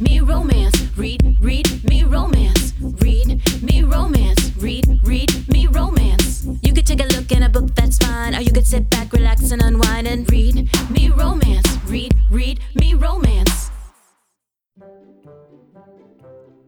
Me 0.00 0.20
romance. 0.20 0.74
Read, 0.96 1.36
read 1.40 1.84
me 1.84 2.04
romance. 2.04 2.72
Read 2.80 3.42
me 3.62 3.82
romance. 3.82 4.52
Read, 4.56 5.00
read 5.04 5.48
me 5.48 5.66
romance. 5.66 6.46
You 6.62 6.72
could 6.72 6.86
take 6.86 7.00
a 7.00 7.06
look 7.16 7.30
in 7.32 7.42
a 7.42 7.48
book, 7.48 7.74
that's 7.74 7.98
fine. 7.98 8.34
Or 8.34 8.40
you 8.40 8.52
could 8.52 8.66
sit 8.66 8.88
back, 8.90 9.12
relax, 9.12 9.50
and 9.50 9.62
unwind 9.62 10.06
and 10.06 10.30
read 10.30 10.68
me 10.90 11.10
romance. 11.10 11.66
Read, 11.84 12.14
read 12.30 12.60
me 12.74 12.94
romance. 12.94 13.70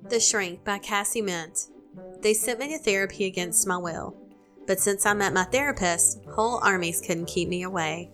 The 0.08 0.20
Shrink 0.20 0.64
by 0.64 0.78
Cassie 0.78 1.22
Mint. 1.22 1.68
They 2.22 2.34
sent 2.34 2.58
me 2.58 2.68
to 2.68 2.78
therapy 2.78 3.26
against 3.26 3.66
my 3.66 3.76
will, 3.76 4.16
but 4.66 4.80
since 4.80 5.06
I 5.06 5.12
met 5.14 5.32
my 5.32 5.44
therapist, 5.44 6.24
whole 6.34 6.60
armies 6.62 7.00
couldn't 7.00 7.26
keep 7.26 7.48
me 7.48 7.62
away. 7.62 8.10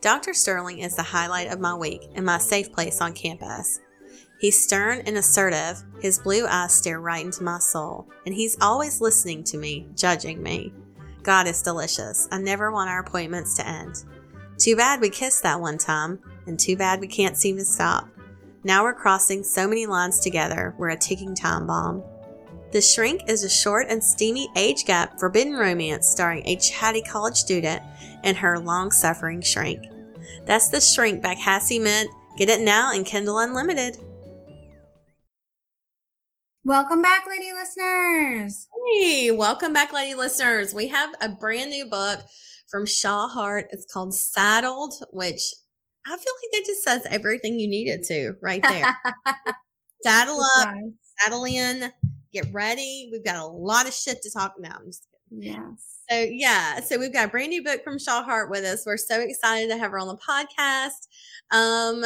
Dr. 0.00 0.34
Sterling 0.34 0.80
is 0.80 0.96
the 0.96 1.02
highlight 1.02 1.52
of 1.52 1.60
my 1.60 1.74
week 1.74 2.08
and 2.14 2.24
my 2.24 2.38
safe 2.38 2.72
place 2.72 3.00
on 3.00 3.12
campus. 3.12 3.80
He's 4.38 4.62
stern 4.62 5.02
and 5.06 5.16
assertive, 5.16 5.82
his 6.00 6.18
blue 6.18 6.46
eyes 6.46 6.74
stare 6.74 7.00
right 7.00 7.24
into 7.24 7.42
my 7.42 7.58
soul, 7.58 8.06
and 8.26 8.34
he's 8.34 8.58
always 8.60 9.00
listening 9.00 9.44
to 9.44 9.56
me, 9.56 9.88
judging 9.94 10.42
me. 10.42 10.74
God 11.22 11.46
is 11.46 11.62
delicious. 11.62 12.28
I 12.30 12.38
never 12.38 12.70
want 12.70 12.90
our 12.90 13.00
appointments 13.00 13.54
to 13.56 13.66
end. 13.66 14.04
Too 14.58 14.76
bad 14.76 15.00
we 15.00 15.10
kissed 15.10 15.42
that 15.42 15.60
one 15.60 15.78
time, 15.78 16.18
and 16.46 16.58
too 16.58 16.76
bad 16.76 17.00
we 17.00 17.08
can't 17.08 17.36
seem 17.36 17.56
to 17.56 17.64
stop. 17.64 18.08
Now 18.62 18.82
we're 18.82 18.94
crossing 18.94 19.42
so 19.42 19.66
many 19.66 19.86
lines 19.86 20.20
together, 20.20 20.74
we're 20.76 20.90
a 20.90 20.96
ticking 20.96 21.34
time 21.34 21.66
bomb. 21.66 22.02
The 22.72 22.82
Shrink 22.82 23.22
is 23.28 23.42
a 23.42 23.48
short 23.48 23.86
and 23.88 24.02
steamy 24.02 24.48
age 24.56 24.84
gap 24.84 25.18
forbidden 25.18 25.54
romance 25.54 26.08
starring 26.08 26.42
a 26.46 26.56
chatty 26.56 27.00
college 27.00 27.36
student 27.36 27.82
and 28.22 28.36
her 28.36 28.58
long 28.58 28.90
suffering 28.90 29.40
shrink. 29.40 29.84
That's 30.44 30.68
The 30.68 30.80
Shrink 30.80 31.22
by 31.22 31.36
Cassie 31.36 31.78
Mint. 31.78 32.10
Get 32.36 32.50
it 32.50 32.60
now 32.60 32.92
in 32.92 33.04
Kindle 33.04 33.38
Unlimited. 33.38 33.98
Welcome 36.66 37.00
back, 37.00 37.28
lady 37.28 37.52
listeners. 37.52 38.66
Hey, 38.90 39.30
welcome 39.30 39.72
back, 39.72 39.92
lady 39.92 40.16
listeners. 40.16 40.74
We 40.74 40.88
have 40.88 41.10
a 41.20 41.28
brand 41.28 41.70
new 41.70 41.86
book 41.86 42.18
from 42.68 42.86
Shaw 42.86 43.28
Hart. 43.28 43.68
It's 43.70 43.86
called 43.86 44.12
Saddled, 44.12 44.94
which 45.12 45.54
I 46.04 46.10
feel 46.10 46.16
like 46.16 46.60
it 46.60 46.66
just 46.66 46.82
says 46.82 47.06
everything 47.08 47.60
you 47.60 47.68
needed 47.68 48.02
to 48.08 48.32
right 48.42 48.60
there. 48.64 48.84
Saddle 50.02 50.40
up, 50.58 50.74
saddle 51.20 51.44
in, 51.44 51.92
get 52.32 52.46
ready. 52.52 53.10
We've 53.12 53.24
got 53.24 53.36
a 53.36 53.46
lot 53.46 53.86
of 53.86 53.94
shit 53.94 54.20
to 54.22 54.30
talk 54.32 54.54
about. 54.58 54.80
Yes. 55.30 56.00
So 56.10 56.18
yeah, 56.18 56.80
so 56.80 56.98
we've 56.98 57.12
got 57.12 57.26
a 57.26 57.30
brand 57.30 57.50
new 57.50 57.62
book 57.62 57.84
from 57.84 58.00
Shaw 58.00 58.24
Hart 58.24 58.50
with 58.50 58.64
us. 58.64 58.82
We're 58.84 58.96
so 58.96 59.20
excited 59.20 59.70
to 59.70 59.78
have 59.78 59.92
her 59.92 60.00
on 60.00 60.08
the 60.08 60.16
podcast. 60.16 61.06
Um, 61.52 62.04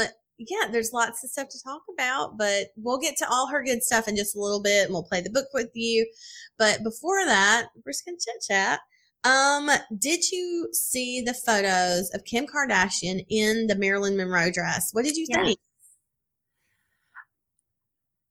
yeah, 0.49 0.69
there's 0.71 0.93
lots 0.93 1.23
of 1.23 1.31
stuff 1.31 1.49
to 1.51 1.63
talk 1.63 1.83
about, 1.93 2.39
but 2.39 2.69
we'll 2.77 2.99
get 2.99 3.17
to 3.19 3.29
all 3.31 3.47
her 3.49 3.63
good 3.63 3.83
stuff 3.83 4.09
in 4.09 4.17
just 4.17 4.35
a 4.35 4.41
little 4.41 4.63
bit 4.63 4.85
and 4.87 4.93
we'll 4.95 5.03
play 5.03 5.21
the 5.21 5.29
book 5.31 5.47
with 5.53 5.69
you. 5.75 6.11
But 6.59 6.83
before 6.83 7.25
that, 7.27 7.67
we're 7.85 7.93
just 7.93 8.05
gonna 8.07 8.17
chit 8.17 8.43
chat. 8.49 8.81
Um, 9.25 9.71
did 9.99 10.31
you 10.31 10.69
see 10.73 11.21
the 11.21 11.35
photos 11.35 12.09
of 12.15 12.25
Kim 12.25 12.47
Kardashian 12.47 13.23
in 13.29 13.67
the 13.67 13.77
Marilyn 13.77 14.17
Monroe 14.17 14.51
dress? 14.51 14.89
What 14.93 15.05
did 15.05 15.17
you 15.17 15.27
Yes. 15.29 15.45
think? 15.45 15.59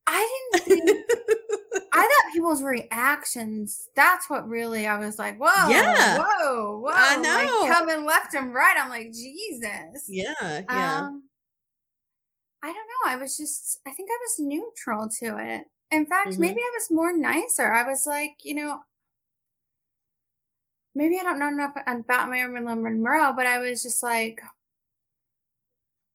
I 0.07 0.49
didn't 0.55 0.65
think, 0.87 0.89
I 1.93 1.97
thought 2.01 2.33
people's 2.33 2.63
reactions, 2.63 3.87
that's 3.95 4.27
what 4.29 4.47
really, 4.49 4.87
I 4.87 4.97
was 4.97 5.19
like, 5.19 5.37
whoa, 5.39 5.69
Yeah. 5.69 6.17
whoa, 6.17 6.79
whoa. 6.79 6.91
I 6.91 7.15
know. 7.17 7.61
like, 7.61 7.71
coming 7.77 8.05
left 8.05 8.33
and 8.33 8.51
right. 8.53 8.75
I'm 8.79 8.89
like, 8.89 9.11
Jesus. 9.13 10.05
yeah, 10.07 10.33
yeah. 10.71 10.99
Um, 11.01 11.23
I 12.61 12.67
don't 12.67 12.75
know. 12.75 13.11
I 13.11 13.15
was 13.15 13.37
just, 13.37 13.79
I 13.87 13.91
think 13.91 14.09
I 14.11 14.17
was 14.21 14.39
neutral 14.39 15.07
to 15.19 15.37
it. 15.37 15.65
In 15.91 16.05
fact, 16.05 16.31
Mhm. 16.31 16.39
maybe 16.39 16.61
I 16.61 16.71
was 16.75 16.91
more 16.91 17.13
nicer. 17.15 17.71
I 17.71 17.83
was 17.83 18.05
like, 18.05 18.43
you 18.43 18.53
know, 18.55 18.83
maybe 20.93 21.19
I 21.19 21.23
don't 21.23 21.39
know 21.39 21.47
enough 21.47 21.73
about 21.75 22.29
Marilyn 22.29 22.83
Monroe, 22.83 23.33
but 23.33 23.45
I 23.45 23.59
was 23.59 23.81
just 23.83 24.03
like, 24.03 24.41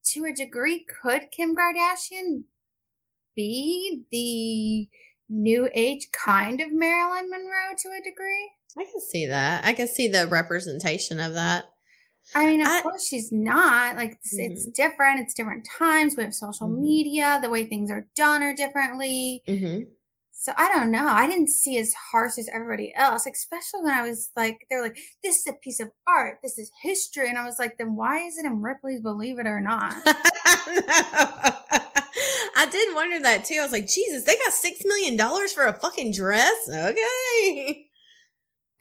to 0.06 0.25
a 0.27 0.33
degree, 0.33 0.84
could 0.84 1.31
Kim 1.31 1.56
Kardashian 1.56 2.44
be 3.34 4.04
the 4.12 4.88
new 5.34 5.69
age 5.75 6.10
kind 6.12 6.60
of 6.60 6.71
Marilyn 6.72 7.31
Monroe 7.31 7.75
to 7.78 7.88
a 7.88 8.03
degree? 8.03 8.53
I 8.77 8.84
can 8.84 9.00
see 9.00 9.27
that. 9.27 9.65
I 9.65 9.72
can 9.72 9.88
see 9.88 10.09
the 10.09 10.27
representation 10.27 11.21
of 11.21 11.34
that. 11.34 11.65
I 12.35 12.47
mean, 12.47 12.61
of 12.62 12.69
I- 12.69 12.83
course 12.83 13.07
she's 13.07 13.31
not. 13.33 13.97
Like 13.97 14.12
it's, 14.12 14.35
it's 14.39 14.67
different. 14.67 15.21
It's 15.21 15.35
different 15.35 15.67
times. 15.79 16.17
We 16.17 16.23
have 16.25 16.35
social 16.35 16.69
Mhm. 16.69 16.81
media. 16.81 17.39
The 17.43 17.51
way 17.51 17.65
things 17.65 17.91
are 17.91 18.07
done 18.17 18.43
are 18.43 18.55
differently. 18.55 19.43
Mm-hmm. 19.49 19.85
So 20.33 20.53
I 20.59 20.69
don't 20.75 20.91
know. 20.91 21.07
I 21.07 21.27
didn't 21.27 21.49
see 21.49 21.79
as 21.79 21.95
harsh 22.13 22.37
as 22.39 22.51
everybody 22.53 22.93
else, 22.97 23.27
especially 23.27 23.81
when 23.83 23.95
I 23.95 24.03
was 24.07 24.31
like, 24.37 24.67
they're 24.69 24.83
like, 24.83 24.99
this 25.23 25.39
is 25.39 25.47
a 25.47 25.53
piece 25.55 25.81
of 25.81 25.91
art. 26.07 26.39
This 26.43 26.59
is 26.59 26.71
history. 26.83 27.31
And 27.31 27.39
I 27.39 27.47
was 27.47 27.59
like, 27.59 27.79
then 27.79 27.97
why 27.97 28.19
is 28.27 28.37
it 28.37 28.45
in 28.45 28.61
Ripley's 28.61 29.01
Believe 29.01 29.39
It 29.39 29.47
or 29.47 29.61
Not? 29.61 29.95
I 32.57 32.69
did 32.71 32.95
wonder 32.95 33.21
that 33.21 33.45
too. 33.45 33.57
I 33.59 33.63
was 33.63 33.73
like, 33.73 33.87
Jesus, 33.87 34.25
they 34.25 34.37
got 34.37 34.53
six 34.53 34.84
million 34.84 35.17
dollars 35.17 35.53
for 35.53 35.65
a 35.67 35.73
fucking 35.73 36.13
dress. 36.13 36.55
Okay. 36.69 37.87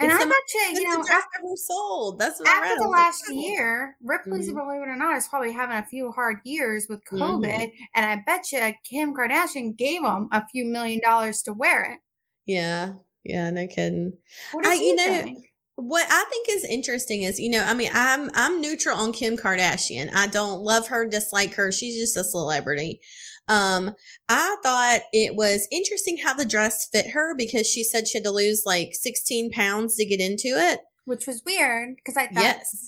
And 0.03 0.11
It's 0.11 0.21
I 0.23 0.25
bet 0.25 0.73
you, 0.75 0.81
you 0.81 0.89
know, 0.89 0.99
after, 1.01 1.11
ever 1.39 1.55
sold. 1.55 2.19
That's 2.19 2.39
what 2.39 2.49
I 2.49 2.61
read. 2.61 2.71
after 2.71 2.83
the 2.83 2.89
last 2.89 3.23
year, 3.31 3.97
Ripley's 4.01 4.49
Mhm. 4.49 4.55
Believe 4.55 4.81
It 4.81 4.89
or 4.89 4.95
Not 4.95 5.17
is 5.17 5.27
probably 5.27 5.51
having 5.51 5.77
a 5.77 5.85
few 5.85 6.11
hard 6.11 6.37
years 6.43 6.87
with 6.89 7.03
Mhm. 7.05 7.19
COVID. 7.19 7.71
And 7.95 8.05
I 8.05 8.23
bet 8.25 8.51
you 8.51 8.59
Kim 8.89 9.13
Kardashian 9.13 9.75
gave 9.77 10.01
them 10.03 10.29
a 10.31 10.45
few 10.47 10.65
million 10.65 10.99
dollars 11.03 11.41
to 11.43 11.53
wear 11.53 11.83
it. 11.83 11.99
Yeah. 12.45 12.93
Yeah, 13.23 13.49
no 13.51 13.67
kidding. 13.67 14.13
What 14.51 14.65
I- 14.65 14.73
you, 14.73 14.83
you 14.83 14.95
know, 14.95 15.21
think? 15.23 15.45
What 15.75 16.05
I 16.09 16.25
think 16.29 16.49
is 16.49 16.65
interesting 16.65 17.23
is, 17.23 17.39
you 17.39 17.49
know, 17.49 17.63
I 17.63 17.73
mean, 17.73 17.89
I'm 17.93 18.29
I'm 18.35 18.61
neutral 18.61 18.95
on 18.97 19.11
Kim 19.11 19.37
Kardashian. 19.37 20.13
I 20.13 20.27
don't 20.27 20.61
love 20.61 20.87
her, 20.89 21.05
dislike 21.05 21.53
her. 21.55 21.71
She's 21.71 21.97
just 21.97 22.15
a 22.17 22.23
celebrity. 22.23 22.99
Um, 23.47 23.93
I 24.29 24.55
thought 24.63 25.01
it 25.11 25.35
was 25.35 25.67
interesting 25.71 26.17
how 26.17 26.33
the 26.33 26.45
dress 26.45 26.87
fit 26.91 27.11
her 27.11 27.35
because 27.35 27.67
she 27.67 27.83
said 27.83 28.07
she 28.07 28.17
had 28.17 28.23
to 28.23 28.31
lose 28.31 28.63
like 28.65 28.91
16 28.93 29.51
pounds 29.51 29.95
to 29.95 30.05
get 30.05 30.21
into 30.21 30.49
it. 30.49 30.79
Which 31.05 31.27
was 31.27 31.43
weird 31.45 31.95
because 31.97 32.15
I 32.15 32.27
thought, 32.27 32.43
Yes. 32.43 32.87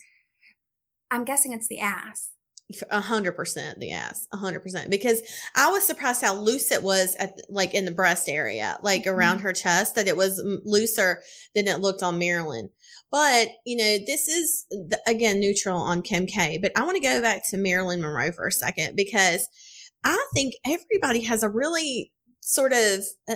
I'm 1.11 1.25
guessing 1.25 1.53
it's 1.53 1.67
the 1.67 1.79
ass. 1.79 2.29
A 2.89 2.99
hundred 2.99 3.33
percent 3.33 3.79
the 3.79 3.91
ass, 3.91 4.27
a 4.33 4.37
hundred 4.37 4.61
percent. 4.61 4.89
Because 4.89 5.21
I 5.55 5.69
was 5.69 5.85
surprised 5.85 6.23
how 6.23 6.33
loose 6.33 6.71
it 6.71 6.81
was 6.81 7.15
at 7.19 7.39
like 7.47 7.75
in 7.75 7.85
the 7.85 7.91
breast 7.91 8.27
area, 8.27 8.79
like 8.81 9.05
around 9.05 9.39
her 9.39 9.53
chest, 9.53 9.93
that 9.95 10.07
it 10.07 10.17
was 10.17 10.41
looser 10.65 11.21
than 11.53 11.67
it 11.67 11.79
looked 11.79 12.01
on 12.01 12.17
Marilyn. 12.17 12.69
But 13.11 13.49
you 13.67 13.77
know, 13.77 13.97
this 14.07 14.27
is 14.27 14.65
again 15.05 15.39
neutral 15.39 15.79
on 15.79 16.01
Kim 16.01 16.25
K. 16.25 16.57
But 16.57 16.71
I 16.75 16.83
want 16.83 16.95
to 16.95 17.03
go 17.03 17.21
back 17.21 17.47
to 17.49 17.57
Marilyn 17.57 18.01
Monroe 18.01 18.31
for 18.31 18.47
a 18.47 18.51
second 18.51 18.95
because 18.95 19.47
I 20.05 20.25
think 20.33 20.53
everybody 20.65 21.21
has 21.21 21.43
a 21.43 21.49
really 21.49 22.11
sort 22.41 22.71
of 22.71 23.03
uh, 23.29 23.35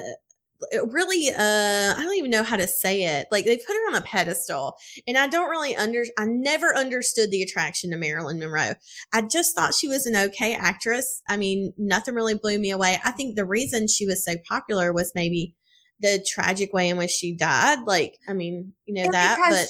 really 0.91 1.29
uh 1.29 1.93
I 1.97 2.01
don't 2.03 2.15
even 2.15 2.31
know 2.31 2.43
how 2.43 2.57
to 2.57 2.67
say 2.67 3.03
it. 3.03 3.27
Like 3.31 3.45
they 3.45 3.57
put 3.57 3.75
her 3.75 3.89
on 3.89 3.95
a 3.95 4.01
pedestal 4.01 4.75
and 5.07 5.17
I 5.17 5.27
don't 5.27 5.49
really 5.49 5.75
under 5.75 6.03
I 6.17 6.25
never 6.25 6.75
understood 6.75 7.31
the 7.31 7.41
attraction 7.41 7.91
to 7.91 7.97
Marilyn 7.97 8.39
Monroe. 8.39 8.73
I 9.13 9.21
just 9.23 9.55
thought 9.55 9.73
she 9.73 9.87
was 9.87 10.05
an 10.05 10.15
okay 10.15 10.53
actress. 10.53 11.21
I 11.27 11.37
mean, 11.37 11.73
nothing 11.77 12.13
really 12.13 12.35
blew 12.35 12.59
me 12.59 12.71
away. 12.71 12.99
I 13.03 13.11
think 13.11 13.35
the 13.35 13.45
reason 13.45 13.87
she 13.87 14.05
was 14.05 14.23
so 14.23 14.35
popular 14.47 14.93
was 14.93 15.13
maybe 15.15 15.55
the 16.01 16.23
tragic 16.27 16.73
way 16.73 16.89
in 16.89 16.97
which 16.97 17.11
she 17.11 17.35
died. 17.35 17.79
Like, 17.85 18.17
I 18.27 18.33
mean, 18.33 18.73
you 18.85 18.93
know 18.93 19.03
And 19.03 19.13
that, 19.13 19.37
but 19.49 19.67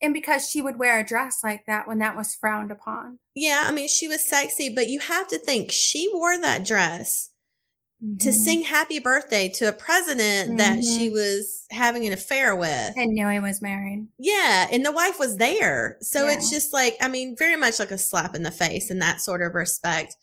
and 0.00 0.14
because 0.14 0.48
she 0.48 0.62
would 0.62 0.78
wear 0.78 0.98
a 1.00 1.04
dress 1.06 1.38
like 1.42 1.66
that 1.66 1.86
when 1.88 1.98
that 1.98 2.16
was 2.16 2.34
frowned 2.34 2.70
upon. 2.70 3.18
yeah, 3.34 3.64
I 3.66 3.72
mean, 3.72 3.88
she 3.88 4.08
was 4.08 4.24
sexy, 4.24 4.68
but 4.68 4.88
you 4.88 5.00
have 5.00 5.28
to 5.28 5.38
think 5.38 5.70
she 5.70 6.10
wore 6.12 6.38
that 6.40 6.64
dress 6.64 7.30
to 8.20 8.28
Mhm. 8.28 8.32
sing 8.32 8.62
happy 8.62 9.00
birthday 9.00 9.48
to 9.48 9.68
a 9.68 9.72
president 9.72 10.56
that 10.58 10.84
she 10.84 11.08
Mhm. 11.10 11.12
was 11.14 11.64
having 11.70 12.06
an 12.06 12.12
affair 12.12 12.54
with. 12.54 12.92
and 12.96 13.12
knew 13.12 13.28
he 13.28 13.40
was 13.40 13.60
married. 13.60 14.06
Yeah, 14.18 14.68
and 14.70 14.86
the 14.86 14.92
wife 14.92 15.18
was 15.18 15.36
there. 15.36 15.98
So 16.00 16.28
it's 16.28 16.48
just 16.48 16.72
like, 16.72 16.96
I 17.00 17.08
mean, 17.08 17.34
very 17.36 17.56
much 17.56 17.80
like 17.80 17.90
a 17.90 17.98
slap 17.98 18.36
in 18.36 18.44
the 18.44 18.52
face 18.52 18.88
in 18.90 19.00
that 19.00 19.20
sort 19.20 19.42
of 19.42 19.54
respect. 19.54 20.14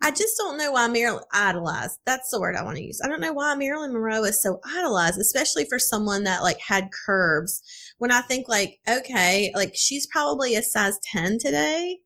I 0.00 0.10
just 0.12 0.36
don't 0.38 0.56
know 0.58 0.72
why 0.72 0.86
Marilyn 0.88 1.24
idolized. 1.32 1.98
That's 2.06 2.30
the 2.30 2.40
word 2.40 2.54
I 2.56 2.62
want 2.62 2.76
to 2.76 2.84
use. 2.84 3.00
I 3.04 3.08
don't 3.08 3.20
know 3.20 3.32
why 3.32 3.54
Marilyn 3.56 3.92
Monroe 3.92 4.24
is 4.24 4.40
so 4.40 4.60
idolized, 4.64 5.18
especially 5.20 5.64
for 5.64 5.78
someone 5.80 6.22
that 6.24 6.42
like 6.42 6.60
had 6.60 6.90
curves. 6.92 7.62
When 7.98 8.10
I 8.10 8.20
think 8.22 8.48
like, 8.48 8.80
okay, 8.88 9.52
like 9.54 9.72
she's 9.74 10.06
probably 10.06 10.56
a 10.56 10.62
size 10.62 10.98
10 11.12 11.38
today. 11.38 11.98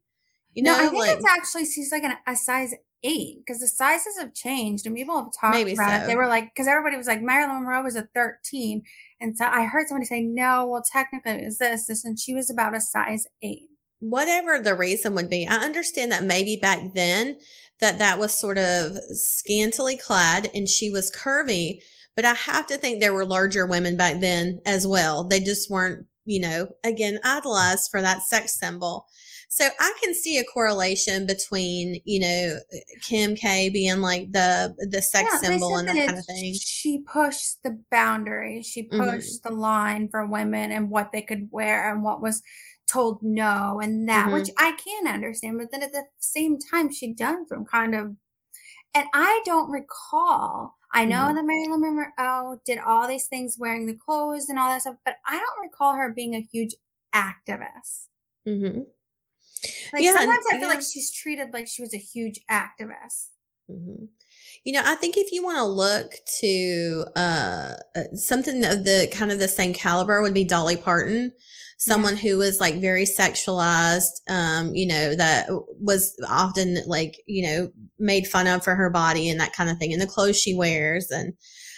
You 0.55 0.63
know, 0.63 0.73
no, 0.73 0.79
I 0.79 0.89
think 0.89 0.99
like 0.99 1.17
it's 1.17 1.27
actually 1.27 1.65
she's 1.67 1.93
like 1.93 2.03
an, 2.03 2.15
a 2.27 2.37
size 2.37 2.75
eight 3.05 3.39
because 3.39 3.61
the 3.61 3.69
sizes 3.69 4.19
have 4.19 4.35
changed 4.35 4.87
and 4.87 4.97
people 4.97 5.17
have 5.17 5.33
talked 5.41 5.55
Maybe 5.55 5.73
about 5.75 6.03
it. 6.03 6.07
They 6.07 6.17
were 6.17 6.27
like, 6.27 6.53
because 6.55 6.67
everybody 6.67 6.97
was 6.97 7.07
like, 7.07 7.23
Marilyn 7.23 7.63
Monroe 7.63 7.83
was 7.83 7.97
a 7.97 8.09
13. 8.15 8.83
And 9.21 9.37
so 9.37 9.47
I 9.47 9.65
heard 9.65 9.89
somebody 9.89 10.07
say, 10.07 10.23
no, 10.23 10.67
well, 10.67 10.83
technically 10.83 11.33
it 11.33 11.45
was 11.45 11.59
this, 11.59 11.87
this, 11.87 12.05
and 12.05 12.19
she 12.19 12.35
was 12.35 12.51
about 12.51 12.77
a 12.77 12.81
size 12.81 13.27
eight. 13.43 13.69
whatever 14.01 14.61
the 14.61 14.75
reason 14.75 15.15
would 15.15 15.31
be, 15.31 15.47
I 15.47 15.57
understand 15.57 16.13
that 16.13 16.25
maybe 16.25 16.57
back 16.57 16.95
then 16.95 17.39
that 17.81 17.99
that 17.99 18.19
was 18.19 18.37
sort 18.37 18.59
of 18.59 18.97
scantily 19.11 19.97
clad 19.97 20.51
and 20.55 20.69
she 20.69 20.91
was 20.91 21.11
curvy. 21.11 21.81
But 22.19 22.25
I 22.25 22.35
have 22.35 22.67
to 22.67 22.77
think 22.77 22.99
there 22.99 23.15
were 23.15 23.25
larger 23.25 23.65
women 23.65 23.97
back 23.97 24.19
then 24.19 24.61
as 24.67 24.89
well. 24.89 25.23
They 25.23 25.39
just 25.39 25.71
weren't, 25.71 26.05
you 26.25 26.41
know, 26.41 26.67
again, 26.83 27.21
idolized 27.23 27.93
for 27.93 28.03
that 28.03 28.23
sex 28.23 28.59
symbol. 28.59 29.07
So 29.49 29.69
I 29.79 29.95
can 30.03 30.15
see 30.15 30.37
a 30.39 30.45
correlation 30.45 31.29
between, 31.29 32.01
you 32.07 32.19
know, 32.19 32.59
Kim 33.03 33.37
K 33.37 33.69
being 33.71 34.01
like 34.01 34.33
the 34.33 34.75
the 34.91 35.01
sex 35.01 35.29
Yeah, 35.33 35.39
symbol 35.39 35.77
and 35.77 35.87
that 35.87 36.07
kind 36.07 36.19
of 36.19 36.27
thing. 36.27 36.55
She 36.55 36.99
pushed 37.03 37.63
the 37.63 37.79
boundary. 37.93 38.63
She 38.65 38.89
Mhm. 38.89 38.99
pushed 38.99 39.45
the 39.45 39.53
line 39.53 40.09
for 40.09 40.27
women 40.27 40.73
and 40.73 40.91
what 40.91 41.13
they 41.13 41.23
could 41.23 41.49
wear 41.53 41.89
and 41.93 42.03
what 42.03 42.21
was 42.21 42.43
told 42.89 43.23
no 43.23 43.79
and 43.81 44.09
that, 44.09 44.25
Mm-hmm. 44.27 44.35
which 44.35 44.51
I 44.59 44.73
can 44.73 45.07
understand. 45.07 45.57
But 45.59 45.71
then 45.71 45.85
at 45.85 45.93
the 45.93 46.03
same 46.19 46.59
time, 46.59 46.91
she 46.93 47.13
done 47.15 47.47
some 47.47 47.65
kind 47.65 47.95
of, 47.95 48.17
and 48.93 49.07
I 49.15 49.41
don't 49.45 49.71
recall. 49.71 50.75
I 50.93 51.05
know 51.05 51.29
Mhm. 51.29 51.35
that 51.35 51.45
Marilyn 51.45 51.81
Monroe 51.81 52.61
did 52.65 52.79
all 52.79 53.07
these 53.07 53.27
things, 53.27 53.57
wearing 53.59 53.87
the 53.87 53.95
clothes 53.95 54.49
and 54.49 54.59
all 54.59 54.69
that 54.71 54.81
stuff, 54.83 54.97
but 55.05 55.17
I 55.27 55.39
don't 55.39 55.63
recall 55.63 55.95
her 55.95 56.11
being 56.13 56.35
a 56.35 56.41
huge 56.41 56.75
activist. 57.15 58.07
hmm 58.45 58.81
Like 59.93 60.03
Yeah, 60.03 60.11
and- 60.11 60.19
sometimes 60.21 60.45
I 60.51 60.53
feel 60.59 60.61
yeah. 60.63 60.75
like 60.75 60.83
she's 60.83 61.11
treated 61.13 61.53
like 61.53 61.67
she 61.67 61.83
was 61.83 61.93
a 61.95 61.99
huge 61.99 62.41
activist. 62.51 63.29
hmm 63.69 64.07
You 64.65 64.73
know, 64.73 64.83
I 64.85 64.95
think 64.95 65.17
if 65.17 65.31
you 65.33 65.43
want 65.45 65.59
to 65.59 65.65
look 65.65 66.15
to 66.41 67.05
uh, 67.17 67.75
uh, 67.97 68.05
something 68.15 68.65
of 68.65 68.85
the 68.85 69.09
kind 69.13 69.31
of 69.33 69.39
the 69.39 69.49
same 69.49 69.73
caliber 69.75 70.23
would 70.23 70.35
be 70.35 70.45
Dolly 70.45 70.77
Parton, 70.77 71.33
someone 71.79 72.17
who 72.17 72.37
was 72.37 72.61
like 72.61 72.81
very 72.81 73.05
sexualized, 73.05 74.21
um, 74.29 74.75
you 74.75 74.87
know, 74.87 75.15
that 75.15 75.49
was 75.81 76.15
often 76.29 76.79
like, 76.87 77.23
you 77.27 77.47
know, 77.47 77.71
made 77.99 78.27
fun 78.27 78.49
of 78.49 78.63
for 78.65 78.75
her 78.75 78.91
body 78.91 79.31
and 79.31 79.41
that 79.41 79.53
kind 79.53 79.71
of 79.71 79.79
thing 79.79 79.93
and 79.93 80.03
the 80.03 80.07
clothes 80.07 80.37
she 80.37 80.55
wears 80.55 81.09
and 81.11 81.35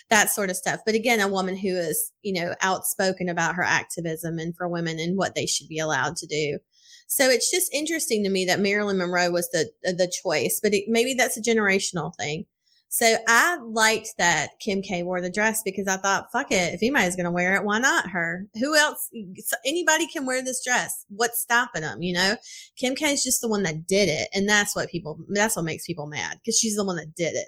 that 0.09 0.31
sort 0.31 0.49
of 0.49 0.57
stuff. 0.57 0.81
But 0.87 0.95
again, 0.95 1.21
a 1.21 1.29
woman 1.29 1.55
who 1.55 1.77
is, 1.77 2.13
you 2.23 2.33
know, 2.33 2.55
outspoken 2.63 3.29
about 3.29 3.55
her 3.55 3.63
activism 3.63 4.39
and 4.39 4.57
for 4.57 4.67
women 4.69 4.99
and 4.99 5.19
what 5.19 5.35
they 5.35 5.47
should 5.47 5.69
be 5.69 5.79
allowed 5.79 6.17
to 6.17 6.27
do. 6.27 6.59
So 7.07 7.29
it's 7.29 7.51
just 7.51 7.73
interesting 7.75 8.25
to 8.25 8.31
me 8.31 8.47
that 8.47 8.61
Marilyn 8.61 8.99
Monroe 8.99 9.31
was 9.31 9.51
the 9.51 9.71
the 9.83 10.11
choice, 10.23 10.61
but 10.63 10.73
it, 10.73 10.85
maybe 10.89 11.13
that's 11.13 11.37
a 11.37 11.43
generational 11.43 12.13
thing. 12.17 12.47
So 12.93 13.17
I 13.29 13.57
liked 13.63 14.15
that 14.19 14.59
Kim 14.59 14.83
K 14.83 15.05
wore 15.05 15.21
the 15.21 15.31
dress 15.31 15.63
because 15.65 15.87
I 15.87 15.97
thought, 15.97 16.33
fuck 16.33 16.51
it, 16.51 16.75
if 16.75 16.83
anybody's 16.83 17.15
going 17.15 17.25
to 17.25 17.31
wear 17.31 17.55
it, 17.55 17.65
why 17.65 17.79
not 17.79 18.11
her? 18.11 18.47
Who 18.55 18.77
else? 18.77 19.09
so 19.39 19.57
Anybody 19.65 20.09
can 20.09 20.27
wear 20.27 20.43
this 20.43 20.63
dress. 20.65 21.07
What's 21.09 21.41
stopping 21.41 21.83
them? 21.83 22.03
You 22.03 22.15
know, 22.15 22.37
Kim 22.77 22.97
K 22.97 23.13
is 23.13 23.23
just 23.23 23.43
the 23.43 23.49
one 23.49 23.63
that 23.63 23.87
did 23.87 24.09
it, 24.09 24.29
and 24.35 24.49
that's 24.49 24.75
what 24.75 24.91
people. 24.91 25.21
That's 25.29 25.55
what 25.55 25.65
makes 25.65 25.87
people 25.87 26.07
mad 26.09 26.39
because 26.41 26.59
she's 26.59 26.75
the 26.75 26.85
one 26.85 26.97
that 26.97 27.15
did 27.15 27.37
it. 27.37 27.47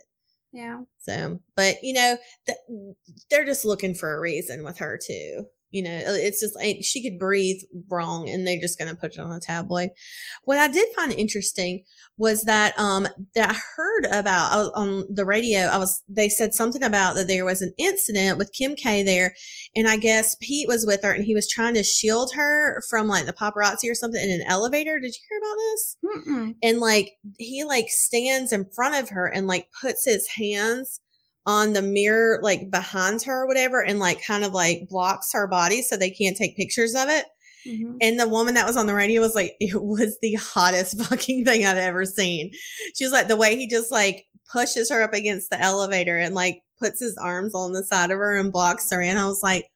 Yeah. 0.52 0.82
So, 1.00 1.40
but 1.56 1.76
you 1.82 1.94
know, 1.94 2.16
th- 2.46 2.58
they're 3.28 3.44
just 3.44 3.64
looking 3.64 3.94
for 3.94 4.14
a 4.14 4.20
reason 4.20 4.62
with 4.62 4.78
her 4.78 4.96
too. 5.04 5.46
You 5.72 5.82
know, 5.82 5.96
uh, 5.96 6.12
it's 6.12 6.40
just 6.40 6.54
like 6.54 6.78
she 6.82 7.02
could 7.02 7.18
breathe 7.18 7.60
wrong 7.90 8.28
and 8.28 8.46
they're 8.46 8.60
just 8.60 8.78
going 8.78 8.90
to 8.90 8.96
put 8.96 9.14
it 9.14 9.18
on 9.18 9.32
a 9.32 9.40
tabloid. 9.40 9.90
What 10.44 10.58
I 10.58 10.68
did 10.68 10.88
find 10.94 11.12
interesting 11.12 11.82
was 12.16 12.42
that, 12.42 12.78
um, 12.78 13.08
that 13.34 13.50
I 13.50 13.56
heard 13.76 14.04
about 14.06 14.52
I 14.52 14.56
was 14.58 14.70
on 14.76 15.04
the 15.10 15.24
radio. 15.24 15.60
I 15.60 15.78
was, 15.78 16.02
they 16.08 16.28
said 16.28 16.54
something 16.54 16.82
about 16.82 17.16
that 17.16 17.26
there 17.26 17.44
was 17.44 17.62
an 17.62 17.72
incident 17.78 18.38
with 18.38 18.52
Kim 18.52 18.76
K 18.76 19.02
there. 19.02 19.34
And 19.74 19.88
I 19.88 19.96
guess 19.96 20.36
Pete 20.40 20.68
was 20.68 20.86
with 20.86 21.02
her 21.02 21.12
and 21.12 21.24
he 21.24 21.34
was 21.34 21.48
trying 21.48 21.74
to 21.74 21.82
shield 21.82 22.32
her 22.34 22.82
from 22.88 23.08
like 23.08 23.26
the 23.26 23.32
paparazzi 23.32 23.90
or 23.90 23.94
something 23.94 24.22
in 24.22 24.30
an 24.30 24.46
elevator. 24.46 25.00
Did 25.00 25.14
you 25.14 25.22
hear 25.28 25.38
about 25.38 25.56
this? 25.56 25.96
Mm-mm. 26.04 26.54
and 26.62 26.80
like 26.80 27.12
he 27.38 27.64
like 27.64 27.88
stands 27.88 28.52
in 28.52 28.66
front 28.74 28.96
of 28.96 29.08
her 29.08 29.26
and 29.26 29.46
like 29.46 29.68
puts 29.80 30.04
his 30.04 30.28
hands 30.28 31.00
on 31.46 31.72
the 31.72 31.82
mirror 31.82 32.38
like 32.42 32.70
behind 32.70 33.22
her 33.22 33.42
or 33.42 33.46
whatever 33.46 33.82
and 33.82 33.98
like 33.98 34.24
kind 34.24 34.44
of 34.44 34.52
like 34.52 34.86
blocks 34.88 35.32
her 35.32 35.46
body 35.48 35.82
so 35.82 35.96
they 35.96 36.10
can't 36.10 36.36
take 36.36 36.56
pictures 36.56 36.94
of 36.94 37.08
it 37.08 37.26
Mhm. 37.66 37.96
and 38.00 38.18
the 38.18 38.26
woman 38.28 38.54
that 38.54 38.66
was 38.66 38.76
on 38.76 38.86
the 38.86 38.94
radio 38.94 39.20
was 39.20 39.36
like 39.36 39.54
it 39.60 39.80
was 39.80 40.18
the 40.20 40.34
hottest 40.34 41.00
fucking 41.02 41.44
thing 41.44 41.64
i'd 41.64 41.78
ever 41.78 42.04
seen 42.04 42.50
she 42.96 43.04
was 43.04 43.12
like 43.12 43.28
the 43.28 43.36
way 43.36 43.56
he 43.56 43.68
just 43.68 43.92
like 43.92 44.24
pushes 44.52 44.90
her 44.90 45.00
up 45.02 45.14
against 45.14 45.48
the 45.50 45.60
elevator 45.60 46.16
and 46.18 46.34
like 46.34 46.60
puts 46.80 46.98
his 46.98 47.16
arms 47.16 47.54
on 47.54 47.72
the 47.72 47.84
side 47.84 48.10
of 48.10 48.18
her 48.18 48.36
and 48.36 48.52
blocks 48.52 48.90
her 48.90 49.00
and 49.00 49.16
i 49.18 49.26
was 49.26 49.44
like 49.44 49.66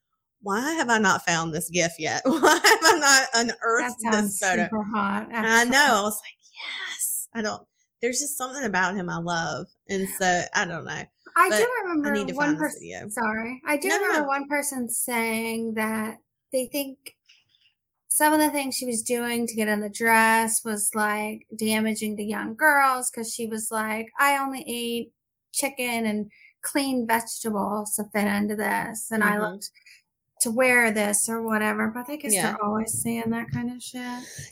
why 0.43 0.73
have 0.73 0.89
i 0.91 0.99
not 0.99 1.25
found 1.25 1.55
this 1.55 1.71
gif 1.71 1.93
yet 1.99 2.23
why 2.27 2.61
have 2.65 2.81
i 2.95 2.99
not 2.99 3.29
unearthed 3.35 3.97
this 4.11 4.39
photo 4.41 4.65
super 4.65 4.83
hot. 4.83 5.29
I 5.33 5.65
know. 5.65 5.87
I 5.99 6.03
was 6.03 6.21
like, 6.25 6.39
yes. 6.55 7.29
I 7.35 7.43
don't. 7.43 7.63
There's 8.03 8.19
just 8.21 8.37
something 8.37 8.65
about 8.65 8.95
him 8.97 9.09
I 9.09 9.19
love, 9.19 9.67
and 9.89 10.09
so 10.19 10.43
I 10.55 10.65
don't 10.65 10.85
know. 10.85 11.03
I 11.37 11.49
but 11.51 11.59
do 11.59 11.69
remember 11.83 12.11
need 12.13 12.29
to 12.29 12.35
one 12.35 12.47
find 12.49 12.59
person. 12.59 12.81
video. 12.81 13.09
Sorry, 13.11 13.63
I 13.67 13.77
do 13.77 13.89
No, 13.89 13.97
remember 13.97 14.21
no. 14.23 14.29
one 14.29 14.49
person 14.49 14.89
saying 14.89 15.75
that 15.75 16.19
they 16.53 16.67
think 16.67 17.17
some 18.09 18.33
of 18.33 18.41
the 18.41 18.51
things 18.51 18.75
she 18.77 18.87
was 18.87 19.03
doing 19.03 19.47
to 19.47 19.55
get 19.55 19.69
in 19.69 19.81
the 19.81 19.91
dress 19.91 20.65
was 20.65 20.91
like 20.95 21.47
damaging 21.55 22.17
to 22.17 22.23
young 22.23 22.55
girls 22.55 23.11
because 23.11 23.33
she 23.33 23.47
was 23.47 23.71
like, 23.71 24.09
I 24.19 24.39
only 24.39 24.65
ate 24.67 25.13
chicken 25.53 26.07
and 26.07 26.31
clean 26.63 27.07
vegetables 27.07 27.95
to 27.97 28.05
fit 28.13 28.27
into 28.27 28.57
this, 28.57 29.11
and 29.11 29.23
I 29.23 29.37
Mhm. 29.37 29.41
looked 29.53 29.71
to 30.41 30.51
wear 30.51 30.91
this 30.91 31.29
or 31.29 31.43
whatever. 31.43 31.89
But 31.89 32.09
I 32.09 32.17
guess 32.17 32.35
Yeah. 32.35 32.53
they're 32.53 32.65
always 32.65 32.93
saying 33.03 33.31
that 33.31 33.51
kind 33.53 33.71
of 33.71 33.83
shit. 33.83 34.03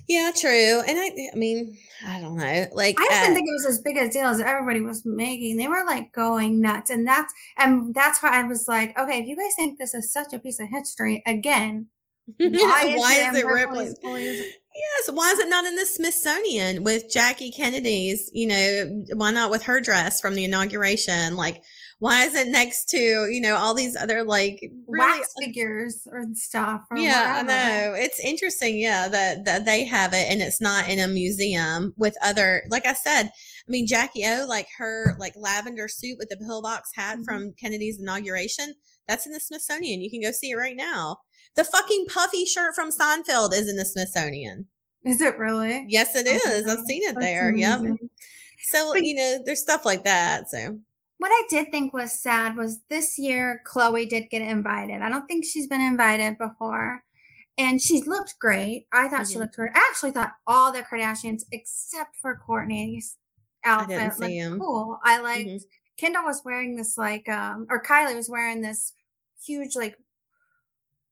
Yeah, 0.09 0.31
true. 0.35 0.83
And 0.87 0.99
I, 0.99 1.31
I 1.33 1.37
mean, 1.37 1.77
I 2.07 2.21
don't 2.21 2.37
know. 2.37 2.67
Like, 2.73 2.97
I 2.99 3.05
uh, 3.05 3.21
didn't 3.23 3.35
think 3.35 3.49
it 3.49 3.53
was 3.53 3.67
as 3.67 3.81
big 3.81 3.97
a 3.97 4.09
deal 4.09 4.27
as 4.27 4.41
everybody 4.41 4.81
was 4.81 5.05
making. 5.05 5.57
They 5.57 5.69
were 5.69 5.85
like 5.87 6.13
going 6.13 6.61
nuts, 6.61 6.91
and 6.91 7.07
that's 7.07 7.33
and 7.59 7.95
that's 7.95 8.23
why 8.23 8.41
I 8.41 8.45
was 8.45 8.67
like, 8.69 8.99
okay, 8.99 9.21
if 9.21 9.27
you 9.27 9.37
guys 9.37 9.55
think 9.57 9.79
this 9.79 9.95
is 9.95 10.13
such 10.13 10.33
a 10.33 10.39
piece 10.39 10.61
of 10.61 10.69
history, 10.69 11.23
again, 11.27 11.89
why 12.39 12.85
is, 12.87 12.99
why 12.99 13.15
it, 13.17 13.35
is 13.35 13.37
it 13.37 13.47
Ripley's? 13.47 13.95
Yes. 14.03 15.11
Why 15.13 15.31
is 15.31 15.39
it 15.39 15.49
not 15.49 15.67
in 15.67 15.77
the 15.77 15.87
Smithsonian 15.87 16.83
with 16.83 17.11
Jackie 17.11 17.51
Kennedy's? 17.53 18.31
You 18.33 18.49
know, 18.49 19.05
why 19.15 19.31
not 19.31 19.51
with 19.51 19.63
her 19.65 19.81
dress 19.81 20.21
from 20.21 20.35
the 20.35 20.45
inauguration? 20.45 21.37
Like, 21.37 21.63
why 22.05 22.25
is 22.27 22.35
it 22.35 22.49
next 22.49 22.85
to 22.91 22.99
you 22.99 23.41
know 23.41 23.56
all 23.56 23.73
these 23.73 23.97
other 23.97 24.23
like 24.25 24.59
really 24.87 25.06
wax 25.21 25.33
figures 25.41 26.06
or 26.12 26.23
stuff? 26.35 26.83
Or 26.91 26.99
yeah, 26.99 27.37
I 27.39 27.43
know. 27.43 27.95
It's 27.97 28.21
interesting, 28.21 28.77
yeah, 28.79 29.09
that 29.09 29.47
that 29.47 29.65
they 29.65 29.85
have 29.85 30.12
it 30.12 30.27
and 30.31 30.43
it's 30.43 30.61
not 30.61 30.87
in 30.91 30.99
a 30.99 31.09
museum 31.09 31.95
with 31.97 32.15
other 32.23 32.62
like 32.69 32.85
I 32.85 32.93
said, 32.93 33.23
I 33.29 33.69
mean 33.69 33.87
Jackie 33.87 34.27
O, 34.27 34.45
like 34.47 34.67
her 34.77 35.17
like 35.19 35.33
lavender 35.35 35.89
suit 35.89 36.19
with 36.19 36.29
the 36.29 36.37
pillbox 36.37 36.91
hat 36.95 37.21
Mhm. 37.21 37.25
from 37.25 37.55
Kennedy's 37.59 37.99
inauguration, 37.99 38.75
that's 39.09 39.25
in 39.26 39.33
the 39.33 39.40
Smithsonian. 39.40 40.02
You 40.02 40.11
can 40.11 40.21
go 40.21 40.31
see 40.31 40.50
it 40.50 40.57
right 40.57 40.76
now. 40.76 41.17
The 41.57 41.64
fucking 41.64 42.05
puffy 42.12 42.45
shirt 42.45 42.75
from 42.75 42.90
Seinfeld 42.90 43.55
is 43.55 43.67
in 43.67 43.76
the 43.76 43.85
Smithsonian. 43.87 44.67
Is 45.07 45.23
it 45.23 45.38
really? 45.38 45.87
Yes, 45.88 46.14
it 46.14 46.26
Oh 46.28 46.50
is. 46.50 46.69
I've 46.69 46.85
seen 46.87 47.02
it 47.05 47.17
there. 47.19 47.55
Yep. 47.57 47.81
So 48.64 48.93
But- 48.93 49.05
you 49.05 49.14
know, 49.14 49.38
there's 49.45 49.61
stuff 49.62 49.87
like 49.87 50.05
that. 50.05 50.50
So 50.50 50.81
What 51.18 51.30
I 51.30 51.42
did 51.49 51.71
think 51.71 51.92
was 51.92 52.21
sad 52.21 52.56
was 52.56 52.80
this 52.90 53.18
year 53.18 53.62
Khloé 53.66 54.09
did 54.09 54.30
get 54.30 54.42
invited. 54.42 55.00
I 55.00 55.09
don't 55.09 55.26
think 55.26 55.44
she's 55.44 55.66
been 55.68 55.80
invited 55.80 56.38
before. 56.38 57.02
And 57.56 57.80
she 57.80 58.02
looked 58.02 58.35
great. 58.40 58.87
I 58.92 59.09
thought 59.09 59.28
she 59.28 59.37
Mhm. 59.37 59.40
looked 59.40 59.56
great. 59.56 59.71
I 59.75 59.78
actually 59.90 60.11
thought 60.11 60.33
all 60.47 60.73
the 60.73 60.83
Kardashians, 60.83 61.44
except 61.52 62.16
for 62.16 62.40
Kourtney's 62.47 63.16
outfit, 63.64 64.18
looked 64.18 64.23
'em. 64.25 64.59
cool. 64.59 64.99
I 65.04 65.18
liked 65.18 65.49
Mhm. 65.49 65.64
Kendall 65.97 66.25
was 66.25 66.42
wearing 66.44 66.75
this 66.75 66.99
like 66.99 67.28
um 67.28 67.66
or 67.71 67.80
Kylie 67.80 68.16
was 68.16 68.28
wearing 68.28 68.61
this 68.61 68.92
huge 69.40 69.76
like 69.76 69.97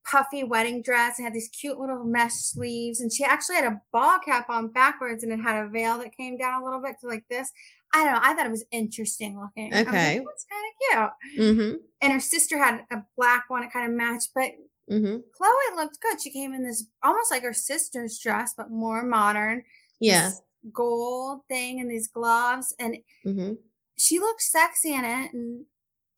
puffy 0.04 0.42
wedding 0.42 0.82
dress 0.82 1.16
and 1.18 1.24
had 1.24 1.32
these 1.32 1.48
cute 1.48 1.78
little 1.78 2.02
mesh 2.04 2.32
sleeves 2.34 3.00
and 3.00 3.12
she 3.12 3.22
actually 3.24 3.54
had 3.54 3.64
a 3.72 3.80
ball 3.92 4.18
cap 4.18 4.50
on 4.50 4.66
backwards 4.66 5.22
and 5.22 5.32
it 5.32 5.38
had 5.40 5.64
a 5.64 5.68
veil 5.68 5.96
that 5.98 6.16
came 6.16 6.36
down 6.36 6.60
a 6.60 6.64
little 6.64 6.80
bit 6.82 6.96
to 7.00 7.06
like 7.06 7.24
this. 7.30 7.52
I 7.94 8.04
don't 8.04 8.12
know. 8.14 8.20
I 8.22 8.34
thought 8.34 8.46
it 8.46 8.50
was 8.50 8.64
interesting 8.70 9.38
looking. 9.40 9.72
I 9.74 9.78
was 9.78 9.86
like, 9.86 9.94
Okay. 9.94 10.20
That's 10.24 10.46
kind 10.50 11.08
of 11.08 11.16
cute. 11.36 11.46
mm-hmm. 11.46 11.76
And 12.00 12.12
her 12.12 12.20
sister 12.20 12.58
had 12.58 12.80
a 12.90 13.02
black 13.16 13.44
one. 13.48 13.62
It 13.62 13.72
kind 13.72 13.90
of 13.90 13.96
matched, 13.96 14.30
but 14.34 14.50
Mm-hmm. 14.90 15.14
Khloé 15.16 15.76
looked 15.76 16.00
good. 16.02 16.20
She 16.20 16.30
came 16.30 16.52
in 16.52 16.64
this 16.64 16.84
almost 17.04 17.30
like 17.30 17.44
her 17.44 17.52
sister's 17.54 18.18
dress, 18.18 18.52
but 18.56 18.70
more 18.70 19.04
modern. 19.04 19.62
Yeah. 20.00 20.28
This 20.30 20.42
gold 20.72 21.42
thing 21.48 21.80
and 21.80 21.90
these 21.90 22.08
gloves. 22.08 22.74
And 22.80 22.98
Mm-hmm. 23.24 23.52
she 23.96 24.18
looked 24.18 24.42
sexy 24.42 24.92
in 24.92 25.04
it. 25.04 25.32
And 25.32 25.64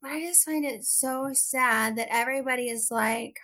but 0.01 0.11
I 0.11 0.21
just 0.21 0.43
find 0.45 0.65
it 0.65 0.83
so 0.83 1.29
sad 1.33 1.95
that 1.97 2.07
everybody 2.11 2.69
is 2.69 2.89
like, 2.89 3.37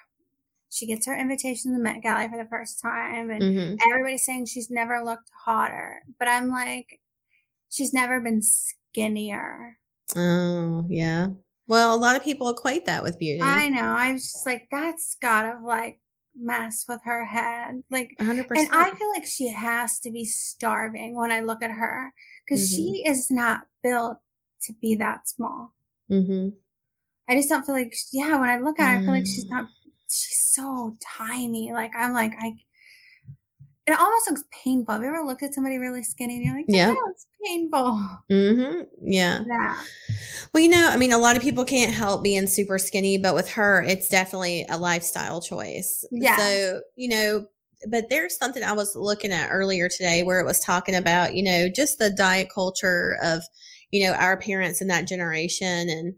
she 0.69 0.85
gets 0.87 1.05
her 1.05 1.15
invitation 1.17 1.71
to 1.71 1.77
the 1.77 1.83
Met 1.83 2.01
Gala 2.01 2.27
for 2.29 2.37
the 2.37 2.49
first 2.49 2.81
time. 2.81 3.29
And 3.29 3.41
Mm-hmm. 3.43 3.75
everybody's 3.91 4.25
saying 4.25 4.45
she's 4.47 4.71
never 4.71 5.01
looked 5.03 5.29
hotter. 5.45 6.01
But 6.17 6.29
I'm 6.29 6.49
like, 6.49 6.99
she's 7.71 7.93
never 7.93 8.19
been 8.19 8.41
skinnier. 8.41 9.77
Oh, 10.15 10.85
yeah. 10.89 11.29
Well, 11.67 11.95
a 11.95 11.97
lot 11.97 12.15
of 12.15 12.23
people 12.23 12.49
equate 12.49 12.85
that 12.85 13.01
with 13.01 13.17
beauty. 13.17 13.41
I 13.41 13.69
know. 13.69 13.95
I 13.97 14.11
was 14.13 14.23
just 14.31 14.45
like, 14.45 14.67
that's 14.71 15.15
gotta 15.21 15.57
like 15.65 15.99
mess 16.35 16.85
with 16.87 16.99
her 17.05 17.23
head. 17.25 17.81
Like, 17.89 18.15
100%. 18.19 18.45
and 18.51 18.67
I 18.71 18.91
feel 18.91 19.09
like 19.11 19.25
she 19.25 19.47
has 19.47 19.99
to 20.01 20.11
be 20.11 20.25
starving 20.25 21.15
when 21.15 21.31
I 21.31 21.39
look 21.39 21.63
at 21.63 21.71
her 21.71 22.13
because 22.45 22.69
she 22.69 23.03
is 23.05 23.31
not 23.31 23.61
built 23.83 24.17
to 24.63 24.73
be 24.81 24.95
that 24.95 25.29
small. 25.29 25.73
Mm-hmm. 26.11 26.49
I 27.29 27.35
just 27.35 27.47
don't 27.49 27.65
feel 27.65 27.75
like, 27.75 27.95
yeah, 28.11 28.37
when 28.39 28.49
I 28.49 28.57
look 28.57 28.79
at 28.79 28.91
her, 28.91 28.97
I 28.97 29.01
feel 29.01 29.11
like 29.11 29.25
she's 29.25 29.45
Mm. 29.45 29.51
not, 29.51 29.65
she's 30.09 30.41
so 30.53 30.97
tiny. 31.01 31.71
Like, 31.71 31.91
I'm 31.95 32.11
like, 32.11 32.33
I, 32.37 32.53
it 33.87 33.99
almost 33.99 34.29
looks 34.29 34.43
painful. 34.63 34.93
Have 34.93 35.01
you 35.03 35.09
ever 35.09 35.23
looked 35.25 35.43
at 35.43 35.53
somebody 35.53 35.77
really 35.77 36.03
skinny 36.03 36.35
and 36.35 36.45
you're 36.45 36.55
like, 36.55 36.65
Yeah. 36.67 36.89
yeah, 36.89 36.95
it's 37.09 37.27
painful. 37.45 38.07
Mm-hmm. 38.29 38.81
Yeah. 39.01 39.43
Yeah. 39.47 39.77
Well, 40.53 40.61
you 40.61 40.69
know, 40.69 40.89
I 40.89 40.97
mean, 40.97 41.11
a 41.11 41.17
lot 41.17 41.35
of 41.35 41.41
people 41.41 41.65
can't 41.65 41.93
help 41.93 42.23
being 42.23 42.45
super 42.47 42.77
skinny, 42.77 43.17
but 43.17 43.33
with 43.33 43.49
her, 43.51 43.81
it's 43.81 44.09
definitely 44.09 44.65
a 44.69 44.77
lifestyle 44.77 45.41
choice. 45.41 46.05
Yeah. 46.11 46.37
So, 46.37 46.81
you 46.95 47.09
know, 47.09 47.45
but 47.89 48.09
there's 48.09 48.37
something 48.37 48.63
I 48.63 48.73
was 48.73 48.95
looking 48.95 49.31
at 49.31 49.49
earlier 49.49 49.89
today 49.89 50.21
where 50.21 50.39
it 50.39 50.45
was 50.45 50.59
talking 50.59 50.93
about, 50.93 51.33
you 51.35 51.43
know, 51.43 51.67
just 51.67 51.97
the 51.97 52.11
diet 52.11 52.49
culture 52.53 53.17
of, 53.23 53.41
you 53.89 54.05
know, 54.05 54.13
our 54.13 54.37
parents 54.37 54.81
in 54.81 54.87
that 54.89 55.07
generation. 55.07 55.89
And, 55.89 56.13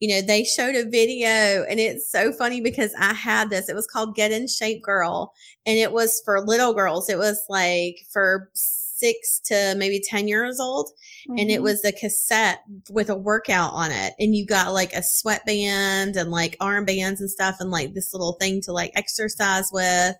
you 0.00 0.08
know, 0.08 0.20
they 0.20 0.44
showed 0.44 0.74
a 0.74 0.88
video 0.88 1.64
and 1.68 1.80
it's 1.80 2.10
so 2.10 2.32
funny 2.32 2.60
because 2.60 2.92
I 2.98 3.12
had 3.14 3.50
this. 3.50 3.68
It 3.68 3.74
was 3.74 3.86
called 3.86 4.14
Get 4.14 4.30
in 4.32 4.46
Shape 4.46 4.82
Girl 4.82 5.32
and 5.66 5.76
it 5.76 5.92
was 5.92 6.22
for 6.24 6.40
little 6.46 6.72
girls. 6.72 7.08
It 7.08 7.18
was 7.18 7.42
like 7.48 7.96
for 8.12 8.50
six 8.54 9.40
to 9.44 9.74
maybe 9.76 10.00
10 10.04 10.26
years 10.26 10.58
old 10.58 10.90
and 11.28 11.50
it 11.50 11.60
Mhm. 11.60 11.62
was 11.62 11.84
a 11.84 11.92
cassette 11.92 12.60
with 12.90 13.10
a 13.10 13.14
workout 13.14 13.72
on 13.72 13.92
it 13.92 14.12
and 14.18 14.34
you 14.34 14.44
got 14.44 14.72
like 14.72 14.92
a 14.92 15.02
sweatband 15.04 16.16
and 16.16 16.30
like 16.32 16.56
armbands 16.58 17.20
and 17.20 17.30
stuff 17.30 17.56
and 17.60 17.70
like 17.70 17.94
this 17.94 18.12
little 18.12 18.32
thing 18.40 18.60
to 18.62 18.72
like 18.72 18.90
exercise 18.96 19.70
with 19.72 20.16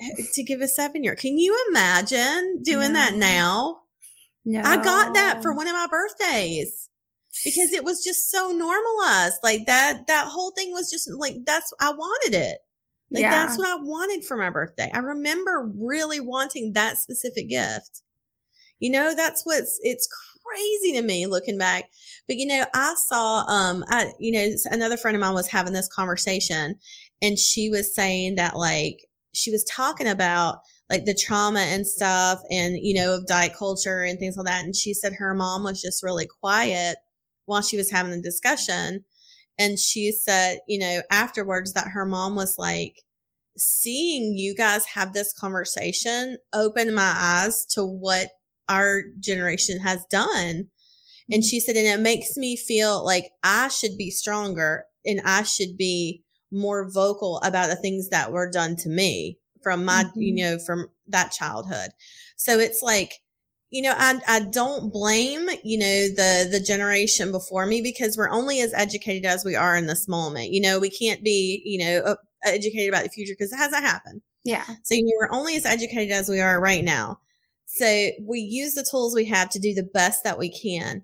eh, 0.00 0.22
to 0.32 0.42
give 0.44 0.60
a 0.60 0.68
seven 0.68 1.02
year 1.02 1.16
can 1.16 1.38
you 1.38 1.56
imagine 1.70 2.62
doing 2.62 2.92
that 2.92 3.14
now 3.14 3.78
no. 4.44 4.60
i 4.64 4.76
got 4.76 5.12
that 5.14 5.42
for 5.42 5.52
one 5.52 5.66
of 5.66 5.72
my 5.72 5.88
birthdays 5.90 6.87
because 7.44 7.72
it 7.72 7.84
was 7.84 8.04
just 8.04 8.30
so 8.30 8.50
normalized 8.50 9.38
like 9.42 9.66
that 9.66 10.06
that 10.06 10.26
whole 10.26 10.52
thing 10.52 10.72
was 10.72 10.90
just 10.90 11.10
like 11.18 11.34
that's 11.44 11.72
i 11.80 11.90
wanted 11.90 12.34
it 12.34 12.58
like 13.10 13.22
yeah. 13.22 13.30
that's 13.30 13.56
what 13.56 13.68
I 13.68 13.76
wanted 13.82 14.24
for 14.24 14.36
my 14.36 14.50
birthday. 14.50 14.90
I 14.92 14.98
remember 14.98 15.70
really 15.76 16.20
wanting 16.20 16.72
that 16.74 16.98
specific 16.98 17.48
gift. 17.48 18.02
You 18.80 18.90
know, 18.90 19.14
that's 19.14 19.44
what's 19.44 19.78
it's 19.82 20.08
crazy 20.44 20.92
to 20.92 21.02
me 21.02 21.26
looking 21.26 21.58
back. 21.58 21.84
But 22.26 22.36
you 22.36 22.46
know, 22.46 22.64
I 22.74 22.94
saw 22.96 23.44
um 23.48 23.84
I 23.88 24.12
you 24.18 24.32
know, 24.32 24.48
another 24.70 24.96
friend 24.96 25.16
of 25.16 25.20
mine 25.20 25.34
was 25.34 25.48
having 25.48 25.72
this 25.72 25.88
conversation 25.88 26.76
and 27.22 27.38
she 27.38 27.70
was 27.70 27.94
saying 27.94 28.36
that 28.36 28.56
like 28.56 28.98
she 29.32 29.50
was 29.50 29.64
talking 29.64 30.06
about 30.06 30.58
like 30.90 31.04
the 31.04 31.14
trauma 31.14 31.60
and 31.60 31.86
stuff 31.86 32.40
and 32.50 32.76
you 32.78 32.94
know 32.94 33.14
of 33.14 33.26
diet 33.26 33.52
culture 33.58 34.02
and 34.02 34.18
things 34.18 34.36
like 34.36 34.46
that 34.46 34.64
and 34.64 34.74
she 34.74 34.94
said 34.94 35.12
her 35.12 35.34
mom 35.34 35.62
was 35.62 35.82
just 35.82 36.02
really 36.02 36.26
quiet 36.40 36.96
while 37.48 37.62
she 37.62 37.76
was 37.76 37.90
having 37.90 38.12
the 38.12 38.20
discussion 38.20 39.04
and 39.58 39.78
she 39.78 40.12
said, 40.12 40.60
you 40.68 40.78
know, 40.78 41.02
afterwards 41.10 41.72
that 41.72 41.88
her 41.88 42.06
mom 42.06 42.36
was 42.36 42.56
like, 42.58 43.02
seeing 43.56 44.36
you 44.38 44.54
guys 44.54 44.84
have 44.86 45.12
this 45.12 45.32
conversation 45.32 46.38
opened 46.52 46.94
my 46.94 47.12
eyes 47.16 47.66
to 47.66 47.84
what 47.84 48.28
our 48.68 49.02
generation 49.18 49.80
has 49.80 50.04
done. 50.10 50.68
And 51.30 51.44
she 51.44 51.58
said, 51.58 51.76
and 51.76 51.86
it 51.86 52.00
makes 52.00 52.36
me 52.36 52.56
feel 52.56 53.04
like 53.04 53.32
I 53.42 53.68
should 53.68 53.98
be 53.98 54.10
stronger 54.10 54.84
and 55.04 55.20
I 55.24 55.42
should 55.42 55.76
be 55.76 56.22
more 56.52 56.88
vocal 56.88 57.38
about 57.38 57.68
the 57.68 57.76
things 57.76 58.10
that 58.10 58.30
were 58.32 58.50
done 58.50 58.76
to 58.76 58.88
me 58.88 59.38
from 59.62 59.84
my, 59.84 60.04
you 60.14 60.32
Mhm. 60.32 60.38
know, 60.38 60.58
from 60.58 60.90
that 61.08 61.32
childhood. 61.32 61.90
So 62.36 62.58
it's 62.58 62.82
like, 62.82 63.20
you 63.70 63.82
know, 63.82 63.94
I, 63.96 64.20
I 64.26 64.40
don't 64.40 64.92
blame, 64.92 65.48
you 65.62 65.78
know, 65.78 66.08
the, 66.08 66.48
the 66.50 66.60
generation 66.60 67.30
before 67.30 67.66
me 67.66 67.82
because 67.82 68.16
we're 68.16 68.30
only 68.30 68.60
as 68.60 68.72
educated 68.72 69.26
as 69.26 69.44
we 69.44 69.56
are 69.56 69.76
in 69.76 69.86
this 69.86 70.08
moment. 70.08 70.50
You 70.50 70.62
know, 70.62 70.78
we 70.78 70.90
can't 70.90 71.22
be, 71.22 71.62
you 71.64 71.78
know, 71.78 72.16
educated 72.44 72.88
about 72.88 73.04
the 73.04 73.10
future 73.10 73.34
because 73.38 73.52
it 73.52 73.56
hasn't 73.56 73.84
happened. 73.84 74.22
yeah. 74.44 74.64
So, 74.84 74.94
you 74.94 75.04
know, 75.04 75.12
we're 75.20 75.36
only 75.38 75.56
as 75.56 75.66
educated 75.66 76.12
as 76.12 76.28
we 76.28 76.40
are 76.40 76.60
right 76.60 76.84
now. 76.84 77.20
So 77.66 78.10
we 78.22 78.40
use 78.40 78.74
the 78.74 78.86
tools 78.88 79.14
we 79.14 79.26
have 79.26 79.50
to 79.50 79.58
do 79.58 79.74
the 79.74 79.82
best 79.82 80.24
that 80.24 80.38
we 80.38 80.48
can. 80.50 81.02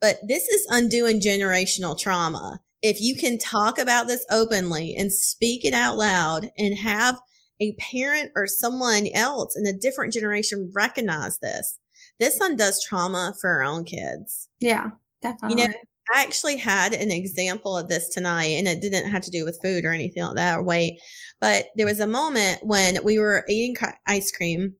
But 0.00 0.18
this 0.28 0.46
is 0.46 0.66
undoing 0.70 1.20
generational 1.20 1.98
trauma. 1.98 2.60
If 2.82 3.00
you 3.00 3.16
can 3.16 3.38
talk 3.38 3.78
about 3.78 4.06
this 4.06 4.24
openly 4.30 4.94
and 4.94 5.12
speak 5.12 5.64
it 5.64 5.74
out 5.74 5.96
loud 5.96 6.50
and 6.56 6.78
have 6.78 7.18
a 7.58 7.72
parent 7.72 8.30
or 8.36 8.46
someone 8.46 9.08
else 9.14 9.56
in 9.56 9.66
a 9.66 9.76
different 9.76 10.12
generation 10.12 10.70
recognize 10.72 11.38
this, 11.38 11.78
this 12.18 12.40
undoes 12.40 12.82
trauma 12.82 13.34
for 13.40 13.50
our 13.50 13.62
own 13.62 13.84
kids. 13.84 14.48
Yeah. 14.60 14.90
Definitely. 15.22 15.62
You 15.62 15.68
know, 15.68 15.74
I 16.14 16.22
actually 16.22 16.56
had 16.56 16.92
an 16.92 17.10
example 17.10 17.76
of 17.76 17.88
this 17.88 18.08
tonight, 18.08 18.52
and 18.58 18.68
it 18.68 18.80
didn't 18.80 19.10
have 19.10 19.22
to 19.22 19.30
do 19.30 19.44
with 19.44 19.60
food 19.62 19.84
or 19.84 19.92
anything 19.92 20.22
like 20.22 20.36
that 20.36 20.58
or 20.58 20.62
weight. 20.62 21.00
But 21.40 21.66
there 21.74 21.86
was 21.86 22.00
a 22.00 22.06
moment 22.06 22.60
when 22.62 23.02
we 23.02 23.18
were 23.18 23.44
eating 23.48 23.76
ice 24.06 24.30
cream 24.30 24.74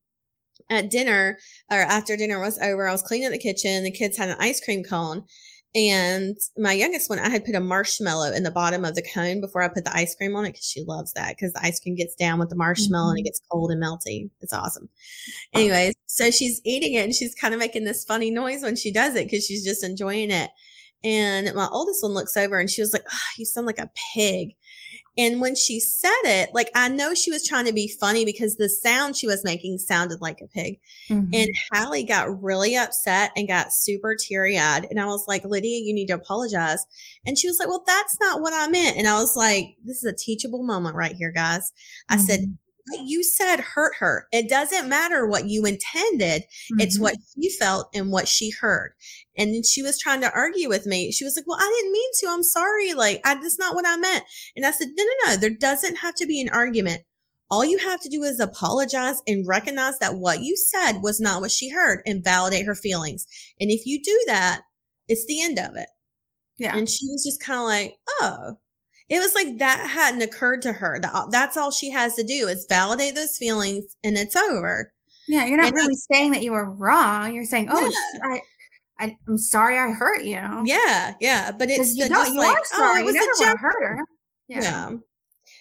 at 0.71 0.90
dinner, 0.90 1.38
or 1.71 1.78
after 1.78 2.16
dinner 2.16 2.40
was 2.40 2.59
over. 2.61 2.87
I 2.87 2.93
was 2.93 3.02
cleaning 3.02 3.31
the 3.31 3.38
kitchen. 3.38 3.83
The 3.83 3.90
kids 3.90 4.16
had 4.16 4.28
an 4.28 4.37
ice 4.38 4.64
cream 4.64 4.85
cone, 4.85 5.25
and 5.76 6.37
my 6.56 6.73
youngest 6.73 7.11
one, 7.11 7.18
I 7.18 7.28
had 7.28 7.45
put 7.45 7.54
a 7.54 7.61
marshmallow 7.61 8.33
in 8.33 8.42
the 8.45 8.50
bottom 8.50 8.85
of 8.85 8.95
the 8.95 9.02
cone 9.14 9.40
before 9.42 9.62
I 9.62 9.68
put 9.68 9.85
the 9.85 9.95
ice 9.97 10.14
cream 10.14 10.35
on 10.35 10.47
it 10.47 10.52
because 10.52 10.64
she 10.64 10.83
loves 10.85 11.12
that 11.12 11.37
because 11.37 11.52
the 11.52 11.64
ice 11.64 11.78
cream 11.78 11.95
gets 11.95 12.14
down 12.14 12.38
with 12.38 12.49
the 12.49 12.56
marshmallow 12.56 13.11
and 13.11 13.18
it 13.18 13.23
Mhm. 13.23 13.26
gets 13.26 13.40
cold 13.52 13.71
and 13.71 13.83
melty. 13.83 14.30
It's 14.40 14.54
awesome. 14.54 14.88
Anyways, 15.54 15.95
so 16.06 16.30
she's 16.30 16.61
eating 16.64 16.95
it 16.95 17.04
and 17.04 17.14
she's 17.14 17.35
kind 17.35 17.52
of 17.54 17.61
making 17.61 17.85
this 17.85 18.04
funny 18.04 18.30
noise 18.30 18.62
when 18.62 18.76
she 18.76 18.90
does 18.90 19.14
it 19.16 19.28
because 19.30 19.45
she's 19.45 19.64
just 19.64 19.85
enjoying 19.85 20.30
it. 20.30 20.50
And 21.04 21.54
my 21.54 21.68
oldest 21.71 22.02
one 22.02 22.12
looks 22.12 22.37
over 22.37 22.59
and 22.59 22.71
she 22.71 22.80
was 22.80 22.92
like, 22.92 23.04
oh, 23.12 23.18
You 23.37 23.45
sound 23.45 23.66
like 23.66 23.78
a 23.78 23.90
pig. 24.14 24.54
And 25.19 25.41
when 25.41 25.55
she 25.55 25.81
said 25.81 26.11
it, 26.25 26.51
like 26.53 26.71
I 26.75 26.89
know 26.89 27.15
she 27.15 27.31
was 27.31 27.47
trying 27.47 27.65
to 27.67 27.73
be 27.73 27.89
funny 27.89 28.25
because 28.25 28.57
the 28.57 28.69
sound 28.69 29.17
she 29.17 29.27
was 29.27 29.45
making 29.45 29.79
sounded 29.79 30.21
like 30.21 30.41
a 30.41 30.47
pig. 30.47 30.79
Mhm. 31.09 31.31
And 31.33 31.49
Hallie 31.73 32.05
got 32.05 32.43
really 32.43 32.77
upset 32.77 33.33
and 33.37 33.49
got 33.49 33.73
super 33.73 34.15
teary 34.15 34.59
eyed. 34.59 34.87
And 34.91 35.01
I 35.01 35.07
was 35.07 35.25
like, 35.27 35.45
Lydia, 35.45 35.81
you 35.83 35.95
need 35.95 36.07
to 36.09 36.15
apologize. 36.15 36.85
And 37.25 37.39
she 37.39 37.49
was 37.49 37.59
like, 37.59 37.69
Well, 37.69 37.85
that's 37.87 38.19
not 38.21 38.41
what 38.41 38.53
I 38.55 38.69
meant. 38.69 38.97
And 38.97 39.09
I 39.09 39.19
was 39.19 39.37
like, 39.37 39.77
This 39.85 39.99
is 39.99 40.05
a 40.05 40.13
teachable 40.13 40.63
moment 40.63 40.97
right 40.97 41.15
here, 41.17 41.33
guys. 41.33 41.73
I 42.09 42.17
said, 42.19 42.41
Mhm. 42.41 42.59
What 42.88 43.00
you 43.07 43.25
said 43.25 43.59
hurt 43.61 43.95
her. 43.99 44.28
It 44.33 44.49
doesn't 44.49 44.88
matter 44.88 45.26
what 45.26 45.47
you 45.49 45.64
intended. 45.66 46.45
It's 46.78 46.99
Mhm. 46.99 47.00
what 47.02 47.14
she 47.35 47.50
felt 47.50 47.88
and 47.95 48.12
what 48.12 48.28
she 48.28 48.50
heard. 48.50 48.93
And 49.37 49.52
then 49.55 49.62
she 49.64 49.83
was 49.83 49.99
trying 49.99 50.21
to 50.21 50.33
argue 50.33 50.69
with 50.69 50.87
me. 50.87 51.11
She 51.12 51.25
was 51.25 51.37
like, 51.37 51.47
Well, 51.47 51.59
I 51.61 51.73
didn't 51.81 51.93
mean 51.93 52.11
to. 52.21 52.26
I'm 52.28 52.43
sorry. 52.45 52.93
Like, 52.95 53.21
I, 53.25 53.35
that's 53.35 53.59
not 53.59 53.75
what 53.75 53.87
I 53.87 53.97
meant. 53.97 54.25
And 54.55 54.64
I 54.64 54.71
said, 54.71 54.88
No, 54.97 55.05
no, 55.05 55.31
no. 55.33 55.37
There 55.37 55.50
doesn't 55.50 55.97
have 55.97 56.14
to 56.16 56.26
be 56.26 56.40
an 56.40 56.49
argument. 56.50 57.02
All 57.50 57.64
you 57.64 57.78
have 57.78 58.00
to 58.02 58.09
do 58.09 58.23
is 58.25 58.40
apologize 58.40 59.16
and 59.26 59.47
recognize 59.47 59.99
that 60.00 60.16
what 60.16 60.40
you 60.43 60.57
said 60.57 61.00
was 61.02 61.21
not 61.21 61.40
what 61.40 61.52
she 61.52 61.69
heard 61.71 62.02
and 62.07 62.23
validate 62.25 62.66
her 62.66 62.75
feelings. 62.75 63.26
And 63.61 63.71
if 63.71 63.87
you 63.87 64.02
do 64.02 64.21
that, 64.26 64.62
it's 65.09 65.26
the 65.26 65.43
end 65.43 65.59
of 65.59 65.76
it. 65.76 65.88
Yeah. 66.59 66.76
And 66.76 66.88
she 66.88 67.07
was 67.07 67.23
just 67.25 67.40
kind 67.40 67.61
of 67.61 67.66
like, 67.66 67.97
Oh, 68.21 68.59
it 69.09 69.19
was 69.21 69.35
like 69.35 69.59
that 69.59 69.89
hadn't 69.91 70.23
occurred 70.23 70.63
to 70.63 70.73
her. 70.73 70.99
That- 71.01 71.15
uh, 71.15 71.27
That's 71.31 71.57
all 71.57 71.71
she 71.71 71.91
has 71.91 72.15
to 72.17 72.23
do 72.25 72.49
is 72.49 72.67
validate 72.69 73.15
those 73.15 73.37
feelings 73.39 73.85
and 74.05 74.17
it's 74.17 74.37
over. 74.37 74.93
Yeah, 75.29 75.45
you're 75.47 75.57
not 75.57 75.67
And 75.69 75.75
really 75.77 75.97
saying 76.13 76.33
that 76.33 76.43
you 76.43 76.53
were 76.53 76.71
wrong. 76.71 77.35
You're 77.35 77.45
saying, 77.45 77.69
"Oh, 77.71 77.81
Yeah. 77.81 78.21
I, 78.29 78.41
I, 79.07 79.17
I'm 79.29 79.39
sorry, 79.39 79.77
I 79.79 79.91
hurt 79.91 80.23
you." 80.25 80.41
Yeah, 80.65 81.15
yeah. 81.21 81.51
But 81.51 81.69
it's 81.71 81.95
the- 81.95 82.09
just 82.09 82.33
You 82.33 82.39
like, 82.39 82.57
are 82.57 82.61
oh, 82.61 82.77
sorry. 82.79 83.01
oh, 83.01 83.03
it 83.03 83.05
was 83.07 83.15
you 83.15 83.21
never 83.21 83.33
a 83.33 83.35
want 83.35 83.41
joke. 83.51 83.57
to 83.57 83.63
hurt 83.63 83.83
her. 83.83 84.05
Yeah. 84.49 84.91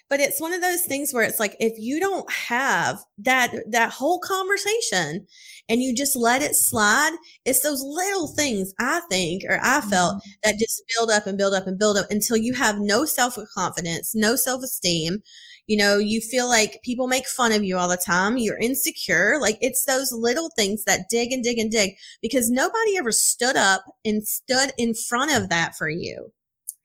But 0.07 0.19
it's 0.19 0.39
one 0.39 0.53
of 0.53 0.61
those 0.61 0.83
things 0.83 1.11
where 1.13 1.23
it's 1.23 1.39
like 1.39 1.55
if 1.59 1.73
you 1.79 1.99
don't 1.99 2.31
have 2.31 2.99
that 3.19 3.51
that 3.71 3.89
whole 3.91 4.19
conversation 4.19 5.25
and 5.69 5.81
you 5.81 5.93
just 5.95 6.15
let 6.15 6.41
it 6.41 6.55
slide, 6.55 7.13
it's 7.45 7.61
those 7.61 7.81
little 7.83 8.27
things 8.27 8.73
I 8.79 9.01
think 9.09 9.43
or 9.49 9.59
I 9.63 9.81
felt 9.81 10.15
Mhm. 10.17 10.21
that 10.43 10.59
just 10.59 10.81
build 10.95 11.09
up 11.11 11.27
and 11.27 11.37
build 11.37 11.53
up 11.53 11.67
and 11.67 11.77
build 11.79 11.97
up 11.97 12.09
until 12.11 12.37
you 12.37 12.53
have 12.53 12.79
no 12.79 13.05
self-confidence, 13.05 14.13
no 14.15 14.35
self-esteem. 14.35 15.21
You 15.67 15.77
know, 15.77 15.97
you 15.97 16.21
feel 16.21 16.47
like 16.47 16.79
people 16.83 17.07
make 17.07 17.27
fun 17.27 17.51
of 17.51 17.63
you 17.63 17.77
all 17.77 17.87
the 17.89 17.97
time. 17.97 18.37
You're 18.37 18.57
insecure. 18.59 19.39
Like 19.41 19.57
it's 19.61 19.85
those 19.85 20.11
little 20.11 20.49
things 20.55 20.83
that 20.85 21.09
dig 21.09 21.31
and 21.31 21.43
dig 21.43 21.57
and 21.59 21.71
dig 21.71 21.95
because 22.21 22.49
nobody 22.51 22.97
ever 22.97 23.11
stood 23.11 23.55
up 23.55 23.83
and 24.03 24.27
stood 24.27 24.71
in 24.77 24.93
front 24.93 25.31
of 25.35 25.49
that 25.49 25.75
for 25.75 25.89
you. 25.89 26.31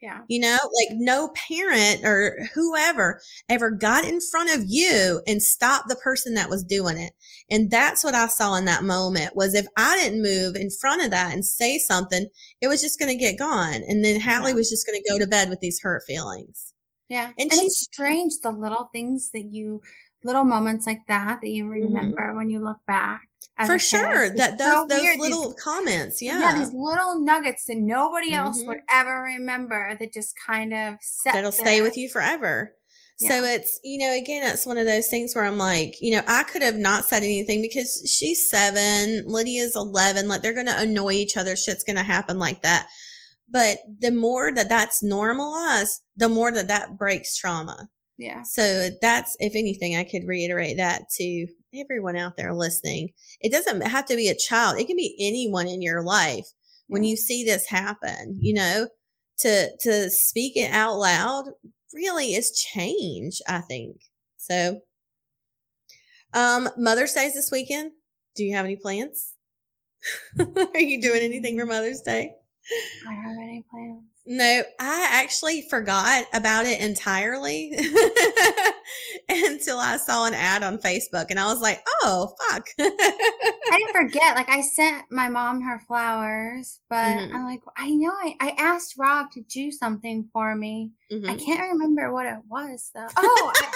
Yeah. 0.01 0.21
You 0.29 0.41
know, 0.41 0.57
like 0.75 0.97
no 0.99 1.29
parent 1.49 2.05
or 2.07 2.39
whoever 2.55 3.21
ever 3.51 3.71
got 3.71 4.07
in 4.07 4.19
front 4.31 4.51
of 4.55 4.65
you 4.67 5.21
and 5.27 5.43
stopped 5.43 5.89
the 5.89 5.97
person 5.97 6.35
that 6.35 6.49
was 6.49 6.65
doing 6.65 6.97
it. 6.97 7.13
And 7.51 7.71
that's 7.71 8.05
what 8.05 8.15
I 8.15 8.27
saw 8.29 8.55
in 8.55 8.65
that 8.67 8.85
moment 8.85 9.35
was 9.35 9.55
if 9.55 9.67
I 9.77 9.97
didn't 9.99 10.23
move 10.23 10.55
in 10.57 10.71
front 10.71 11.03
of 11.05 11.11
that 11.11 11.33
and 11.33 11.45
say 11.45 11.79
something, 11.79 12.27
it 12.61 12.69
was 12.69 12.81
just 12.81 12.99
going 12.99 13.11
to 13.11 13.17
get 13.17 13.39
gone. 13.39 13.83
And 13.89 14.05
then 14.05 14.21
Hallie 14.21 14.51
Yeah. 14.51 14.57
was 14.57 14.71
just 14.71 14.87
going 14.87 15.01
to 15.03 15.11
go 15.11 15.19
to 15.19 15.27
bed 15.27 15.49
with 15.51 15.61
these 15.61 15.81
hurt 15.81 16.03
feelings. 16.07 16.73
Yeah. 17.09 17.33
And 17.39 17.51
And, 17.51 17.53
she- 17.53 17.67
it's 17.67 17.81
strange 17.81 18.35
the 18.43 18.53
little 18.53 18.89
things 18.93 19.31
that 19.35 19.47
you, 19.53 19.81
little 20.23 20.45
moments 20.45 20.87
like 20.87 21.01
that 21.09 21.41
that 21.43 21.49
you 21.51 21.65
Mm-hmm. 21.65 21.73
remember 21.95 22.35
when 22.37 22.51
you 22.51 22.61
look 22.61 22.79
back. 22.87 23.23
For 23.67 23.75
kid. 23.75 23.81
sure. 23.83 24.25
It's 24.25 24.37
That 24.37 24.57
those 24.59 24.69
so 24.73 24.87
those 24.89 25.01
weird, 25.01 25.21
these- 25.21 25.31
little 25.31 25.53
comments. 25.55 26.23
Yeah. 26.23 26.39
yeah, 26.41 26.59
these 26.59 26.73
little 26.73 27.19
nuggets 27.21 27.65
that 27.67 27.77
nobody 27.77 28.33
else 28.33 28.63
Mhm. 28.63 28.67
would 28.69 28.81
ever 28.91 29.21
remember 29.23 29.97
that 29.99 30.13
just 30.15 30.35
kind 30.47 30.73
of 30.73 30.95
set 31.03 31.35
that'll 31.35 31.53
stay 31.53 31.83
with 31.83 31.97
you 31.97 32.09
forever. 32.09 32.75
So 33.29 33.45
it's, 33.45 33.79
you 33.85 33.99
know, 33.99 34.15
again, 34.15 34.51
it's 34.51 34.65
one 34.65 34.79
of 34.79 34.87
those 34.87 35.09
things 35.09 35.35
where 35.35 35.45
I'm 35.45 35.59
like, 35.59 36.01
you 36.01 36.13
know, 36.13 36.23
I 36.27 36.43
could 36.45 36.63
have 36.63 36.77
not 36.77 37.05
said 37.05 37.23
anything 37.23 37.61
because 37.61 38.03
she's 38.11 38.49
seven, 38.49 39.25
Lydia's 39.27 39.77
11. 39.77 40.27
Like 40.27 40.41
they're 40.41 40.55
going 40.55 40.67
to 40.67 40.81
annoy 40.81 41.13
each 41.13 41.37
other. 41.37 41.55
Shit's 41.55 41.85
going 41.85 41.97
to 41.97 42.03
happen 42.03 42.39
like 42.39 42.63
that. 42.63 42.87
But 43.51 43.79
the 43.99 44.11
more 44.11 44.55
that 44.55 44.71
that's 44.71 45.03
normalized, 45.03 46.01
the 46.17 46.31
more 46.31 46.51
that 46.51 46.69
that 46.69 46.97
breaks 46.97 47.37
trauma. 47.37 47.89
Yeah. 48.17 48.43
So 48.43 48.89
that's, 49.03 49.37
if 49.39 49.55
anything, 49.55 49.97
I 49.97 50.05
could 50.05 50.27
reiterate 50.27 50.79
that 50.79 51.03
to 51.17 51.47
everyone 51.75 52.17
out 52.17 52.37
there 52.39 52.55
listening. 52.55 53.11
It 53.41 53.53
doesn't 53.53 53.83
have 53.83 54.07
to 54.07 54.17
be 54.17 54.29
a 54.29 54.35
child. 54.35 54.79
It 54.79 54.87
can 54.87 54.97
be 54.97 55.17
anyone 55.21 55.67
in 55.67 55.83
your 55.83 56.03
life 56.03 56.47
when 56.87 57.05
you 57.05 57.17
see 57.17 57.45
this 57.45 57.67
happen, 57.67 58.39
you 58.41 58.55
know, 58.55 58.89
to, 59.41 59.71
to 59.81 60.11
speak 60.11 60.57
it 60.57 60.71
out 60.71 60.97
loud 60.97 61.45
really 61.93 62.35
is 62.35 62.53
change, 62.53 63.41
I 63.49 63.61
think. 63.61 64.01
So, 64.37 64.81
um, 66.33 66.69
Mother's 66.77 67.13
Day 67.13 67.27
is 67.27 67.35
this 67.35 67.51
weekend. 67.51 67.93
Do 68.37 68.45
you 68.45 68.55
have 68.55 68.65
any 68.65 68.77
plans? 68.77 69.35
Are 70.39 70.81
you 70.81 71.01
doing 71.01 71.23
anything 71.23 71.59
for 71.59 71.67
Mother's 71.67 72.01
Day? 72.01 72.33
I 73.09 73.15
don't 73.15 73.25
have 73.25 73.37
any 73.39 73.65
plans. 73.71 74.05
No, 74.33 74.63
I 74.79 75.09
actually 75.11 75.63
forgot 75.63 76.25
about 76.33 76.65
it 76.65 76.81
entirely 76.81 77.73
until 79.29 79.79
I 79.79 79.97
saw 79.97 80.27
an 80.27 80.35
ad 80.35 80.63
on 80.63 80.79
Facebook 80.79 81.27
and 81.31 81.39
I 81.41 81.47
was 81.47 81.61
like, 81.61 81.83
oh, 82.05 82.33
fuck. 82.49 82.65
I 82.79 83.77
didn't 83.77 83.93
forget. 83.93 84.37
Like 84.37 84.49
I 84.49 84.61
sent 84.61 85.05
my 85.11 85.29
mom 85.29 85.61
her 85.63 85.81
flowers, 85.81 86.79
but 86.89 86.97
Mhm. 86.97 87.35
I'm 87.35 87.45
like, 87.45 87.61
I 87.77 87.91
know 87.91 88.13
I, 88.13 88.35
I 88.41 88.51
asked 88.57 88.95
Rob 88.97 89.33
to 89.33 89.43
do 89.43 89.73
something 89.73 90.29
for 90.33 90.55
me. 90.55 90.93
I 91.11 91.15
Mhm. 91.15 91.45
can't 91.45 91.73
remember 91.73 92.13
what 92.13 92.27
it 92.27 92.39
was 92.49 92.91
though. 92.95 93.09
Oh, 93.17 93.53
I, 93.57 93.73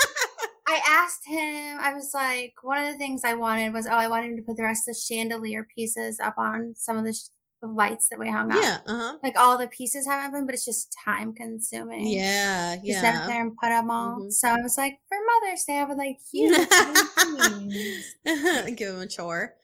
I 0.67 0.81
asked 0.89 1.27
him. 1.27 1.79
I 1.81 1.93
was 1.95 2.13
like, 2.15 2.55
one 2.63 2.83
of 2.83 2.91
the 2.93 2.99
things 2.99 3.23
I 3.25 3.35
wanted 3.35 3.73
was, 3.75 3.87
oh, 3.87 3.91
I 3.91 4.09
wanted 4.09 4.31
him 4.31 4.37
to 4.37 4.43
put 4.43 4.57
the 4.57 4.63
rest 4.63 4.89
of 4.89 4.95
the 4.95 5.01
chandelier 5.01 5.67
pieces 5.75 6.19
up 6.21 6.35
on 6.39 6.75
some 6.77 6.97
of 6.97 7.05
the, 7.05 7.13
sh- 7.13 7.29
lights 7.69 8.09
that 8.11 8.19
we 8.19 8.31
hung 8.31 8.51
up. 8.53 8.59
yeah, 8.63 8.79
uh 8.87 8.99
huh. 8.99 9.17
Like 9.23 9.35
all 9.39 9.59
the 9.59 9.69
pieces 9.69 10.07
haven't 10.07 10.33
been, 10.33 10.47
but 10.47 10.55
it's 10.55 10.65
just 10.65 10.95
time 11.05 11.35
consuming. 11.35 12.07
Yeah, 12.07 12.77
To 12.77 12.81
sit 12.81 12.89
yeah. 13.03 13.27
there 13.27 13.43
and 13.43 13.57
put 13.57 13.69
them 13.69 13.91
all. 13.91 14.21
Mhm. 14.21 14.33
So 14.33 14.49
I 14.49 14.61
was 14.61 14.77
like, 14.79 14.99
for 15.09 15.19
Mother's 15.43 15.65
Day, 15.65 15.79
I 15.79 15.85
would 15.85 15.99
like 15.99 16.19
you. 16.33 16.55
Give 18.77 18.95
him 18.95 19.01
a 19.01 19.07
chore. 19.07 19.55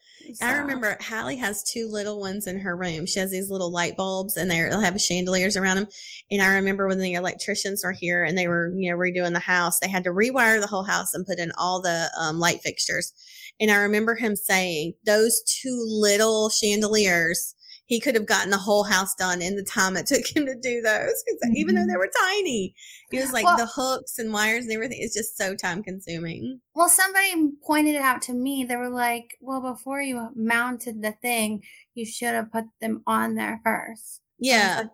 I 0.41 0.57
remember 0.59 0.97
Hallie 1.01 1.37
has 1.37 1.63
two 1.63 1.87
little 1.89 2.19
ones 2.19 2.45
in 2.45 2.59
her 2.59 2.77
room. 2.77 3.07
She 3.07 3.19
has 3.19 3.31
these 3.31 3.49
little 3.49 3.71
light 3.71 3.97
bulbs 3.97 4.37
and 4.37 4.51
they'll 4.51 4.79
have 4.79 5.01
chandeliers 5.01 5.57
around 5.57 5.77
them. 5.77 5.87
And 6.29 6.41
I 6.43 6.53
remember 6.55 6.87
when 6.87 6.99
the 6.99 7.13
electricians 7.15 7.83
were 7.83 7.91
here 7.91 8.23
and 8.23 8.37
they 8.37 8.47
were, 8.47 8.71
you 8.77 8.91
know, 8.91 8.97
redoing 8.97 9.33
the 9.33 9.39
house, 9.39 9.79
they 9.79 9.89
had 9.89 10.03
to 10.03 10.11
rewire 10.11 10.61
the 10.61 10.67
whole 10.67 10.83
house 10.83 11.15
and 11.15 11.25
put 11.25 11.39
in 11.39 11.51
all 11.57 11.81
the 11.81 12.09
um, 12.19 12.37
light 12.39 12.61
fixtures. 12.61 13.13
And 13.59 13.71
I 13.71 13.77
remember 13.77 14.13
him 14.15 14.35
saying 14.35 14.93
those 15.05 15.41
two 15.43 15.83
little 15.87 16.49
chandeliers, 16.49 17.55
he 17.91 17.99
could 17.99 18.15
have 18.15 18.25
gotten 18.25 18.49
the 18.51 18.57
whole 18.57 18.85
house 18.85 19.13
done 19.15 19.41
in 19.41 19.57
the 19.57 19.63
time 19.63 19.97
it 19.97 20.07
took 20.13 20.25
him 20.33 20.45
to 20.45 20.55
do 20.55 20.79
those. 20.81 21.23
Because 21.25 21.55
even 21.57 21.75
though 21.75 21.81
Mhm. 21.81 21.87
they 21.91 21.97
were 21.97 22.09
tiny, 22.25 22.73
he 23.11 23.19
was 23.19 23.33
like 23.33 23.43
Well- 23.43 23.57
the 23.57 23.65
hooks 23.65 24.17
and 24.17 24.31
wires 24.31 24.63
and 24.63 24.71
everything 24.73 25.01
is 25.01 25.13
just 25.13 25.37
so 25.37 25.55
time 25.55 25.83
consuming. 25.83 26.61
Well, 26.73 26.87
somebody 26.87 27.33
pointed 27.67 27.95
it 27.95 28.01
out 28.01 28.21
to 28.23 28.33
me. 28.33 28.63
They 28.63 28.77
were 28.77 28.87
like, 28.89 29.35
well, 29.41 29.59
before 29.73 30.01
you 30.01 30.29
mounted 30.37 31.01
the 31.01 31.11
thing, 31.21 31.63
you 31.93 32.05
should 32.05 32.33
have 32.33 32.49
put 32.49 32.63
them 32.79 33.03
on 33.05 33.35
there 33.35 33.59
first. 33.65 34.21
Yeah. 34.39 34.77
like- 34.83 34.87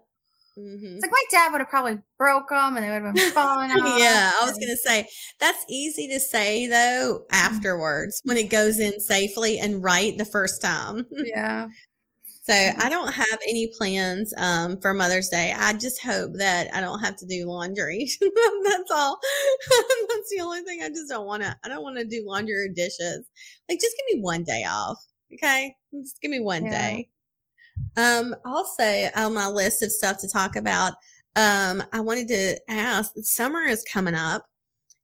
hmm 0.56 0.96
It's 0.96 1.04
like 1.04 1.12
my 1.12 1.24
dad 1.30 1.52
would 1.52 1.62
have 1.62 1.70
probably 1.70 2.00
broke 2.18 2.50
them 2.50 2.78
and 2.78 2.84
they 2.84 2.90
would 2.90 3.04
have 3.06 3.14
been 3.14 3.32
falling 3.32 3.70
off. 3.80 4.00
yeah, 4.00 4.32
I 4.42 4.44
was 4.44 4.56
going 4.56 4.70
to 4.70 4.78
say 4.78 5.08
that's 5.40 5.64
easy 5.70 6.08
to 6.08 6.20
say 6.20 6.66
though 6.66 7.28
afterwards 7.32 8.20
when 8.24 8.38
it 8.38 8.50
goes 8.50 8.80
in 8.80 9.00
safely 9.00 9.60
and 9.60 9.84
right 9.84 10.18
the 10.18 10.26
first 10.26 10.60
time. 10.64 11.06
Yeah. 11.12 11.68
So 12.50 12.54
I 12.54 12.88
don't 12.88 13.14
have 13.14 13.40
any 13.46 13.68
plans 13.78 14.34
um, 14.38 14.80
for 14.80 14.94
Mother's 14.94 15.28
Day. 15.28 15.54
I 15.54 15.74
just 15.74 16.02
hope 16.02 16.32
that 16.36 16.74
I 16.74 16.80
don't 16.80 17.00
have 17.02 17.18
to 17.18 17.26
do 17.26 17.46
laundry. 17.46 18.08
that's 18.22 18.90
all. 18.90 19.20
that's 19.70 20.30
the 20.32 20.40
only 20.42 20.62
thing. 20.62 20.82
I 20.82 20.88
just 20.88 21.10
don't 21.10 21.28
want 21.28 21.44
to. 21.44 21.54
I 21.66 21.68
don't 21.68 21.84
want 21.84 21.98
to 21.98 22.06
do 22.06 22.24
laundry 22.26 22.56
or 22.56 22.70
dishes. 22.70 23.28
Like, 23.68 23.82
just 23.82 23.98
give 23.98 24.16
me 24.16 24.22
one 24.22 24.46
day 24.46 24.64
off, 24.66 24.98
okay? 25.34 25.76
Just 25.94 26.22
give 26.22 26.32
me 26.32 26.40
one 26.40 26.66
Yeah. 26.68 26.72
day. 26.72 27.10
Um, 27.98 28.34
also 28.46 29.10
on 29.18 29.34
my 29.34 29.48
list 29.48 29.84
of 29.84 29.92
stuff 29.92 30.18
to 30.20 30.30
talk 30.30 30.56
about, 30.56 30.94
um, 31.36 31.84
I 31.92 32.00
wanted 32.00 32.30
to 32.30 32.58
ask. 32.70 33.12
Summer 33.24 33.64
is 33.64 33.84
coming 33.92 34.16
up, 34.16 34.46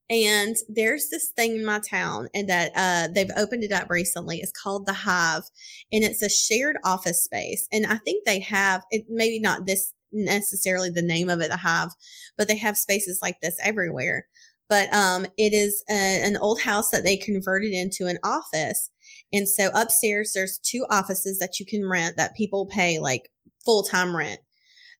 and 0.10 0.56
there's 0.68 1.10
this 1.10 1.30
thing 1.36 1.56
in 1.56 1.66
my 1.66 1.80
town, 1.80 2.28
and 2.34 2.50
that 2.50 2.72
uh, 2.76 3.08
they've 3.14 3.32
opened 3.38 3.64
it 3.64 3.72
up 3.72 3.90
recently. 3.90 4.38
It's 4.38 4.52
called 4.52 4.86
the 4.86 4.94
Hive, 4.94 5.44
and 5.92 6.04
it's 6.04 6.22
a 6.22 6.30
shared 6.30 6.78
office 6.84 7.24
space. 7.24 7.68
And 7.72 7.86
I 7.86 7.98
think 7.98 8.26
they 8.26 8.40
have 8.40 8.84
it. 8.92 9.06
Maybe 9.10 9.40
not 9.40 9.66
this 9.66 9.94
necessarily 10.14 10.90
the 10.90 11.02
name 11.02 11.30
of 11.30 11.42
it, 11.42 11.50
the 11.50 11.58
Hive, 11.58 11.90
but 12.38 12.48
they 12.48 12.58
have 12.58 12.78
spaces 12.78 13.20
like 13.22 13.42
this 13.42 13.58
everywhere. 13.64 14.28
But 14.70 14.94
um, 14.94 15.26
it 15.38 15.54
is 15.54 15.84
a, 15.90 15.94
an 15.94 16.38
old 16.38 16.62
house 16.62 16.90
that 16.92 17.04
they 17.04 17.18
converted 17.18 17.74
into 17.74 18.08
an 18.08 18.18
office. 18.24 18.90
And 19.32 19.48
so 19.48 19.70
upstairs, 19.74 20.32
there's 20.34 20.60
two 20.60 20.86
offices 20.90 21.40
that 21.40 21.60
you 21.60 21.66
can 21.66 21.88
rent 21.88 22.18
that 22.18 22.36
people 22.36 22.66
pay 22.68 23.00
like 23.00 23.30
full 23.66 23.84
time 23.84 24.16
rent. 24.16 24.40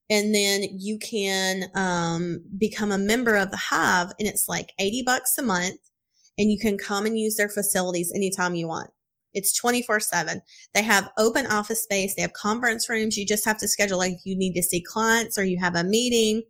And 0.10 0.36
then 0.36 0.64
you 0.78 1.00
can 1.00 1.66
um, 1.76 2.44
become 2.58 2.92
a 2.92 2.98
member 2.98 3.36
of 3.36 3.52
the 3.52 3.58
Hive, 3.58 4.12
and 4.20 4.28
it's 4.28 4.48
like 4.48 4.74
80 4.80 5.04
bucks 5.06 5.38
a 5.38 5.42
month. 5.42 5.80
And 6.38 6.52
you 6.52 6.60
can 6.60 6.78
come 6.78 7.06
and 7.06 7.18
use 7.18 7.36
their 7.36 7.50
facilities 7.50 8.12
anytime 8.14 8.56
you 8.56 8.68
want. 8.68 8.90
It's 9.34 9.56
24 9.56 10.00
7. 10.00 10.42
They 10.74 10.84
have 10.84 11.12
open 11.18 11.48
office 11.48 11.84
space, 11.84 12.16
they 12.16 12.22
have 12.22 12.34
conference 12.34 12.90
rooms. 12.90 13.18
You 13.18 13.26
just 13.26 13.46
have 13.46 13.58
to 13.60 13.68
schedule, 13.68 13.98
like, 13.98 14.18
you 14.26 14.36
need 14.38 14.54
to 14.54 14.64
see 14.64 14.82
clients 14.82 15.38
or 15.38 15.44
you 15.44 15.58
have 15.60 15.76
a 15.76 15.84
meeting. 15.84 16.44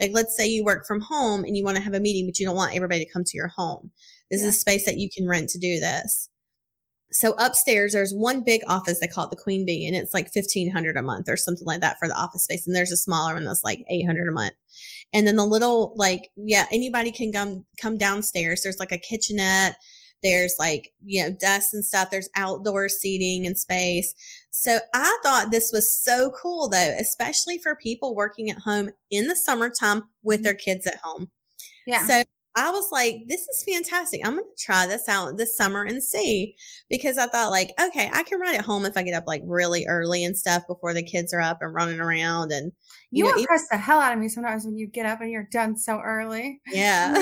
Like, 0.00 0.12
let's 0.14 0.36
say 0.36 0.46
you 0.46 0.64
work 0.64 0.86
from 0.86 1.00
home 1.02 1.44
and 1.44 1.56
you 1.56 1.64
want 1.64 1.76
to 1.76 1.82
have 1.82 1.94
a 1.94 2.00
meeting, 2.00 2.26
but 2.26 2.38
you 2.38 2.46
don't 2.46 2.56
want 2.56 2.74
everybody 2.74 3.04
to 3.04 3.10
come 3.10 3.24
to 3.24 3.36
your 3.36 3.48
home. 3.48 3.90
This 4.30 4.40
Yeah. 4.40 4.48
is 4.48 4.56
a 4.56 4.58
space 4.58 4.86
that 4.86 4.98
you 4.98 5.10
can 5.14 5.28
rent 5.28 5.50
to 5.50 5.58
do 5.58 5.78
this. 5.80 6.29
So 7.12 7.34
upstairs, 7.38 7.92
there's 7.92 8.14
one 8.14 8.42
big 8.44 8.60
office. 8.68 9.00
They 9.00 9.08
call 9.08 9.24
it 9.24 9.30
the 9.30 9.36
Queen 9.36 9.66
Bee, 9.66 9.86
and 9.86 9.96
it's 9.96 10.14
like 10.14 10.30
fifteen 10.32 10.70
hundred 10.70 10.96
a 10.96 11.02
month 11.02 11.28
or 11.28 11.36
something 11.36 11.66
like 11.66 11.80
that 11.80 11.98
for 11.98 12.06
the 12.06 12.14
office 12.14 12.44
space. 12.44 12.66
And 12.66 12.76
there's 12.76 12.92
a 12.92 12.96
smaller 12.96 13.34
one 13.34 13.44
that's 13.44 13.64
like 13.64 13.84
eight 13.88 14.06
hundred 14.06 14.28
a 14.28 14.32
month. 14.32 14.54
And 15.12 15.26
then 15.26 15.36
the 15.36 15.46
little 15.46 15.92
like 15.96 16.30
yeah, 16.36 16.66
anybody 16.70 17.10
can 17.10 17.32
come 17.32 17.64
come 17.80 17.98
downstairs. 17.98 18.62
There's 18.62 18.78
like 18.78 18.92
a 18.92 18.98
kitchenette. 18.98 19.76
There's 20.22 20.54
like 20.58 20.92
you 21.04 21.22
know 21.22 21.30
desks 21.30 21.74
and 21.74 21.84
stuff. 21.84 22.10
There's 22.10 22.28
outdoor 22.36 22.88
seating 22.88 23.46
and 23.46 23.58
space. 23.58 24.14
So 24.50 24.78
I 24.94 25.18
thought 25.24 25.50
this 25.50 25.70
was 25.72 25.92
so 25.92 26.30
cool 26.40 26.68
though, 26.68 26.94
especially 27.00 27.58
for 27.58 27.74
people 27.74 28.14
working 28.14 28.50
at 28.50 28.58
home 28.58 28.90
in 29.10 29.26
the 29.26 29.36
summertime 29.36 30.04
with 30.22 30.38
mm-hmm. 30.38 30.44
their 30.44 30.54
kids 30.54 30.86
at 30.86 31.00
home. 31.02 31.30
Yeah. 31.86 32.06
So 32.06 32.22
I 32.56 32.70
was 32.72 32.90
like, 32.90 33.22
this 33.28 33.46
is 33.48 33.62
fantastic. 33.64 34.20
I'm 34.24 34.34
going 34.34 34.44
to 34.44 34.64
try 34.64 34.86
this 34.86 35.08
out 35.08 35.36
this 35.36 35.56
summer 35.56 35.84
and 35.84 36.02
see 36.02 36.56
because 36.88 37.16
I 37.16 37.26
thought, 37.26 37.50
like, 37.50 37.70
okay, 37.80 38.10
I 38.12 38.24
can 38.24 38.40
ride 38.40 38.56
at 38.56 38.64
home 38.64 38.84
if 38.84 38.96
I 38.96 39.04
get 39.04 39.14
up 39.14 39.28
like 39.28 39.42
really 39.46 39.86
early 39.86 40.24
and 40.24 40.36
stuff 40.36 40.66
before 40.66 40.92
the 40.92 41.02
kids 41.02 41.32
are 41.32 41.40
up 41.40 41.58
and 41.60 41.72
running 41.72 42.00
around. 42.00 42.50
And 42.50 42.72
you 43.12 43.24
know, 43.24 43.34
impress 43.34 43.68
the 43.68 43.76
hell 43.76 44.00
out 44.00 44.12
of 44.12 44.18
me 44.18 44.28
sometimes 44.28 44.64
when 44.64 44.76
you 44.76 44.88
get 44.88 45.06
up 45.06 45.20
and 45.20 45.30
you're 45.30 45.48
done 45.52 45.76
so 45.76 46.00
early. 46.00 46.60
yeah. 46.66 47.14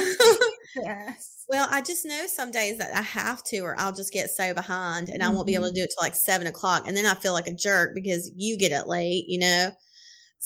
Yes. 0.76 1.44
well, 1.48 1.68
I 1.70 1.82
just 1.82 2.06
know 2.06 2.26
some 2.26 2.50
days 2.50 2.78
that 2.78 2.96
I 2.96 3.02
have 3.02 3.42
to, 3.44 3.58
or 3.60 3.78
I'll 3.78 3.92
just 3.92 4.12
get 4.12 4.30
so 4.30 4.54
behind 4.54 5.10
and 5.10 5.22
I 5.22 5.28
won't 5.28 5.46
be 5.46 5.54
able 5.54 5.64
to 5.64 5.70
mm-hmm. 5.70 5.76
do 5.76 5.82
it 5.82 5.92
till 5.94 6.04
like 6.04 6.14
seven 6.14 6.46
o'clock. 6.46 6.84
And 6.86 6.96
then 6.96 7.04
I 7.04 7.14
feel 7.14 7.34
like 7.34 7.46
a 7.48 7.54
jerk 7.54 7.94
because 7.94 8.30
you 8.34 8.56
get 8.56 8.72
it 8.72 8.86
late, 8.86 9.26
you 9.28 9.40
know? 9.40 9.70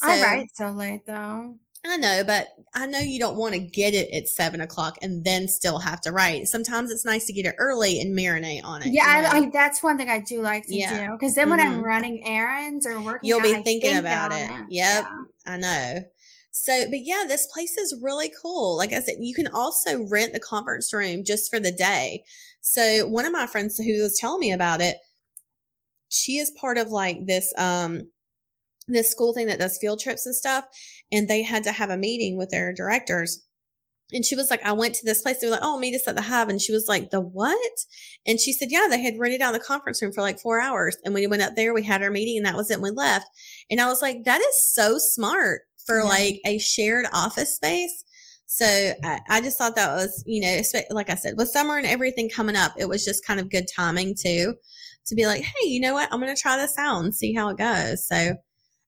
I 0.03 0.19
So- 0.19 0.25
write 0.25 0.49
so 0.55 0.71
late 0.71 1.07
though. 1.07 1.55
I 1.85 1.97
know, 1.97 2.23
but 2.25 2.49
I 2.75 2.87
know 2.87 3.01
you 3.01 3.19
don't 3.19 3.37
want 3.37 3.55
to 3.55 3.61
get 3.61 3.93
it 3.93 4.13
at 4.15 4.29
seven 4.29 4.61
o'clock 4.61 4.99
and 5.03 5.25
then 5.25 5.49
still 5.49 5.79
have 5.81 6.01
to 6.03 6.13
write. 6.13 6.47
Sometimes 6.47 6.93
it's 6.93 7.05
nice 7.05 7.25
to 7.27 7.33
get 7.33 7.45
it 7.45 7.57
early 7.59 8.01
and 8.01 8.17
marinate 8.17 8.63
on 8.63 8.83
it. 8.83 8.87
you 8.87 8.93
Yeah, 8.93 9.21
know? 9.23 9.29
I, 9.29 9.39
I, 9.39 9.51
that's 9.53 9.83
one 9.83 9.99
thing 9.99 10.09
I 10.09 10.21
do 10.21 10.43
like 10.43 10.65
to 10.67 10.75
Yeah. 10.77 11.09
do 11.09 11.13
because 11.19 11.35
then 11.35 11.51
when 11.51 11.59
I'm 11.59 11.81
Mhm. 11.81 11.83
running 11.83 12.25
errands 12.25 12.87
or 12.87 13.01
working, 13.01 13.29
You'll 13.29 13.41
out, 13.41 13.47
be 13.47 13.55
I 13.55 13.63
thinking 13.63 13.91
think 13.91 13.99
about 13.99 14.31
on 14.31 14.39
it. 14.39 14.51
Yep. 14.71 15.05
Yeah. 15.05 15.25
I 15.45 15.57
know. 15.57 16.05
So, 16.53 16.89
but 16.89 17.01
yeah, 17.01 17.25
this 17.27 17.47
place 17.49 17.77
is 17.77 17.99
really 18.01 18.31
cool. 18.41 18.77
Like 18.77 18.93
I 18.93 19.01
said, 19.01 19.17
you 19.19 19.35
can 19.35 19.49
also 19.49 20.05
rent 20.05 20.35
the 20.35 20.41
conference 20.41 20.93
room 20.93 21.25
just 21.25 21.51
for 21.51 21.59
the 21.59 21.73
day. 21.73 22.23
So, 22.61 23.09
one 23.09 23.25
of 23.25 23.33
my 23.33 23.47
friends 23.47 23.77
who 23.77 24.03
was 24.03 24.17
telling 24.19 24.39
me 24.41 24.53
about 24.53 24.81
it, 24.81 24.99
she 26.11 26.39
is 26.39 26.51
part 26.51 26.79
of 26.79 26.89
like 26.91 27.27
this 27.27 27.53
um 27.57 28.11
this 28.89 29.11
school 29.11 29.33
thing 29.33 29.47
that 29.47 29.59
does 29.59 29.79
field 29.79 30.01
trips 30.01 30.27
and 30.27 30.35
stuff, 30.35 30.65
and 31.11 31.29
they 31.29 31.43
had 31.43 31.65
to 31.65 31.73
have 31.73 31.91
a 31.91 31.97
meeting 31.97 32.37
with 32.37 32.51
their 32.51 32.73
directors 32.73 33.47
and 34.13 34.25
she 34.25 34.37
was 34.37 34.51
like, 34.51 34.63
I 34.65 34.73
went 34.73 34.95
to 34.97 35.07
this 35.07 35.23
place. 35.23 35.39
They 35.41 35.47
were 35.47 35.53
like, 35.53 35.63
oh, 35.63 35.79
meet 35.79 35.95
us 35.95 36.07
at 36.07 36.17
the 36.17 36.23
hub. 36.23 36.49
And 36.49 36.61
she 36.61 36.73
was 36.73 36.87
like, 36.89 37.11
the 37.11 37.21
what? 37.21 37.73
And 38.27 38.39
she 38.39 38.53
said, 38.53 38.69
yeah, 38.71 38.87
they 38.89 39.01
had 39.01 39.19
rented 39.19 39.41
out 39.41 39.53
the 39.53 39.61
conference 39.61 40.03
room 40.03 40.13
for 40.13 40.21
like 40.21 40.39
four 40.39 40.61
hours. 40.61 40.97
And 41.05 41.15
when 41.15 41.23
we 41.23 41.27
went 41.27 41.43
up 41.43 41.57
there, 41.57 41.73
we 41.73 41.83
had 41.83 42.03
our 42.03 42.11
meeting 42.11 42.37
and 42.37 42.47
that 42.47 42.57
was 42.57 42.71
it. 42.71 42.75
And 42.75 42.83
we 42.83 42.91
left. 42.91 43.27
And 43.71 43.81
I 43.81 43.87
was 43.87 44.03
like, 44.03 44.25
that 44.25 44.41
is 44.41 44.73
so 44.75 44.99
smart 44.99 45.63
for 45.87 45.99
Yeah. 45.99 46.05
like 46.05 46.41
a 46.45 46.59
shared 46.59 47.07
office 47.13 47.57
space. 47.57 48.05
So 48.47 48.67
I, 49.03 49.21
I 49.31 49.41
just 49.41 49.57
thought 49.57 49.77
that 49.77 49.95
was, 49.95 50.23
you 50.27 50.43
know, 50.43 50.61
like 50.91 51.09
I 51.09 51.15
said, 51.15 51.39
with 51.39 51.49
summer 51.49 51.79
and 51.79 51.87
everything 51.87 52.29
coming 52.29 52.57
up, 52.57 52.75
it 52.77 52.89
was 52.89 53.05
just 53.05 53.25
kind 53.25 53.41
of 53.41 53.51
good 53.51 53.65
timing 53.75 54.15
too, 54.15 54.55
to 55.07 55.15
be 55.15 55.27
like, 55.27 55.43
hey, 55.43 55.69
you 55.69 55.81
know 55.81 55.95
what? 55.95 56.13
I'm 56.13 56.21
going 56.21 56.35
to 56.35 56.41
try 56.41 56.59
this 56.59 56.77
out 56.77 57.03
and 57.03 57.15
see 57.15 57.33
how 57.33 57.49
it 57.49 57.57
goes. 57.57 58.07
So 58.07 58.35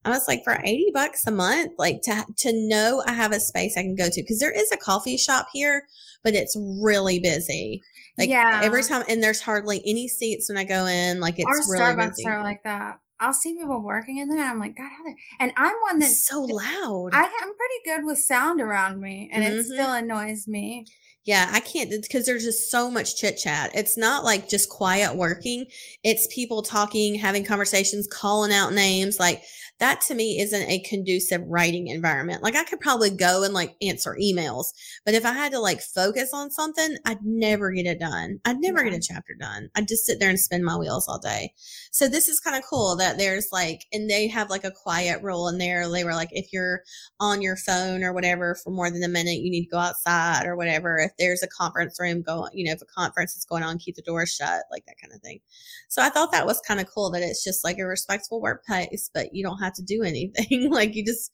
I 0.05 0.11
was 0.11 0.29
like, 0.29 0.45
for 0.45 0.61
80 0.63 0.91
bucks 0.93 1.27
a 1.27 1.31
month, 1.31 1.73
like 1.79 2.03
to, 2.03 2.25
to 2.39 2.53
know 2.69 3.03
I 3.07 3.13
have 3.13 3.33
a 3.33 3.41
space 3.41 3.77
I 3.77 3.83
can 3.83 3.95
go 3.97 4.09
to, 4.09 4.23
because 4.23 4.39
there 4.39 4.53
is 4.53 4.71
a 4.73 4.77
coffee 4.77 5.17
shop 5.17 5.49
here, 5.53 5.87
but 6.23 6.35
it's 6.35 6.57
really 6.83 7.19
busy. 7.19 7.83
Like 8.19 8.29
Yeah. 8.29 8.61
every 8.63 8.83
time, 8.83 9.05
and 9.09 9.23
there's 9.23 9.41
hardly 9.41 9.83
any 9.87 10.09
seats 10.09 10.49
when 10.49 10.59
I 10.59 10.65
go 10.65 10.87
in. 10.87 11.21
Like 11.21 11.39
it's 11.39 11.47
Our 11.47 11.73
really 11.73 11.95
Starbucks 11.95 12.09
busy. 12.17 12.27
are 12.27 12.43
like 12.43 12.63
that. 12.65 12.99
I'll 13.21 13.33
see 13.33 13.55
people 13.55 13.81
working 13.83 14.19
in 14.19 14.29
there. 14.29 14.39
And 14.39 14.49
I'm 14.49 14.59
like, 14.59 14.77
God, 14.77 14.91
how 14.97 15.05
they? 15.05 15.15
And 15.41 15.53
I'm 15.57 15.75
one 15.89 15.99
that's 16.01 16.27
so 16.27 16.43
loud. 16.43 17.11
I 17.13 17.23
am 17.23 17.31
pretty 17.55 17.81
good 17.85 18.05
with 18.05 18.19
sound 18.19 18.61
around 18.61 19.01
me, 19.01 19.31
and 19.33 19.43
it 19.43 19.53
Mhm. 19.53 19.65
still 19.65 19.93
annoys 19.93 20.47
me. 20.47 20.85
Yeah, 21.25 21.49
I 21.53 21.61
can't 21.61 21.91
because 21.91 22.27
there's 22.27 22.45
just 22.45 22.71
so 22.71 22.91
much 22.91 23.17
chit 23.17 23.39
chat. 23.39 23.71
It's 23.75 23.97
not 23.97 24.25
like 24.25 24.47
just 24.47 24.69
quiet 24.69 25.17
working. 25.17 25.65
It's 26.03 26.27
people 26.27 26.61
talking, 26.61 27.15
having 27.15 27.45
conversations, 27.45 28.07
calling 28.07 28.53
out 28.53 28.75
names. 28.75 29.19
Like 29.19 29.43
that 29.81 30.01
to 30.03 30.15
me 30.15 30.39
isn't 30.41 30.69
a 30.71 30.79
conducive 30.81 31.43
writing 31.47 31.89
environment. 31.89 32.43
Like 32.43 32.55
I 32.57 32.65
could 32.65 32.81
probably 32.81 33.11
go 33.11 33.43
and 33.43 33.53
like 33.53 33.75
answer 33.83 34.17
emails, 34.23 34.67
but 35.05 35.15
if 35.15 35.25
I 35.27 35.33
had 35.33 35.53
to 35.53 35.59
like 35.59 35.81
focus 35.81 36.31
on 36.33 36.51
something, 36.51 36.97
I'd 37.05 37.25
never 37.25 37.73
get 37.73 37.87
it 37.87 37.99
done. 37.99 38.39
I'd 38.45 38.61
never 38.61 38.85
Yeah. 38.85 38.91
get 38.91 38.99
a 38.99 39.01
chapter 39.01 39.35
done. 39.35 39.71
I'd 39.75 39.89
just 39.89 40.07
sit 40.07 40.21
there 40.21 40.31
and 40.31 40.39
spin 40.39 40.63
my 40.65 40.77
wheels 40.77 41.09
all 41.09 41.19
day. 41.19 41.53
So 41.91 42.07
this 42.09 42.29
is 42.29 42.41
kind 42.41 42.57
of 42.57 42.63
cool 42.69 42.97
that 42.97 43.19
there's 43.19 43.49
like, 43.53 43.87
and 43.93 44.09
they 44.09 44.29
have 44.29 44.49
like 44.51 44.65
a 44.65 44.71
quiet 44.71 45.23
rule 45.23 45.49
in 45.49 45.59
there. 45.59 45.89
They 45.89 46.05
were 46.05 46.15
like, 46.15 46.31
if 46.33 46.53
you're 46.53 46.83
on 47.19 47.43
your 47.43 47.57
phone 47.57 48.05
or 48.05 48.13
whatever 48.13 48.55
for 48.63 48.71
more 48.71 48.91
than 48.91 49.03
a 49.03 49.09
minute, 49.09 49.39
you 49.41 49.51
need 49.51 49.65
to 49.65 49.71
go 49.71 49.79
outside 49.79 50.47
or 50.47 50.57
whatever. 50.57 50.99
If 50.99 51.13
there's 51.19 51.43
a 51.43 51.49
conference 51.49 51.99
room 51.99 52.23
going, 52.23 52.51
you 52.55 52.65
know, 52.65 52.73
if 52.73 52.83
a 52.83 52.87
conference 52.87 53.35
is 53.35 53.45
going 53.45 53.63
on, 53.63 53.79
keep 53.79 53.97
the 53.97 54.03
door 54.03 54.25
shut, 54.27 54.63
like 54.71 54.85
that 54.87 54.97
kind 55.01 55.13
of 55.13 55.21
thing. 55.21 55.41
So 55.89 56.03
I 56.03 56.11
thought 56.11 56.31
that 56.33 56.47
was 56.47 56.61
kind 56.67 56.81
of 56.81 56.87
cool 56.89 57.11
that 57.11 57.23
it's 57.23 57.43
just 57.43 57.65
like 57.65 57.79
a 57.79 57.87
respectful 57.87 58.41
workplace, 58.41 59.11
but 59.13 59.35
you 59.35 59.43
don't 59.43 59.59
have 59.59 59.64
to 59.75 59.83
do 59.83 60.03
anything. 60.03 60.71
like 60.73 60.95
you 60.95 61.05
just 61.05 61.31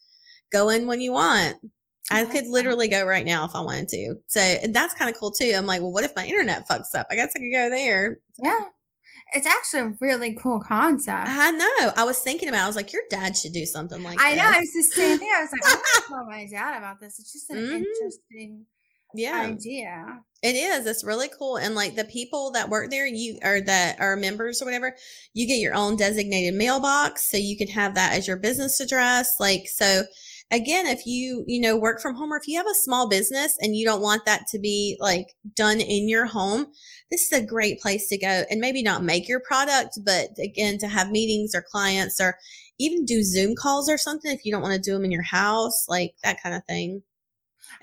go 0.52 0.68
in 0.68 0.86
when 0.86 1.00
you 1.00 1.12
want. 1.12 1.56
I 2.12 2.22
I 2.22 2.24
could 2.24 2.46
literally 2.46 2.88
go 2.88 3.04
right 3.04 3.24
now 3.24 3.44
if 3.44 3.54
I 3.54 3.60
wanted 3.60 3.88
to. 3.88 4.14
So 4.26 4.40
and 4.40 4.74
that's 4.74 4.94
kind 4.94 5.08
of 5.10 5.16
cool 5.18 5.30
too. 5.30 5.52
I'm 5.56 5.66
like, 5.66 5.80
well, 5.80 5.92
what 5.92 6.04
if 6.04 6.14
my 6.16 6.24
internet 6.26 6.68
fucks 6.68 6.94
up? 6.94 7.06
I 7.10 7.14
guess 7.14 7.32
I 7.36 7.38
could 7.38 7.52
go 7.52 7.70
there. 7.70 8.18
Yeah, 8.42 8.58
it's 9.34 9.46
actually 9.46 9.80
a 9.80 9.94
really 10.00 10.34
cool 10.34 10.60
concept. 10.60 11.28
I 11.28 11.50
know. 11.52 11.92
I 11.96 12.04
was 12.04 12.18
thinking 12.18 12.48
about. 12.48 12.62
It. 12.62 12.64
I 12.64 12.66
was 12.66 12.76
like, 12.76 12.92
your 12.92 13.02
dad 13.10 13.36
should 13.36 13.52
do 13.52 13.64
something 13.64 14.02
like. 14.02 14.18
I 14.20 14.30
know. 14.34 14.42
this. 14.42 14.56
I 14.56 14.60
was 14.60 14.72
the 14.72 14.82
same 14.82 15.18
thing. 15.18 15.30
I 15.36 15.40
was 15.42 15.50
like, 15.52 15.60
I'm 15.64 15.78
gonna 15.78 16.06
tell 16.08 16.26
my 16.26 16.46
dad 16.50 16.78
about 16.78 17.00
this. 17.00 17.18
It's 17.20 17.32
just 17.32 17.50
an 17.50 17.58
Mhm. 17.58 17.84
interesting 17.84 18.66
Yeah. 19.14 19.40
idea. 19.40 20.20
It 20.42 20.56
is. 20.56 20.86
It's 20.86 21.04
really 21.04 21.28
cool. 21.38 21.56
And 21.56 21.74
like 21.74 21.96
the 21.96 22.04
people 22.04 22.50
that 22.52 22.70
work 22.70 22.90
there, 22.90 23.06
you 23.06 23.38
or 23.42 23.60
that 23.60 24.00
are 24.00 24.16
members 24.16 24.62
or 24.62 24.64
whatever, 24.64 24.96
you 25.34 25.46
get 25.46 25.58
your 25.58 25.74
own 25.74 25.96
designated 25.96 26.54
mailbox. 26.54 27.30
So 27.30 27.36
you 27.36 27.58
can 27.58 27.68
have 27.68 27.94
that 27.94 28.14
as 28.14 28.26
your 28.26 28.38
business 28.38 28.80
address. 28.80 29.34
Like, 29.38 29.68
so 29.68 30.04
again, 30.50 30.86
if 30.86 31.06
you, 31.06 31.44
you 31.46 31.60
know, 31.60 31.76
work 31.76 32.00
from 32.00 32.14
home 32.14 32.32
or 32.32 32.38
if 32.38 32.48
you 32.48 32.56
have 32.56 32.66
a 32.66 32.74
small 32.74 33.08
business 33.08 33.56
and 33.60 33.76
you 33.76 33.84
don't 33.84 34.00
want 34.00 34.24
that 34.24 34.46
to 34.48 34.58
be 34.58 34.96
like 34.98 35.26
done 35.54 35.80
in 35.80 36.08
your 36.08 36.26
home, 36.26 36.66
this 37.10 37.30
is 37.30 37.32
a 37.32 37.44
great 37.44 37.80
place 37.80 38.08
to 38.08 38.18
go 38.18 38.44
and 38.50 38.60
maybe 38.60 38.82
not 38.82 39.04
make 39.04 39.28
your 39.28 39.40
product, 39.40 39.98
but 40.04 40.30
again, 40.42 40.78
to 40.78 40.88
have 40.88 41.10
meetings 41.10 41.54
or 41.54 41.64
clients 41.70 42.20
or 42.20 42.38
even 42.78 43.04
do 43.04 43.22
Zoom 43.22 43.54
calls 43.54 43.90
or 43.90 43.98
something 43.98 44.32
if 44.32 44.44
you 44.44 44.52
don't 44.52 44.62
want 44.62 44.74
to 44.74 44.80
do 44.80 44.94
them 44.94 45.04
in 45.04 45.10
your 45.10 45.22
house, 45.22 45.86
like 45.86 46.14
that 46.24 46.42
kind 46.42 46.54
of 46.54 46.64
thing. 46.64 47.02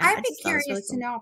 I'd 0.05 0.15
be 0.23 0.29
just 0.29 0.43
thought 0.43 0.51
it 0.51 0.55
was 0.55 0.63
curious 0.65 0.67
really 0.91 1.01
to 1.01 1.05
know 1.05 1.21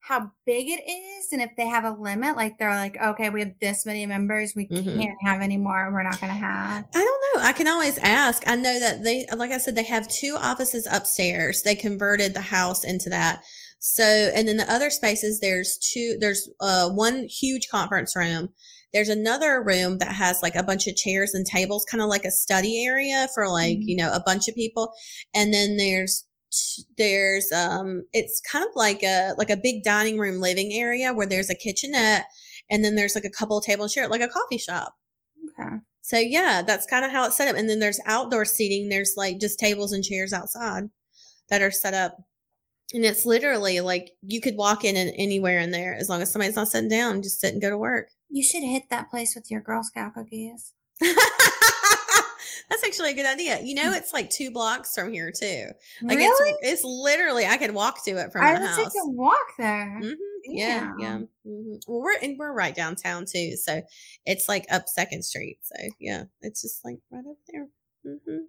how 0.00 0.30
big 0.44 0.68
it 0.68 0.80
is 0.88 1.32
and 1.32 1.42
if 1.42 1.50
they 1.56 1.66
have 1.66 1.84
a 1.84 1.90
limit. 1.90 2.36
Like 2.36 2.58
they're 2.58 2.70
like, 2.70 2.96
okay, 2.96 3.28
we 3.28 3.40
have 3.40 3.54
this 3.60 3.84
many 3.84 4.06
members, 4.06 4.52
we 4.54 4.68
Mhm. 4.68 4.96
can't 4.96 5.16
have 5.24 5.40
any 5.42 5.56
more. 5.56 5.90
We're 5.92 6.04
not 6.04 6.20
gonna 6.20 6.32
have. 6.32 6.84
I 6.94 6.98
don't 6.98 7.22
know. 7.34 7.48
I 7.48 7.52
can 7.52 7.66
always 7.66 7.98
ask. 7.98 8.44
I 8.46 8.54
know 8.54 8.78
that 8.78 9.02
they, 9.02 9.26
like 9.36 9.50
I 9.50 9.58
said, 9.58 9.74
they 9.74 9.82
have 9.84 10.06
two 10.08 10.36
offices 10.38 10.86
upstairs. 10.90 11.62
They 11.62 11.74
converted 11.74 12.34
the 12.34 12.40
house 12.40 12.84
into 12.84 13.10
that. 13.10 13.42
So, 13.80 14.04
and 14.04 14.46
then 14.46 14.56
the 14.56 14.72
other 14.72 14.90
spaces, 14.90 15.40
there's 15.40 15.76
two, 15.78 16.16
there's 16.20 16.48
uh, 16.60 16.88
one 16.90 17.24
huge 17.24 17.68
conference 17.68 18.14
room. 18.16 18.48
There's 18.92 19.08
another 19.08 19.62
room 19.62 19.98
that 19.98 20.12
has 20.12 20.40
like 20.42 20.54
a 20.54 20.62
bunch 20.62 20.86
of 20.86 20.96
chairs 20.96 21.34
and 21.34 21.44
tables, 21.44 21.84
kind 21.84 22.00
of 22.02 22.08
like 22.08 22.24
a 22.24 22.30
study 22.30 22.84
area 22.86 23.28
for 23.34 23.48
like, 23.48 23.78
Mhm. 23.78 23.82
you 23.86 23.96
know, 23.96 24.12
a 24.12 24.22
bunch 24.24 24.46
of 24.48 24.54
people. 24.54 24.92
And 25.34 25.52
then 25.52 25.76
there's, 25.76 26.24
there's, 26.96 27.50
um, 27.52 28.04
it's 28.12 28.40
kind 28.40 28.64
of 28.64 28.74
like 28.74 29.02
a, 29.02 29.32
like 29.38 29.50
a 29.50 29.56
big 29.56 29.82
dining 29.82 30.18
room 30.18 30.40
living 30.40 30.72
area 30.72 31.12
where 31.12 31.26
there's 31.26 31.50
a 31.50 31.54
kitchenette 31.54 32.26
and 32.70 32.84
then 32.84 32.94
there's 32.94 33.14
like 33.14 33.24
a 33.24 33.30
couple 33.30 33.58
of 33.58 33.64
tables 33.64 33.92
share, 33.92 34.08
like 34.08 34.20
a 34.20 34.28
coffee 34.28 34.58
shop. 34.58 34.94
Okay. 35.58 35.76
So 36.02 36.18
yeah, 36.18 36.62
that's 36.62 36.86
kind 36.86 37.04
of 37.04 37.10
how 37.10 37.26
it's 37.26 37.36
set 37.36 37.48
up. 37.48 37.56
And 37.56 37.68
then 37.68 37.80
there's 37.80 38.00
outdoor 38.06 38.44
seating. 38.44 38.88
There's 38.88 39.14
like 39.16 39.40
just 39.40 39.58
tables 39.58 39.92
and 39.92 40.04
chairs 40.04 40.32
outside 40.32 40.84
that 41.48 41.62
are 41.62 41.70
set 41.70 41.94
up. 41.94 42.16
And 42.94 43.04
it's 43.04 43.26
literally 43.26 43.80
like 43.80 44.12
you 44.22 44.40
could 44.40 44.56
walk 44.56 44.84
in 44.84 44.96
and 44.96 45.12
anywhere 45.16 45.58
in 45.58 45.72
there 45.72 45.94
as 45.94 46.08
long 46.08 46.22
as 46.22 46.30
somebody's 46.30 46.54
not 46.54 46.68
sitting 46.68 46.88
down, 46.88 47.22
just 47.22 47.40
sit 47.40 47.52
and 47.52 47.60
go 47.60 47.70
to 47.70 47.78
work. 47.78 48.10
You 48.30 48.44
should 48.44 48.62
hit 48.62 48.84
that 48.90 49.10
place 49.10 49.34
with 49.34 49.50
your 49.50 49.60
Girl 49.60 49.82
Scout 49.82 50.14
cookies. 50.14 50.72
That's 52.68 52.84
actually 52.84 53.10
a 53.10 53.14
good 53.14 53.26
idea. 53.26 53.60
You 53.62 53.74
know, 53.74 53.92
it's 53.92 54.12
like 54.12 54.30
two 54.30 54.50
blocks 54.50 54.94
from 54.94 55.12
here 55.12 55.30
too. 55.32 55.66
Like 56.02 56.18
really? 56.18 56.50
it's 56.62 56.82
it's 56.82 56.84
literally 56.84 57.46
I 57.46 57.56
could 57.56 57.72
walk 57.72 58.04
to 58.04 58.12
it 58.12 58.32
from 58.32 58.44
I 58.44 58.54
my 58.54 58.66
house. 58.66 58.76
take 58.76 59.02
a 59.02 59.08
walk 59.08 59.46
there. 59.58 59.98
hmm 59.98 60.12
Yeah, 60.44 60.92
yeah. 60.98 61.18
Damn. 61.18 61.28
hmm 61.44 61.74
Well, 61.86 62.00
we're 62.02 62.18
and 62.22 62.38
we're 62.38 62.52
right 62.52 62.74
downtown 62.74 63.24
too, 63.26 63.56
so 63.56 63.82
it's 64.24 64.48
like 64.48 64.66
up 64.70 64.88
Second 64.88 65.24
Street. 65.24 65.58
So 65.62 65.76
yeah, 66.00 66.24
it's 66.42 66.62
just 66.62 66.84
like 66.84 66.98
right 67.10 67.24
up 67.28 67.36
there. 67.52 67.66
hmm 68.04 68.44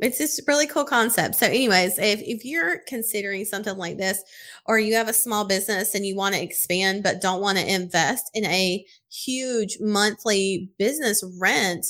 It's 0.00 0.18
just 0.18 0.40
a 0.40 0.44
really 0.48 0.66
cool 0.66 0.84
concept. 0.84 1.36
So, 1.36 1.46
anyways, 1.46 1.98
if 1.98 2.20
if 2.22 2.44
you're 2.44 2.80
considering 2.88 3.44
something 3.44 3.76
like 3.76 3.96
this, 3.96 4.22
or 4.66 4.78
you 4.78 4.94
have 4.94 5.08
a 5.08 5.12
small 5.12 5.44
business 5.46 5.94
and 5.94 6.04
you 6.04 6.16
want 6.16 6.34
to 6.34 6.42
expand 6.42 7.02
but 7.04 7.20
don't 7.22 7.40
want 7.40 7.58
to 7.58 7.72
invest 7.72 8.30
in 8.34 8.44
a 8.46 8.84
huge 9.10 9.78
monthly 9.80 10.70
business 10.78 11.22
rent, 11.40 11.86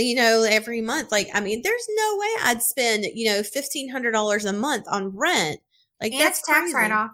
you 0.00 0.14
know, 0.16 0.42
every 0.48 0.80
month, 0.80 1.12
like 1.12 1.28
I 1.34 1.40
mean, 1.40 1.60
there's 1.62 1.86
no 1.94 2.16
way 2.18 2.28
I'd 2.44 2.62
spend 2.62 3.04
you 3.14 3.26
know 3.30 3.42
fifteen 3.42 3.88
hundred 3.90 4.12
dollars 4.12 4.44
a 4.44 4.52
month 4.52 4.86
on 4.90 5.08
rent. 5.16 5.60
Like 6.00 6.12
And 6.12 6.20
that's 6.20 6.42
tax 6.42 6.72
write 6.72 6.90
off. 6.92 7.10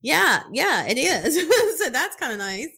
Yeah, 0.00 0.42
yeah, 0.52 0.86
it 0.86 0.96
is. 0.98 1.34
so 1.78 1.90
that's 1.90 2.16
kind 2.16 2.32
of 2.32 2.38
nice. 2.38 2.68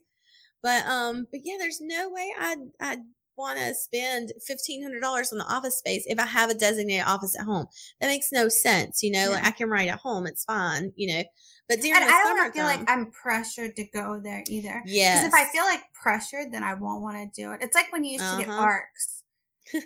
But 0.62 0.84
um, 0.86 1.26
but 1.30 1.40
yeah, 1.44 1.56
there's 1.58 1.80
no 1.80 2.08
way 2.10 2.32
I'd 2.38 2.58
I'd 2.80 2.98
want 3.36 3.58
to 3.58 3.74
spend 3.74 4.32
fifteen 4.46 4.82
hundred 4.82 5.00
dollars 5.00 5.32
on 5.32 5.38
the 5.38 5.44
office 5.46 5.78
space 5.78 6.04
if 6.06 6.18
I 6.18 6.26
have 6.26 6.50
a 6.50 6.54
designated 6.54 7.06
office 7.06 7.38
at 7.38 7.46
home. 7.46 7.66
That 8.00 8.08
makes 8.08 8.32
no 8.32 8.48
sense. 8.48 9.02
You 9.02 9.12
know, 9.12 9.30
like 9.30 9.44
I 9.46 9.50
can 9.52 9.70
write 9.70 9.88
at 9.88 9.98
home, 10.00 10.26
it's 10.26 10.44
fine. 10.44 10.92
You 10.96 11.14
know, 11.14 11.22
but 11.68 11.80
during 11.80 11.94
And 12.02 12.04
I 12.04 12.08
don't 12.08 12.36
summertime, 12.36 12.52
feel 12.52 12.64
like 12.64 12.90
I'm 12.90 13.10
pressured 13.10 13.76
to 13.76 13.84
go 13.84 14.20
there 14.22 14.44
either. 14.48 14.82
Yeah, 14.84 15.14
because 15.22 15.28
if 15.28 15.34
I 15.34 15.50
feel 15.50 15.64
like 15.64 15.80
pressured, 15.94 16.52
then 16.52 16.62
I 16.62 16.74
won't 16.74 17.00
want 17.02 17.16
to 17.32 17.40
do 17.42 17.52
it. 17.52 17.60
It's 17.62 17.74
like 17.74 17.92
when 17.92 18.04
you 18.04 18.12
used 18.12 18.24
to 18.32 18.38
get 18.38 18.48
Uh-huh. 18.48 18.60
arcs. 18.60 19.19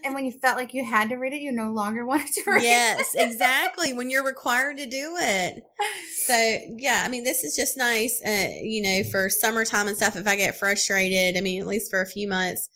And 0.05 0.15
when 0.15 0.25
you 0.25 0.33
felt 0.33 0.57
like 0.57 0.75
you 0.75 0.85
had 0.85 1.09
to 1.11 1.17
read 1.17 1.33
it, 1.33 1.41
you 1.41 1.53
no 1.53 1.73
longer 1.73 2.05
wanted 2.07 2.33
to 2.33 2.43
read 2.51 2.63
yes, 2.63 3.15
it. 3.15 3.19
Yes, 3.19 3.33
exactly. 3.33 3.93
When 3.93 4.11
you're 4.11 4.25
required 4.25 4.79
to 4.79 4.87
do 4.87 5.17
it. 5.19 5.65
So 6.27 6.59
yeah, 6.79 7.03
I 7.05 7.09
mean, 7.09 7.25
this 7.25 7.45
is 7.45 7.57
just 7.57 7.77
nice, 7.77 8.21
uh, 8.27 8.49
you 8.63 8.83
know, 8.83 9.03
for 9.11 9.29
summertime 9.29 9.89
and 9.89 9.97
stuff. 9.97 10.17
If 10.17 10.27
I 10.27 10.37
get 10.37 10.57
frustrated, 10.57 11.37
I 11.37 11.41
mean, 11.41 11.61
at 11.61 11.67
least 11.67 11.91
for 11.91 12.01
a 12.01 12.07
few 12.07 12.29
months, 12.29 12.69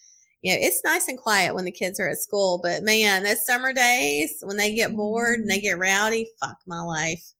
you 0.42 0.52
know, 0.52 0.58
it's 0.60 0.82
nice 0.84 1.08
and 1.08 1.18
quiet 1.18 1.54
when 1.54 1.64
the 1.64 1.72
kids 1.72 1.98
are 1.98 2.08
at 2.08 2.18
school. 2.18 2.60
But 2.62 2.82
man, 2.82 3.22
those 3.24 3.44
summer 3.44 3.72
days 3.72 4.38
when 4.42 4.56
they 4.56 4.74
get 4.74 4.94
bored 4.94 5.40
and 5.40 5.50
they 5.50 5.60
get 5.60 5.78
rowdy, 5.78 6.28
fuck 6.40 6.58
my 6.66 6.80
life. 6.80 7.32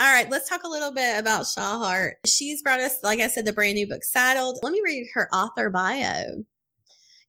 All 0.00 0.06
right, 0.06 0.30
let's 0.30 0.48
talk 0.48 0.62
a 0.62 0.68
little 0.68 0.92
bit 0.92 1.18
about 1.18 1.48
Shaw 1.48 1.78
Hart. 1.78 2.18
She's 2.24 2.62
brought 2.62 2.78
us, 2.78 2.98
like 3.02 3.18
I 3.18 3.26
said, 3.26 3.44
the 3.44 3.52
brand 3.52 3.74
new 3.74 3.88
book 3.88 4.04
Saddled. 4.04 4.60
Let 4.62 4.72
me 4.72 4.80
read 4.84 5.08
her 5.14 5.28
author 5.34 5.70
bio. 5.70 6.44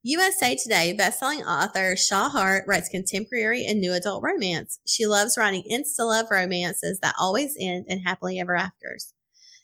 USA 0.03 0.55
Today 0.55 0.95
bestselling 0.97 1.45
author 1.45 1.97
Shaw 1.97 2.29
Hart 2.29 2.63
writes 2.65 2.87
contemporary 2.87 3.65
and 3.65 3.81
new 3.81 3.91
adult 3.91 4.23
romance. 4.23 4.79
She 4.87 5.05
loves 5.05 5.37
writing 5.37 5.65
insta 5.69 6.05
love 6.05 6.27
romances 6.31 6.99
that 7.01 7.15
always 7.19 7.57
end 7.59 7.83
in 7.89 7.99
happily 7.99 8.39
ever 8.39 8.55
afters. 8.55 9.13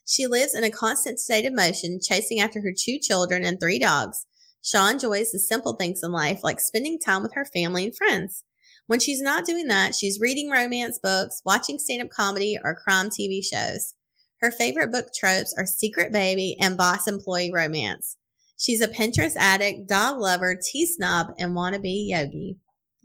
She 0.05 0.27
lives 0.27 0.53
in 0.53 0.65
a 0.65 0.69
constant 0.69 1.21
state 1.21 1.45
of 1.45 1.53
motion, 1.53 2.01
chasing 2.03 2.41
after 2.41 2.59
her 2.59 2.73
two 2.77 2.99
children 2.99 3.45
and 3.45 3.61
three 3.61 3.79
dogs. 3.79 4.25
Shaw 4.61 4.89
enjoys 4.89 5.31
the 5.31 5.39
simple 5.39 5.77
things 5.77 6.01
in 6.03 6.11
life, 6.11 6.41
like 6.43 6.59
spending 6.59 6.99
time 6.99 7.23
with 7.23 7.33
her 7.35 7.45
family 7.45 7.85
and 7.85 7.95
friends. 7.95 8.43
When 8.87 8.99
she's 8.99 9.21
not 9.21 9.45
doing 9.45 9.67
that, 9.67 9.95
she's 9.95 10.19
reading 10.19 10.49
romance 10.49 10.99
books, 11.01 11.41
watching 11.45 11.79
stand 11.79 12.01
up 12.01 12.09
comedy, 12.09 12.57
or 12.61 12.75
crime 12.75 13.09
TV 13.09 13.41
shows. 13.41 13.93
Her 14.41 14.51
favorite 14.51 14.91
book 14.91 15.13
tropes 15.17 15.55
are 15.57 15.65
Secret 15.65 16.11
Baby 16.11 16.57
and 16.59 16.75
Boss 16.75 17.07
Employee 17.07 17.53
Romance. 17.53 18.17
She's 18.57 18.81
a 18.81 18.87
Pinterest 18.87 19.35
addict, 19.35 19.87
dog 19.87 20.19
lover, 20.19 20.55
tea 20.61 20.85
snob, 20.85 21.27
and 21.37 21.51
wannabe 21.53 22.07
yogi. 22.09 22.57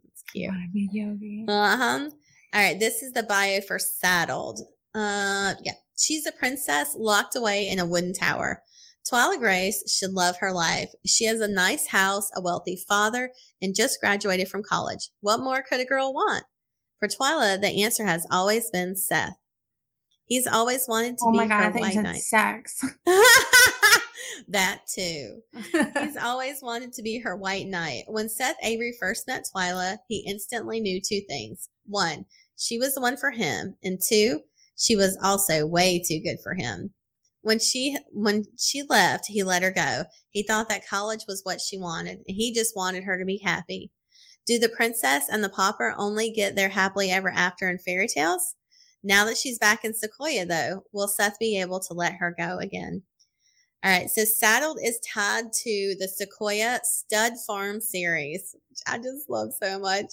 That's 0.05 0.23
cute. 0.33 0.49
Wanna 0.51 0.67
yogi. 0.73 1.45
Uh 1.49 1.77
huh. 1.77 2.11
All 2.53 2.61
right, 2.63 2.79
this 2.79 3.03
is 3.03 3.13
the 3.13 3.23
bio 3.23 3.61
for 3.61 3.79
Saddled. 3.79 4.61
Uh, 4.95 5.55
yeah, 5.63 5.73
she's 5.97 6.27
a 6.27 6.33
princess 6.33 6.95
locked 6.99 7.37
away 7.37 7.69
in 7.69 7.79
a 7.79 7.87
wooden 7.87 8.13
tower. 8.13 8.63
Twyla 9.11 9.39
Grace 9.39 9.83
should 9.91 10.13
love 10.13 10.37
her 10.39 10.53
life. 10.53 10.91
She 11.07 11.25
has 11.25 11.41
a 11.41 11.49
nice 11.49 11.87
house, 11.89 12.29
a 12.37 12.41
wealthy 12.43 12.77
father, 12.89 13.31
and 13.63 13.75
just 13.75 14.01
graduated 14.01 14.49
from 14.49 14.63
college. 14.63 15.11
What 15.21 15.41
more 15.41 15.63
could 15.63 15.81
a 15.81 15.85
girl 15.85 16.13
want? 16.13 16.45
For 16.99 17.09
Twyla, 17.09 17.61
the 17.61 17.83
answer 17.83 18.05
has 18.05 18.27
always 18.31 18.69
been 18.71 18.95
Seth. 18.97 19.37
He's 20.27 20.47
always 20.47 20.87
wanted 20.87 21.19
to 21.19 21.25
Oh 21.27 21.33
be 21.33 21.39
my 21.39 21.47
god, 21.47 21.63
her 21.63 21.69
I 21.69 21.73
think 21.73 21.87
white 21.87 22.03
knight. 22.03 22.21
sex. 22.21 22.85
that 24.49 24.83
too. 24.93 25.40
He's 25.99 26.16
always 26.23 26.62
wanted 26.62 26.93
to 26.95 27.03
be 27.03 27.19
her 27.19 27.37
white 27.37 27.66
knight. 27.66 28.05
When 28.07 28.29
Seth 28.29 28.57
Avery 28.62 28.95
first 28.99 29.27
met 29.27 29.45
Twyla, 29.45 29.99
he 30.09 30.25
instantly 30.27 30.81
knew 30.81 31.01
two 31.01 31.21
things. 31.29 31.69
One, 31.87 32.27
she 32.57 32.79
was 32.79 32.95
the 32.95 33.01
one 33.01 33.16
for 33.16 33.31
him, 33.31 33.77
and 33.83 34.01
two, 34.01 34.40
she 34.77 34.97
was 34.97 35.19
also 35.23 35.66
way 35.66 36.03
too 36.05 36.21
good 36.21 36.38
for 36.43 36.55
him. 36.55 36.93
When 37.43 37.59
she 37.59 37.97
when 38.12 38.45
she 38.59 38.83
left, 38.83 39.27
he 39.27 39.43
let 39.43 39.62
her 39.62 39.71
go. 39.71 40.05
He 40.31 40.43
thought 40.43 40.69
that 40.69 40.87
college 40.87 41.25
was 41.27 41.40
what 41.43 41.61
she 41.61 41.79
wanted, 41.79 42.19
and 42.27 42.37
he 42.37 42.53
just 42.53 42.77
wanted 42.77 43.05
her 43.05 43.19
to 43.19 43.25
be 43.25 43.38
happy. 43.38 43.90
Do 44.47 44.59
the 44.59 44.69
princess 44.69 45.27
and 45.31 45.43
the 45.43 45.49
pauper 45.49 45.95
only 45.97 46.31
get 46.31 46.57
their 46.57 46.69
happily 46.69 47.11
ever 47.11 47.31
after 47.31 47.69
in 47.69 47.79
fairy 47.79 48.09
tales? 48.09 48.57
Now 49.03 49.25
that 49.25 49.38
she's 49.38 49.59
back 49.59 49.85
in 49.85 49.95
Sequoia, 49.95 50.45
though, 50.45 50.85
will 50.93 51.09
Seth 51.09 51.38
be 51.38 51.59
able 51.59 51.81
to 51.81 51.95
let 51.95 52.14
her 52.14 52.35
go 52.37 52.59
again? 52.59 53.03
All 53.83 53.90
right, 53.90 54.11
so 54.11 54.25
Saddled 54.25 54.79
is 54.85 55.01
tied 55.01 55.55
to 55.55 55.97
the 55.99 56.07
Sequoia 56.07 56.81
Stud 56.85 57.33
Farm 57.47 57.81
series, 57.81 58.55
which 58.69 58.81
I 58.87 58.99
just 58.99 59.31
love 59.31 59.55
so 59.55 59.79
much. 59.79 60.12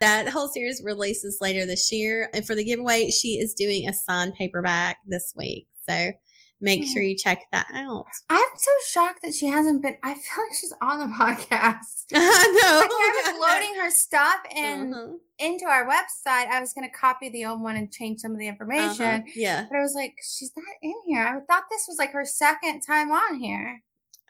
That 0.00 0.28
whole 0.28 0.48
series 0.48 0.82
releases 0.82 1.38
later 1.40 1.64
this 1.64 1.92
year. 1.92 2.28
And 2.34 2.44
for 2.44 2.56
the 2.56 2.64
giveaway, 2.64 3.10
she 3.10 3.38
is 3.38 3.54
doing 3.54 3.88
a 3.88 3.92
signed 3.92 4.34
paperback 4.34 4.96
this 5.06 5.32
week. 5.36 5.68
So 5.88 6.10
make 6.60 6.84
sure 6.84 7.02
you 7.02 7.16
check 7.16 7.42
that 7.52 7.66
out. 7.74 8.06
I'm 8.30 8.46
so 8.56 8.70
shocked 8.88 9.20
that 9.22 9.34
she 9.34 9.46
hasn't 9.46 9.82
been. 9.82 9.96
I 10.02 10.14
feel 10.14 10.44
like 10.44 10.54
she's 10.58 10.72
on 10.80 10.98
the 11.00 11.06
podcast. 11.14 12.04
I 12.14 12.78
Like 12.80 12.90
I 12.90 13.32
was 13.32 13.40
loading 13.40 13.80
her 13.82 13.90
stuff 13.90 14.36
and 14.56 14.94
Uh-huh, 14.94 15.12
into 15.38 15.66
our 15.66 15.86
website. 15.86 16.46
I 16.48 16.60
was 16.60 16.72
going 16.72 16.88
to 16.88 16.96
copy 16.96 17.28
the 17.28 17.44
old 17.46 17.60
one 17.60 17.76
and 17.76 17.90
change 17.92 18.20
some 18.20 18.32
of 18.32 18.38
the 18.38 18.48
information. 18.48 19.04
uh-huh, 19.06 19.20
Yeah. 19.34 19.66
But 19.70 19.78
I 19.78 19.82
was 19.82 19.94
like, 19.94 20.14
she's 20.22 20.52
not 20.56 20.64
in 20.82 20.94
here. 21.06 21.24
I 21.24 21.32
thought 21.52 21.64
this 21.70 21.84
was 21.88 21.98
like 21.98 22.12
her 22.12 22.24
second 22.24 22.80
time 22.82 23.10
on 23.10 23.36
here. 23.40 23.82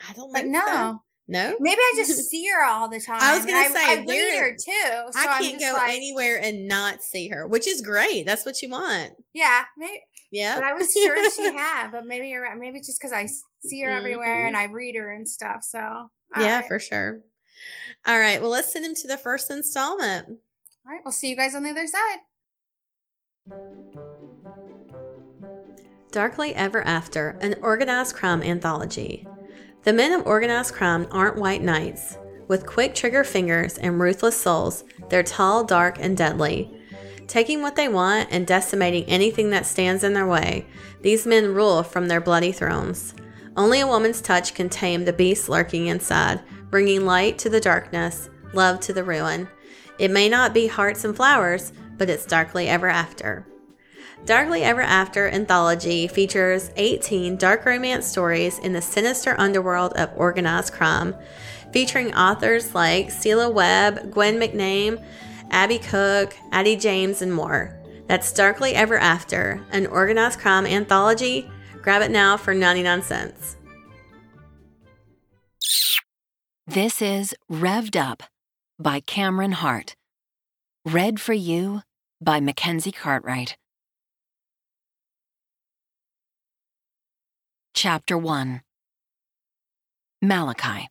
I 0.08 0.12
don't 0.14 0.32
But 0.32 0.42
think 0.42 0.52
no. 0.52 0.66
so. 0.66 1.02
No? 1.26 1.56
Maybe 1.58 1.78
I 1.78 1.92
just 1.96 2.28
see 2.28 2.46
her 2.48 2.64
all 2.66 2.88
the 2.90 3.00
time. 3.00 3.18
I 3.22 3.34
was 3.34 3.46
gonna 3.46 3.56
and 3.64 3.72
say, 3.72 3.80
I, 3.82 4.04
read 4.06 4.38
her 4.40 4.50
too. 4.52 5.12
So 5.12 5.18
I 5.20 5.38
can't 5.40 5.58
go 5.58 5.72
like, 5.72 5.92
anywhere 5.94 6.38
and 6.42 6.68
not 6.68 7.02
see 7.02 7.28
her, 7.28 7.46
which 7.46 7.66
is 7.66 7.80
great. 7.80 8.26
That's 8.26 8.44
what 8.44 8.60
you 8.60 8.68
want. 8.68 9.12
Yeah, 9.32 9.64
maybe. 9.78 10.02
Yeah. 10.34 10.56
But 10.56 10.64
I 10.64 10.72
was 10.72 10.92
sure 10.92 11.30
she 11.30 11.44
had. 11.44 11.92
But 11.92 12.06
maybe 12.06 12.28
you're 12.28 12.42
right. 12.42 12.58
Maybe 12.58 12.80
just 12.80 12.98
because 13.00 13.12
I 13.12 13.28
see 13.66 13.80
her 13.82 13.90
everywhere 13.90 14.44
Mhm. 14.44 14.48
and 14.48 14.56
I 14.56 14.64
read 14.64 14.96
her 14.96 15.12
and 15.12 15.28
stuff. 15.28 15.62
So 15.62 16.10
yeah, 16.38 16.56
right. 16.56 16.66
for 16.66 16.80
sure. 16.80 17.20
All 18.06 18.18
right. 18.18 18.40
Well, 18.40 18.50
let's 18.50 18.72
send 18.72 18.84
him 18.84 18.94
to 18.96 19.06
the 19.06 19.16
first 19.16 19.48
installment. 19.50 20.26
all 20.28 20.92
right. 20.92 21.00
We'll 21.04 21.12
see 21.12 21.30
you 21.30 21.36
guys 21.36 21.54
on 21.54 21.62
the 21.62 21.70
other 21.70 21.86
side. 21.86 22.18
Darkly 26.10 26.54
Ever 26.54 26.82
After, 26.82 27.38
an 27.40 27.54
organized 27.62 28.14
crime 28.16 28.42
anthology. 28.42 29.26
The 29.84 29.92
men 29.92 30.12
of 30.12 30.26
organized 30.26 30.74
crime 30.74 31.06
aren't 31.10 31.36
white 31.36 31.62
knights. 31.62 32.18
With 32.48 32.66
quick 32.66 32.94
trigger 32.94 33.24
fingers 33.24 33.78
and 33.78 34.00
ruthless 34.00 34.36
souls, 34.36 34.84
they're 35.08 35.22
tall, 35.22 35.64
dark, 35.64 35.96
and 36.00 36.16
deadly. 36.16 36.73
Taking 37.26 37.62
what 37.62 37.76
they 37.76 37.88
want 37.88 38.28
and 38.30 38.46
decimating 38.46 39.04
anything 39.04 39.50
that 39.50 39.66
stands 39.66 40.04
in 40.04 40.12
their 40.12 40.26
way, 40.26 40.66
these 41.02 41.26
men 41.26 41.54
rule 41.54 41.82
from 41.82 42.08
their 42.08 42.20
bloody 42.20 42.52
thrones. 42.52 43.14
Only 43.56 43.80
a 43.80 43.86
woman's 43.86 44.20
touch 44.20 44.54
can 44.54 44.68
tame 44.68 45.04
the 45.04 45.12
beast 45.12 45.48
lurking 45.48 45.86
inside, 45.86 46.40
bringing 46.70 47.06
light 47.06 47.38
to 47.38 47.48
the 47.48 47.60
darkness, 47.60 48.28
love 48.52 48.80
to 48.80 48.92
the 48.92 49.04
ruin. 49.04 49.48
It 49.98 50.10
may 50.10 50.28
not 50.28 50.52
be 50.52 50.66
hearts 50.66 51.04
and 51.04 51.14
flowers, 51.14 51.72
but 51.96 52.10
it's 52.10 52.26
darkly 52.26 52.68
ever 52.68 52.88
after. 52.88 53.46
Darkly 54.26 54.62
Ever 54.62 54.80
After 54.80 55.28
anthology 55.28 56.08
features 56.08 56.70
18 56.76 57.36
dark 57.36 57.66
romance 57.66 58.06
stories 58.06 58.58
in 58.58 58.72
the 58.72 58.80
sinister 58.80 59.38
underworld 59.38 59.92
of 59.94 60.10
organized 60.16 60.72
crime, 60.72 61.14
featuring 61.74 62.14
authors 62.14 62.74
like 62.74 63.10
Celia 63.10 63.50
Webb, 63.50 64.10
Gwen 64.10 64.40
McName, 64.40 65.04
Abby 65.50 65.78
Cook, 65.78 66.34
Addie 66.52 66.76
James, 66.76 67.22
and 67.22 67.32
more. 67.32 67.78
That's 68.06 68.32
Darkly 68.32 68.74
Ever 68.74 68.98
After, 68.98 69.64
an 69.70 69.86
organized 69.86 70.38
crime 70.38 70.66
anthology. 70.66 71.50
Grab 71.82 72.02
it 72.02 72.10
now 72.10 72.36
for 72.36 72.54
99 72.54 73.02
cents. 73.02 73.56
This 76.66 77.02
is 77.02 77.34
Revved 77.50 77.94
Up 77.94 78.22
by 78.78 79.00
Cameron 79.00 79.52
Hart. 79.52 79.96
Read 80.84 81.20
for 81.20 81.34
you 81.34 81.82
by 82.20 82.40
Mackenzie 82.40 82.92
Cartwright. 82.92 83.56
Chapter 87.74 88.16
1 88.16 88.62
Malachi. 90.22 90.88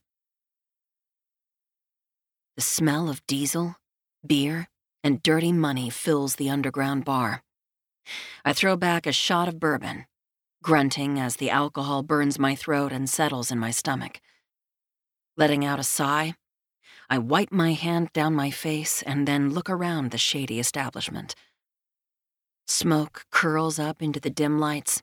The 2.56 2.62
smell 2.62 3.10
of 3.10 3.26
diesel, 3.26 3.78
beer, 4.26 4.68
and 5.04 5.22
dirty 5.22 5.52
money 5.52 5.90
fills 5.90 6.36
the 6.36 6.50
underground 6.50 7.06
bar. 7.06 7.44
I 8.46 8.54
throw 8.54 8.76
back 8.76 9.06
a 9.06 9.12
shot 9.12 9.48
of 9.48 9.60
bourbon, 9.60 10.06
grunting 10.62 11.20
as 11.20 11.36
the 11.36 11.50
alcohol 11.50 12.04
burns 12.04 12.40
my 12.40 12.56
throat 12.56 12.92
and 12.92 13.10
settles 13.10 13.52
in 13.52 13.60
my 13.60 13.72
stomach. 13.72 14.20
Letting 15.36 15.66
out 15.66 15.80
a 15.80 15.84
sigh, 15.84 16.36
I 17.10 17.18
wipe 17.18 17.52
my 17.52 17.74
hand 17.74 18.12
down 18.14 18.34
my 18.34 18.50
face 18.50 19.02
and 19.02 19.28
then 19.28 19.50
look 19.50 19.70
around 19.70 20.12
the 20.12 20.18
shady 20.18 20.60
establishment. 20.60 21.36
Smoke 22.66 23.26
curls 23.30 23.78
up 23.78 24.02
into 24.02 24.20
the 24.20 24.30
dim 24.30 24.58
lights, 24.58 25.02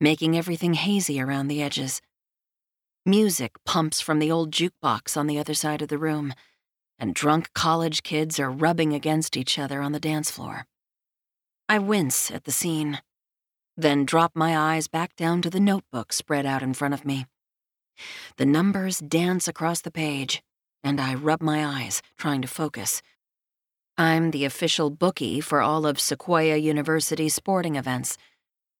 making 0.00 0.36
everything 0.36 0.74
hazy 0.74 1.20
around 1.20 1.48
the 1.48 1.62
edges. 1.62 2.00
Music 3.04 3.52
pumps 3.64 4.00
from 4.00 4.18
the 4.18 4.30
old 4.30 4.50
jukebox 4.50 5.16
on 5.16 5.26
the 5.26 5.38
other 5.38 5.54
side 5.54 5.82
of 5.82 5.88
the 5.88 5.98
room, 5.98 6.32
and 6.98 7.14
drunk 7.14 7.52
college 7.54 8.02
kids 8.02 8.40
are 8.40 8.50
rubbing 8.50 8.92
against 8.92 9.36
each 9.36 9.58
other 9.58 9.80
on 9.82 9.92
the 9.92 10.00
dance 10.00 10.30
floor. 10.30 10.66
I 11.68 11.78
wince 11.78 12.30
at 12.30 12.44
the 12.44 12.52
scene, 12.52 13.00
then 13.76 14.04
drop 14.04 14.32
my 14.34 14.56
eyes 14.56 14.88
back 14.88 15.14
down 15.16 15.42
to 15.42 15.50
the 15.50 15.60
notebook 15.60 16.12
spread 16.12 16.46
out 16.46 16.62
in 16.62 16.74
front 16.74 16.94
of 16.94 17.04
me. 17.04 17.26
The 18.36 18.46
numbers 18.46 18.98
dance 18.98 19.48
across 19.48 19.80
the 19.80 19.90
page, 19.90 20.42
and 20.82 21.00
I 21.00 21.14
rub 21.14 21.42
my 21.42 21.64
eyes, 21.64 22.02
trying 22.16 22.42
to 22.42 22.48
focus. 22.48 23.02
I'm 23.98 24.30
the 24.30 24.44
official 24.44 24.90
bookie 24.90 25.40
for 25.40 25.60
all 25.60 25.86
of 25.86 25.98
Sequoia 25.98 26.56
University 26.56 27.28
sporting 27.28 27.76
events, 27.76 28.16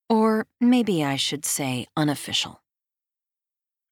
or 0.08 0.46
maybe 0.60 1.02
I 1.04 1.16
should 1.16 1.44
say 1.44 1.86
unofficial. 1.96 2.62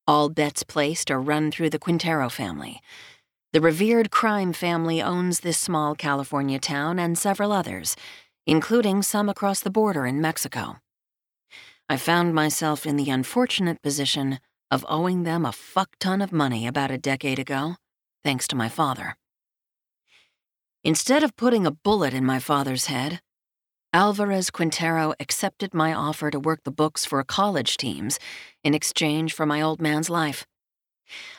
All 0.06 0.28
bets 0.28 0.62
placed 0.62 1.10
are 1.10 1.20
run 1.20 1.50
through 1.50 1.70
the 1.70 1.78
Quintero 1.78 2.28
family. 2.28 2.80
The 3.54 3.60
revered 3.60 4.10
crime 4.10 4.52
family 4.52 5.00
owns 5.00 5.40
this 5.40 5.58
small 5.58 5.94
California 5.94 6.58
town 6.58 6.98
and 6.98 7.16
several 7.16 7.52
others, 7.52 7.94
including 8.48 9.00
some 9.00 9.28
across 9.28 9.60
the 9.60 9.70
border 9.70 10.06
in 10.06 10.20
Mexico. 10.20 10.78
I 11.88 11.96
found 11.96 12.34
myself 12.34 12.84
in 12.84 12.96
the 12.96 13.10
unfortunate 13.10 13.80
position 13.80 14.40
of 14.72 14.84
owing 14.88 15.22
them 15.22 15.46
a 15.46 15.52
fuck 15.52 15.90
ton 16.00 16.20
of 16.20 16.32
money 16.32 16.66
about 16.66 16.90
a 16.90 16.98
decade 16.98 17.38
ago, 17.38 17.76
thanks 18.24 18.48
to 18.48 18.56
my 18.56 18.68
father. 18.68 19.16
Instead 20.82 21.22
of 21.22 21.36
putting 21.36 21.64
a 21.64 21.70
bullet 21.70 22.12
in 22.12 22.24
my 22.24 22.40
father's 22.40 22.86
head, 22.86 23.20
Alvarez 23.92 24.50
Quintero 24.50 25.14
accepted 25.20 25.72
my 25.72 25.94
offer 25.94 26.28
to 26.28 26.40
work 26.40 26.64
the 26.64 26.72
books 26.72 27.04
for 27.06 27.20
a 27.20 27.24
college 27.24 27.76
teams 27.76 28.18
in 28.64 28.74
exchange 28.74 29.32
for 29.32 29.46
my 29.46 29.62
old 29.62 29.80
man's 29.80 30.10
life. 30.10 30.44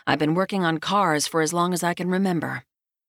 I've 0.07 0.19
been 0.19 0.35
working 0.35 0.63
on 0.63 0.79
cars 0.79 1.27
for 1.27 1.41
as 1.41 1.53
long 1.53 1.73
as 1.73 1.83
I 1.83 1.93
can 1.93 2.09
remember, 2.09 2.63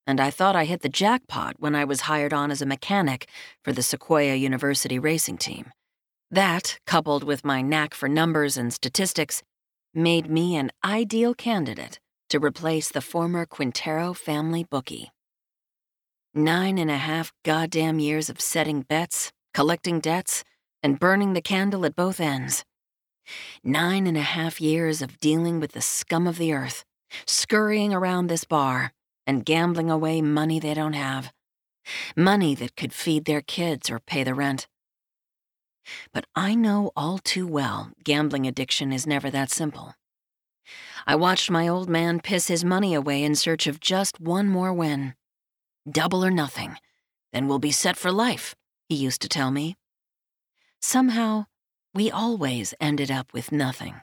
and 0.06 0.20
I 0.20 0.30
thought 0.30 0.56
I 0.56 0.64
hit 0.64 0.82
the 0.82 0.88
jackpot 0.88 1.56
when 1.58 1.74
I 1.74 1.84
was 1.84 2.02
hired 2.02 2.32
on 2.32 2.50
as 2.50 2.62
a 2.62 2.66
mechanic 2.66 3.28
for 3.64 3.72
the 3.72 3.82
Sequoia 3.82 4.34
University 4.34 4.98
racing 4.98 5.38
team. 5.38 5.72
That, 6.30 6.78
coupled 6.86 7.24
with 7.24 7.44
my 7.44 7.62
knack 7.62 7.94
for 7.94 8.08
numbers 8.08 8.56
and 8.56 8.72
statistics, 8.72 9.42
made 9.94 10.30
me 10.30 10.56
an 10.56 10.70
ideal 10.84 11.34
candidate 11.34 11.98
to 12.28 12.38
replace 12.38 12.90
the 12.90 13.00
former 13.00 13.46
Quintero 13.46 14.12
family 14.12 14.64
bookie. 14.64 15.10
Nine 16.34 16.78
and 16.78 16.90
a 16.90 16.96
half 16.96 17.32
goddamn 17.44 17.98
years 17.98 18.28
of 18.28 18.40
setting 18.40 18.82
bets, 18.82 19.32
collecting 19.54 20.00
debts, 20.00 20.44
and 20.82 20.98
burning 21.00 21.32
the 21.32 21.40
candle 21.40 21.86
at 21.86 21.96
both 21.96 22.20
ends. 22.20 22.64
Nine 23.64 24.06
and 24.06 24.16
a 24.16 24.22
half 24.22 24.60
years 24.60 25.02
of 25.02 25.20
dealing 25.20 25.60
with 25.60 25.72
the 25.72 25.80
scum 25.80 26.26
of 26.26 26.38
the 26.38 26.52
earth, 26.52 26.84
scurrying 27.26 27.92
around 27.92 28.26
this 28.26 28.44
bar, 28.44 28.92
and 29.26 29.44
gambling 29.44 29.90
away 29.90 30.22
money 30.22 30.60
they 30.60 30.74
don't 30.74 30.92
have. 30.92 31.32
Money 32.16 32.54
that 32.54 32.76
could 32.76 32.92
feed 32.92 33.24
their 33.24 33.40
kids 33.40 33.90
or 33.90 34.00
pay 34.00 34.24
the 34.24 34.34
rent. 34.34 34.66
But 36.12 36.26
I 36.34 36.54
know 36.54 36.90
all 36.96 37.18
too 37.18 37.46
well 37.46 37.92
gambling 38.04 38.46
addiction 38.46 38.92
is 38.92 39.06
never 39.06 39.30
that 39.30 39.50
simple. 39.50 39.94
I 41.06 41.14
watched 41.14 41.50
my 41.50 41.68
old 41.68 41.88
man 41.88 42.20
piss 42.20 42.48
his 42.48 42.64
money 42.64 42.92
away 42.94 43.22
in 43.22 43.36
search 43.36 43.66
of 43.66 43.78
just 43.78 44.20
one 44.20 44.48
more 44.48 44.72
win. 44.72 45.14
Double 45.88 46.24
or 46.24 46.30
nothing, 46.30 46.76
then 47.32 47.46
we'll 47.46 47.60
be 47.60 47.70
set 47.70 47.96
for 47.96 48.10
life, 48.10 48.56
he 48.88 48.96
used 48.96 49.22
to 49.22 49.28
tell 49.28 49.52
me. 49.52 49.76
Somehow, 50.80 51.46
we 51.96 52.10
always 52.10 52.74
ended 52.78 53.10
up 53.10 53.32
with 53.32 53.50
nothing. 53.50 54.02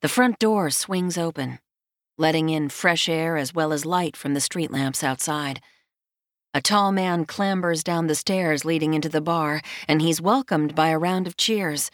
The 0.00 0.08
front 0.08 0.38
door 0.38 0.70
swings 0.70 1.18
open, 1.18 1.58
letting 2.16 2.48
in 2.48 2.70
fresh 2.70 3.06
air 3.06 3.36
as 3.36 3.54
well 3.54 3.70
as 3.70 3.84
light 3.84 4.16
from 4.16 4.32
the 4.32 4.40
street 4.40 4.70
lamps 4.70 5.04
outside. 5.04 5.60
A 6.54 6.62
tall 6.62 6.90
man 6.90 7.26
clambers 7.26 7.84
down 7.84 8.06
the 8.06 8.14
stairs 8.14 8.64
leading 8.64 8.94
into 8.94 9.10
the 9.10 9.20
bar, 9.20 9.60
and 9.86 10.00
he's 10.00 10.22
welcomed 10.22 10.74
by 10.74 10.88
a 10.88 10.98
round 10.98 11.26
of 11.26 11.36
cheers. 11.36 11.90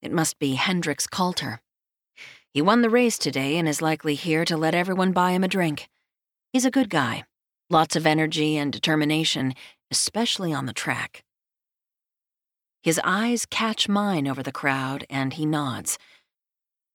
It 0.00 0.12
must 0.12 0.38
be 0.38 0.54
Hendrix 0.54 1.08
Coulter. 1.08 1.60
He 2.54 2.62
won 2.62 2.82
the 2.82 2.90
race 2.90 3.18
today 3.18 3.58
and 3.58 3.68
is 3.68 3.82
likely 3.82 4.14
here 4.14 4.44
to 4.44 4.56
let 4.56 4.76
everyone 4.76 5.10
buy 5.10 5.32
him 5.32 5.42
a 5.42 5.48
drink. 5.48 5.88
He's 6.52 6.64
a 6.64 6.70
good 6.70 6.88
guy, 6.88 7.24
lots 7.68 7.96
of 7.96 8.06
energy 8.06 8.56
and 8.56 8.72
determination, 8.72 9.54
especially 9.90 10.52
on 10.52 10.66
the 10.66 10.72
track. 10.72 11.24
His 12.82 13.00
eyes 13.04 13.46
catch 13.46 13.88
mine 13.88 14.26
over 14.26 14.42
the 14.42 14.52
crowd, 14.52 15.04
and 15.10 15.34
he 15.34 15.44
nods. 15.44 15.98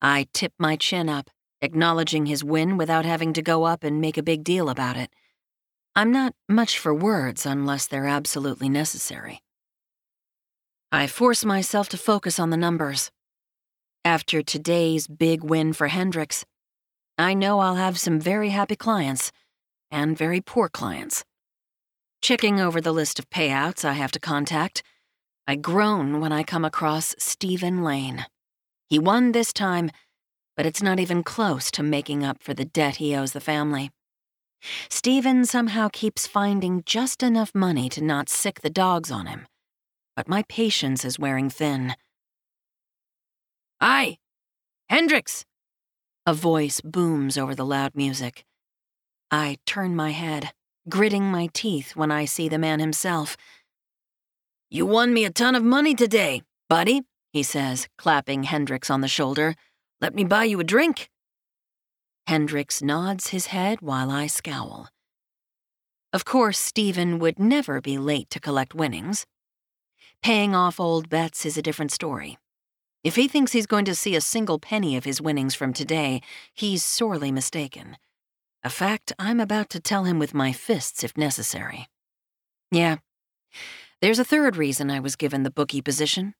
I 0.01 0.27
tip 0.33 0.53
my 0.57 0.75
chin 0.75 1.09
up, 1.09 1.29
acknowledging 1.61 2.25
his 2.25 2.43
win 2.43 2.77
without 2.77 3.05
having 3.05 3.33
to 3.33 3.41
go 3.41 3.63
up 3.63 3.83
and 3.83 4.01
make 4.01 4.17
a 4.17 4.23
big 4.23 4.43
deal 4.43 4.69
about 4.69 4.97
it. 4.97 5.09
I'm 5.95 6.11
not 6.11 6.33
much 6.49 6.77
for 6.77 6.93
words 6.93 7.45
unless 7.45 7.87
they're 7.87 8.07
absolutely 8.07 8.67
necessary. 8.67 9.41
I 10.91 11.07
force 11.07 11.45
myself 11.45 11.87
to 11.89 11.97
focus 11.97 12.39
on 12.39 12.49
the 12.49 12.57
numbers. 12.57 13.11
After 14.03 14.41
today's 14.41 15.07
big 15.07 15.43
win 15.43 15.73
for 15.73 15.87
Hendrix, 15.87 16.45
I 17.17 17.33
know 17.33 17.59
I'll 17.59 17.75
have 17.75 17.97
some 17.97 18.19
very 18.19 18.49
happy 18.49 18.75
clients 18.75 19.31
and 19.89 20.17
very 20.17 20.41
poor 20.41 20.67
clients. 20.67 21.23
Checking 22.21 22.59
over 22.59 22.81
the 22.81 22.91
list 22.91 23.19
of 23.19 23.29
payouts 23.29 23.85
I 23.85 23.93
have 23.93 24.11
to 24.11 24.19
contact, 24.19 24.83
I 25.47 25.55
groan 25.55 26.19
when 26.19 26.31
I 26.31 26.41
come 26.41 26.65
across 26.65 27.13
Stephen 27.19 27.83
Lane. 27.83 28.25
He 28.89 28.97
won 28.97 29.31
this 29.31 29.53
time, 29.53 29.91
but 30.57 30.65
it's 30.65 30.81
not 30.81 30.99
even 30.99 31.21
close 31.21 31.69
to 31.71 31.83
making 31.83 32.23
up 32.23 32.41
for 32.41 32.55
the 32.55 32.65
debt 32.65 32.95
he 32.95 33.15
owes 33.15 33.33
the 33.33 33.39
family. 33.39 33.91
Stephen 34.89 35.45
somehow 35.45 35.89
keeps 35.93 36.25
finding 36.25 36.81
just 36.85 37.21
enough 37.21 37.53
money 37.53 37.89
to 37.89 38.03
not 38.03 38.27
sic 38.27 38.61
the 38.61 38.69
dogs 38.71 39.11
on 39.11 39.27
him, 39.27 39.45
but 40.15 40.27
my 40.27 40.43
patience 40.49 41.05
is 41.05 41.19
wearing 41.19 41.51
thin. 41.51 41.95
Aye, 43.79 44.17
Hendrix! 44.89 45.45
A 46.25 46.33
voice 46.33 46.81
booms 46.81 47.37
over 47.37 47.53
the 47.53 47.65
loud 47.65 47.93
music. 47.93 48.45
I 49.29 49.57
turn 49.67 49.95
my 49.95 50.09
head, 50.09 50.53
gritting 50.89 51.25
my 51.25 51.49
teeth 51.53 51.95
when 51.95 52.09
I 52.09 52.25
see 52.25 52.49
the 52.49 52.57
man 52.57 52.79
himself. 52.79 53.37
You 54.69 54.85
won 54.85 55.13
me 55.13 55.25
a 55.25 55.29
ton 55.29 55.53
of 55.53 55.63
money 55.63 55.93
today, 55.93 56.41
buddy, 56.69 57.03
he 57.31 57.43
says, 57.43 57.87
clapping 57.97 58.43
Hendrix 58.43 58.89
on 58.89 59.01
the 59.01 59.07
shoulder. 59.07 59.55
Let 60.01 60.15
me 60.15 60.23
buy 60.23 60.45
you 60.45 60.59
a 60.59 60.63
drink. 60.63 61.09
Hendrix 62.25 62.81
nods 62.81 63.27
his 63.27 63.47
head 63.47 63.81
while 63.81 64.09
I 64.09 64.25
scowl. 64.25 64.89
Of 66.11 66.25
course, 66.25 66.57
Stephen 66.57 67.19
would 67.19 67.37
never 67.37 67.79
be 67.79 67.97
late 67.97 68.29
to 68.31 68.39
collect 68.39 68.73
winnings. 68.73 69.27
Paying 70.23 70.55
off 70.55 70.79
old 70.79 71.09
bets 71.09 71.45
is 71.45 71.57
a 71.57 71.61
different 71.61 71.91
story. 71.91 72.37
If 73.03 73.17
he 73.17 73.27
thinks 73.27 73.51
he's 73.51 73.67
going 73.67 73.85
to 73.85 73.93
see 73.93 74.15
a 74.15 74.21
single 74.21 74.57
penny 74.57 74.97
of 74.97 75.03
his 75.03 75.21
winnings 75.21 75.53
from 75.53 75.73
today, 75.73 76.21
he's 76.55 76.83
sorely 76.83 77.31
mistaken. 77.31 77.97
A 78.63 78.69
fact 78.71 79.13
I'm 79.19 79.39
about 79.39 79.69
to 79.69 79.79
tell 79.79 80.05
him 80.05 80.17
with 80.17 80.33
my 80.33 80.51
fists 80.51 81.03
if 81.03 81.15
necessary. 81.15 81.87
Yeah, 82.71 82.97
there's 84.05 84.19
a 84.19 84.23
third 84.23 84.55
reason 84.55 84.91
I 84.91 84.99
was 84.99 85.15
given 85.15 85.41
the 85.41 85.49
bookie 85.49 85.81
position. 85.81 86.35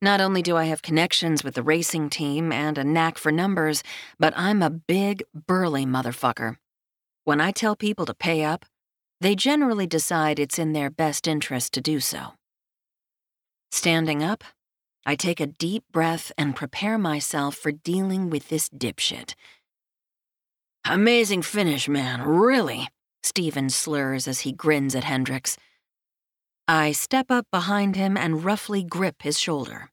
Not 0.00 0.20
only 0.20 0.42
do 0.42 0.56
I 0.56 0.64
have 0.64 0.82
connections 0.82 1.44
with 1.44 1.54
the 1.54 1.62
racing 1.62 2.10
team 2.10 2.50
and 2.50 2.76
a 2.76 2.82
knack 2.82 3.18
for 3.18 3.30
numbers, 3.30 3.84
but 4.18 4.34
I'm 4.36 4.64
a 4.64 4.70
big, 4.70 5.22
burly 5.32 5.86
motherfucker. 5.86 6.56
When 7.22 7.40
I 7.40 7.52
tell 7.52 7.76
people 7.76 8.04
to 8.06 8.14
pay 8.14 8.42
up, 8.42 8.66
they 9.20 9.36
generally 9.36 9.86
decide 9.86 10.40
it's 10.40 10.58
in 10.58 10.72
their 10.72 10.90
best 10.90 11.28
interest 11.28 11.72
to 11.74 11.80
do 11.80 12.00
so. 12.00 12.32
Standing 13.70 14.24
up, 14.24 14.42
I 15.06 15.14
take 15.14 15.38
a 15.38 15.46
deep 15.46 15.84
breath 15.92 16.32
and 16.36 16.56
prepare 16.56 16.98
myself 16.98 17.54
for 17.54 17.70
dealing 17.70 18.28
with 18.28 18.48
this 18.48 18.68
dipshit. 18.68 19.36
Amazing 20.84 21.42
finish, 21.42 21.88
man, 21.88 22.22
really, 22.22 22.88
Stephen 23.22 23.70
slurs 23.70 24.26
as 24.26 24.40
he 24.40 24.50
grins 24.50 24.96
at 24.96 25.04
Hendrix. 25.04 25.56
I 26.68 26.92
step 26.92 27.30
up 27.30 27.46
behind 27.50 27.96
him 27.96 28.16
and 28.16 28.44
roughly 28.44 28.82
grip 28.84 29.22
his 29.22 29.38
shoulder. 29.38 29.90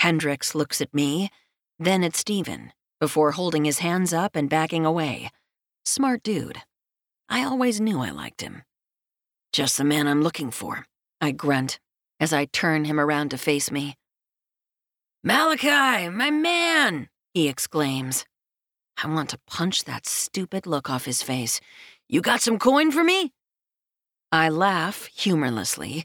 Hendrix 0.00 0.54
looks 0.54 0.80
at 0.80 0.92
me, 0.92 1.30
then 1.78 2.02
at 2.02 2.16
Stephen, 2.16 2.72
before 3.00 3.32
holding 3.32 3.64
his 3.64 3.78
hands 3.78 4.12
up 4.12 4.36
and 4.36 4.50
backing 4.50 4.84
away. 4.84 5.30
Smart 5.84 6.22
dude. 6.22 6.62
I 7.28 7.44
always 7.44 7.80
knew 7.80 8.00
I 8.00 8.10
liked 8.10 8.40
him. 8.40 8.62
Just 9.52 9.78
the 9.78 9.84
man 9.84 10.06
I'm 10.06 10.22
looking 10.22 10.50
for, 10.50 10.86
I 11.20 11.30
grunt 11.30 11.78
as 12.20 12.32
I 12.32 12.46
turn 12.46 12.84
him 12.84 12.98
around 12.98 13.30
to 13.30 13.38
face 13.38 13.70
me. 13.70 13.96
Malachi, 15.22 16.08
my 16.08 16.30
man, 16.30 17.08
he 17.34 17.48
exclaims. 17.48 18.24
I 19.02 19.08
want 19.08 19.30
to 19.30 19.40
punch 19.46 19.84
that 19.84 20.06
stupid 20.06 20.66
look 20.66 20.88
off 20.88 21.04
his 21.04 21.22
face. 21.22 21.60
You 22.08 22.20
got 22.20 22.40
some 22.40 22.58
coin 22.58 22.90
for 22.90 23.04
me? 23.04 23.32
I 24.36 24.48
laugh 24.48 25.06
humorlessly, 25.06 26.04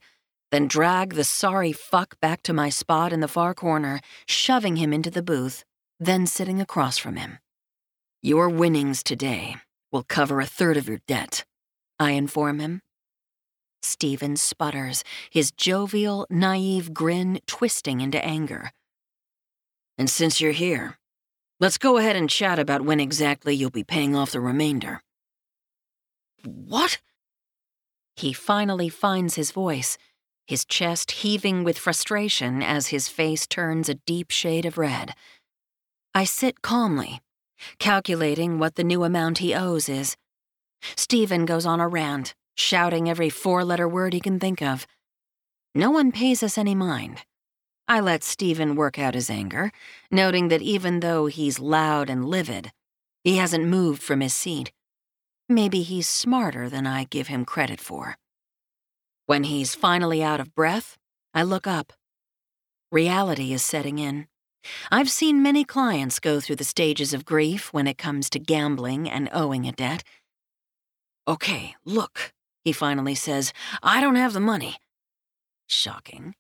then 0.52 0.68
drag 0.68 1.16
the 1.16 1.24
sorry 1.24 1.72
fuck 1.72 2.20
back 2.20 2.42
to 2.44 2.54
my 2.54 2.70
spot 2.70 3.12
in 3.12 3.20
the 3.20 3.28
far 3.28 3.54
corner, 3.54 4.00
shoving 4.26 4.78
him 4.78 4.94
into 4.94 5.12
the 5.12 5.22
booth, 5.22 5.64
then 6.00 6.26
sitting 6.26 6.62
across 6.62 6.98
from 6.98 7.18
him. 7.18 7.40
Your 8.22 8.50
winnings 8.50 9.04
today 9.04 9.58
will 9.92 10.04
cover 10.04 10.40
a 10.40 10.46
third 10.46 10.78
of 10.78 10.88
your 10.88 11.00
debt, 11.08 11.44
I 12.00 12.12
inform 12.12 12.60
him. 12.60 12.82
Stephen 13.82 14.36
sputters, 14.36 15.04
his 15.30 15.52
jovial, 15.52 16.26
naive 16.30 16.94
grin 16.94 17.40
twisting 17.48 18.00
into 18.00 18.24
anger. 18.24 18.72
And 19.98 20.10
since 20.10 20.40
you're 20.40 20.54
here, 20.54 20.98
Let's 21.62 21.78
go 21.78 21.98
ahead 21.98 22.16
and 22.16 22.28
chat 22.28 22.58
about 22.58 22.82
when 22.82 23.00
exactly 23.00 23.54
you'll 23.54 23.70
be 23.70 23.84
paying 23.84 24.16
off 24.16 24.32
the 24.32 24.40
remainder. 24.40 25.04
What? 26.44 26.98
He 28.16 28.34
finally 28.34 28.90
finds 28.90 29.36
his 29.36 29.52
voice, 29.52 29.98
his 30.48 30.66
chest 30.66 31.12
heaving 31.12 31.64
with 31.64 31.78
frustration 31.78 32.62
as 32.62 32.88
his 32.88 33.08
face 33.08 33.48
turns 33.48 33.88
a 33.88 33.96
deep 33.96 34.32
shade 34.32 34.66
of 34.66 34.78
red. 34.78 35.14
I 36.14 36.26
sit 36.26 36.62
calmly, 36.62 37.22
calculating 37.80 38.60
what 38.60 38.76
the 38.76 38.84
new 38.84 39.04
amount 39.04 39.38
he 39.38 39.56
owes 39.56 39.88
is. 39.88 40.18
Stephen 40.96 41.46
goes 41.46 41.66
on 41.66 41.80
a 41.80 41.88
rant, 41.88 42.36
shouting 42.56 43.10
every 43.10 43.30
four 43.30 43.64
letter 43.64 43.88
word 43.88 44.14
he 44.14 44.20
can 44.20 44.40
think 44.40 44.62
of. 44.62 44.86
No 45.74 45.90
one 45.90 46.12
pays 46.12 46.44
us 46.44 46.58
any 46.58 46.76
mind. 46.76 47.22
I 47.88 48.00
let 48.00 48.24
Stephen 48.24 48.76
work 48.76 49.00
out 49.00 49.16
his 49.16 49.30
anger, 49.30 49.72
noting 50.10 50.50
that 50.50 50.62
even 50.62 51.00
though 51.00 51.28
he's 51.28 51.60
loud 51.60 52.10
and 52.10 52.26
livid, 52.26 52.72
he 53.24 53.38
hasn't 53.38 53.66
moved 53.66 54.02
from 54.02 54.22
his 54.22 54.34
seat. 54.34 54.72
Maybe 55.54 55.82
he's 55.82 56.08
smarter 56.08 56.70
than 56.70 56.88
I 56.88 57.04
give 57.04 57.28
him 57.28 57.44
credit 57.44 57.82
for. 57.82 58.16
When 59.26 59.44
he's 59.44 59.76
finally 59.76 60.24
out 60.24 60.40
of 60.40 60.56
breath, 60.56 60.98
I 61.34 61.44
look 61.44 61.68
up. 61.68 61.92
Reality 62.90 63.52
is 63.52 63.62
setting 63.62 64.00
in. 64.00 64.28
I've 64.94 65.10
seen 65.10 65.44
many 65.44 65.66
clients 65.66 66.22
go 66.22 66.40
through 66.40 66.56
the 66.56 66.64
stages 66.64 67.14
of 67.14 67.26
grief 67.26 67.74
when 67.74 67.86
it 67.86 67.98
comes 67.98 68.30
to 68.30 68.40
gambling 68.40 69.10
and 69.10 69.28
owing 69.34 69.68
a 69.68 69.74
debt. 69.74 70.04
Okay, 71.28 71.76
look, 71.84 72.32
he 72.64 72.72
finally 72.72 73.16
says, 73.16 73.52
I 73.84 74.00
don't 74.00 74.16
have 74.16 74.32
the 74.32 74.40
money. 74.40 74.78
Shocking. 75.68 76.34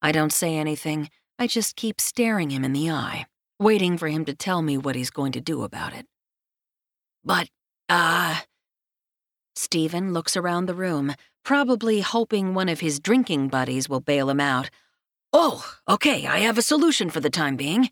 I 0.00 0.12
don't 0.12 0.32
say 0.32 0.56
anything, 0.56 1.10
I 1.36 1.48
just 1.48 1.74
keep 1.74 2.00
staring 2.00 2.50
him 2.50 2.64
in 2.64 2.74
the 2.74 2.90
eye, 2.90 3.26
waiting 3.58 3.98
for 3.98 4.06
him 4.06 4.24
to 4.26 4.34
tell 4.34 4.62
me 4.62 4.78
what 4.78 4.94
he's 4.94 5.10
going 5.10 5.32
to 5.32 5.40
do 5.40 5.64
about 5.64 5.94
it. 5.94 6.06
But, 7.24 7.48
uh, 7.88 8.40
Stephen 9.54 10.12
looks 10.12 10.36
around 10.36 10.66
the 10.66 10.74
room, 10.74 11.14
probably 11.44 12.00
hoping 12.00 12.54
one 12.54 12.68
of 12.68 12.80
his 12.80 13.00
drinking 13.00 13.48
buddies 13.48 13.88
will 13.88 14.00
bail 14.00 14.30
him 14.30 14.40
out. 14.40 14.70
Oh, 15.32 15.64
okay, 15.88 16.26
I 16.26 16.38
have 16.38 16.58
a 16.58 16.62
solution 16.62 17.10
for 17.10 17.20
the 17.20 17.30
time 17.30 17.56
being. 17.56 17.90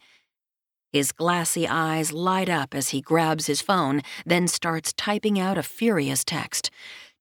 His 0.93 1.13
glassy 1.13 1.67
eyes 1.67 2.13
light 2.13 2.49
up 2.49 2.75
as 2.75 2.91
he 2.91 3.01
grabs 3.01 3.47
his 3.47 3.61
phone, 3.61 4.03
then 4.25 4.49
starts 4.49 4.93
typing 4.93 5.39
out 5.39 5.59
a 5.59 5.63
furious 5.63 6.25
text. 6.25 6.71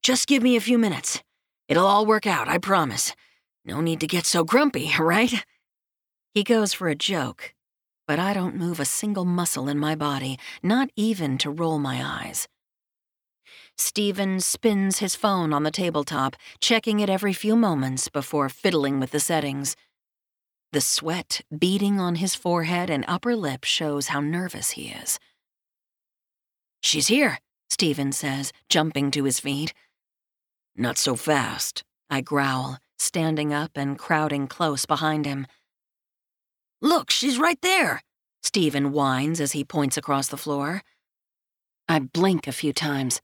Just 0.04 0.28
give 0.28 0.44
me 0.44 0.56
a 0.56 0.62
few 0.62 0.78
minutes. 0.78 1.24
It'll 1.68 1.88
all 1.88 2.06
work 2.06 2.28
out, 2.28 2.48
I 2.48 2.60
promise. 2.60 3.16
No 3.66 3.82
need 3.82 4.00
to 4.02 4.08
get 4.08 4.26
so 4.26 4.44
grumpy, 4.44 4.92
right? 5.00 5.44
He 6.34 6.44
goes 6.44 6.74
for 6.74 6.88
a 6.88 6.96
joke, 6.96 7.54
but 8.08 8.20
I 8.20 8.34
don't 8.34 8.56
move 8.56 8.80
a 8.80 8.86
single 8.86 9.26
muscle 9.26 9.68
in 9.68 9.80
my 9.80 9.96
body, 9.96 10.38
not 10.62 10.90
even 10.96 11.38
to 11.40 11.50
roll 11.50 11.80
my 11.80 12.02
eyes. 12.04 12.48
Stephen 13.78 14.40
spins 14.40 15.00
his 15.00 15.16
phone 15.16 15.52
on 15.52 15.64
the 15.64 15.72
tabletop, 15.72 16.36
checking 16.62 17.00
it 17.00 17.10
every 17.10 17.34
few 17.34 17.56
moments 17.56 18.08
before 18.08 18.48
fiddling 18.50 19.00
with 19.00 19.12
the 19.12 19.20
settings. 19.20 19.76
The 20.72 20.82
sweat 20.82 21.42
beading 21.58 22.00
on 22.00 22.16
his 22.16 22.36
forehead 22.36 22.90
and 22.90 23.06
upper 23.08 23.36
lip 23.36 23.64
shows 23.64 24.08
how 24.08 24.22
nervous 24.22 24.72
he 24.72 24.90
is. 24.90 25.20
She's 26.82 27.08
here, 27.08 27.40
Stephen 27.70 28.12
says, 28.12 28.52
jumping 28.70 29.12
to 29.12 29.24
his 29.24 29.40
feet. 29.40 29.74
Not 30.76 30.98
so 30.98 31.16
fast, 31.16 31.84
I 32.10 32.22
growl, 32.22 32.80
standing 32.98 33.54
up 33.54 33.72
and 33.76 33.98
crowding 33.98 34.48
close 34.48 34.86
behind 34.86 35.26
him. 35.26 35.48
Look, 36.82 37.10
she's 37.10 37.40
right 37.40 37.60
there, 37.62 38.02
Stephen 38.44 38.92
whines 38.92 39.42
as 39.42 39.54
he 39.54 39.64
points 39.64 39.98
across 39.98 40.28
the 40.28 40.38
floor. 40.38 40.82
I 41.90 42.00
blink 42.00 42.48
a 42.48 42.52
few 42.52 42.74
times, 42.74 43.22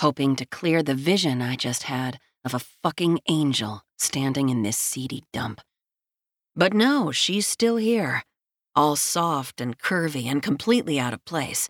hoping 0.00 0.36
to 0.36 0.46
clear 0.46 0.82
the 0.82 0.94
vision 0.94 1.40
I 1.40 1.56
just 1.56 1.84
had 1.84 2.18
of 2.44 2.54
a 2.54 2.58
fucking 2.82 3.20
angel 3.28 3.82
standing 3.98 4.48
in 4.48 4.62
this 4.62 4.76
seedy 4.76 5.24
dump. 5.32 5.60
But 6.54 6.72
no, 6.72 7.10
she's 7.12 7.46
still 7.46 7.76
here, 7.76 8.22
all 8.74 8.96
soft 8.96 9.60
and 9.60 9.78
curvy 9.78 10.26
and 10.26 10.42
completely 10.42 10.98
out 10.98 11.12
of 11.12 11.24
place. 11.24 11.68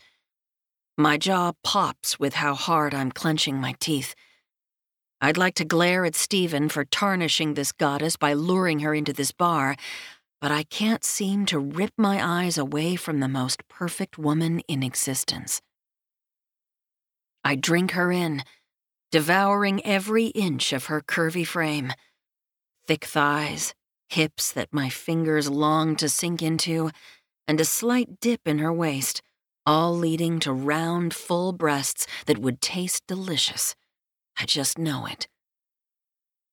My 0.99 1.19
jaw 1.19 1.53
pops 1.63 2.19
with 2.19 2.35
how 2.35 2.55
hard 2.55 2.95
I'm 2.95 3.11
clenching 3.11 3.57
my 3.57 3.75
teeth. 3.81 4.15
I'd 5.21 5.37
like 5.37 5.55
to 5.55 5.65
glare 5.65 6.05
at 6.05 6.15
Stephen 6.15 6.69
for 6.69 6.85
tarnishing 6.85 7.55
this 7.55 7.73
goddess 7.73 8.17
by 8.17 8.33
luring 8.33 8.81
her 8.81 8.95
into 8.95 9.13
this 9.13 9.33
bar, 9.33 9.77
but 10.41 10.51
I 10.51 10.63
can't 10.63 11.05
seem 11.05 11.47
to 11.47 11.59
rip 11.59 11.93
my 11.97 12.45
eyes 12.45 12.59
away 12.59 12.97
from 12.97 13.21
the 13.21 13.29
most 13.29 13.67
perfect 13.69 14.19
woman 14.19 14.61
in 14.69 14.83
existence. 14.83 15.63
I 17.47 17.55
drink 17.55 17.93
her 17.93 18.11
in, 18.11 18.43
devouring 19.13 19.81
every 19.87 20.27
inch 20.27 20.73
of 20.73 20.87
her 20.87 21.01
curvy 21.01 21.47
frame. 21.47 21.93
Thick 22.89 23.05
thighs, 23.05 23.73
hips 24.09 24.51
that 24.51 24.73
my 24.73 24.89
fingers 24.89 25.49
long 25.49 25.95
to 25.97 26.09
sink 26.09 26.43
into, 26.43 26.91
and 27.47 27.61
a 27.61 27.65
slight 27.65 28.19
dip 28.19 28.41
in 28.49 28.59
her 28.59 28.73
waist, 28.73 29.23
all 29.65 29.97
leading 29.97 30.41
to 30.41 30.53
round, 30.53 31.15
full 31.15 31.53
breasts 31.53 32.09
that 32.27 32.39
would 32.39 32.61
taste 32.61 33.07
delicious. 33.07 33.77
I 34.37 34.45
just 34.45 34.77
know 34.77 35.07
it. 35.07 35.29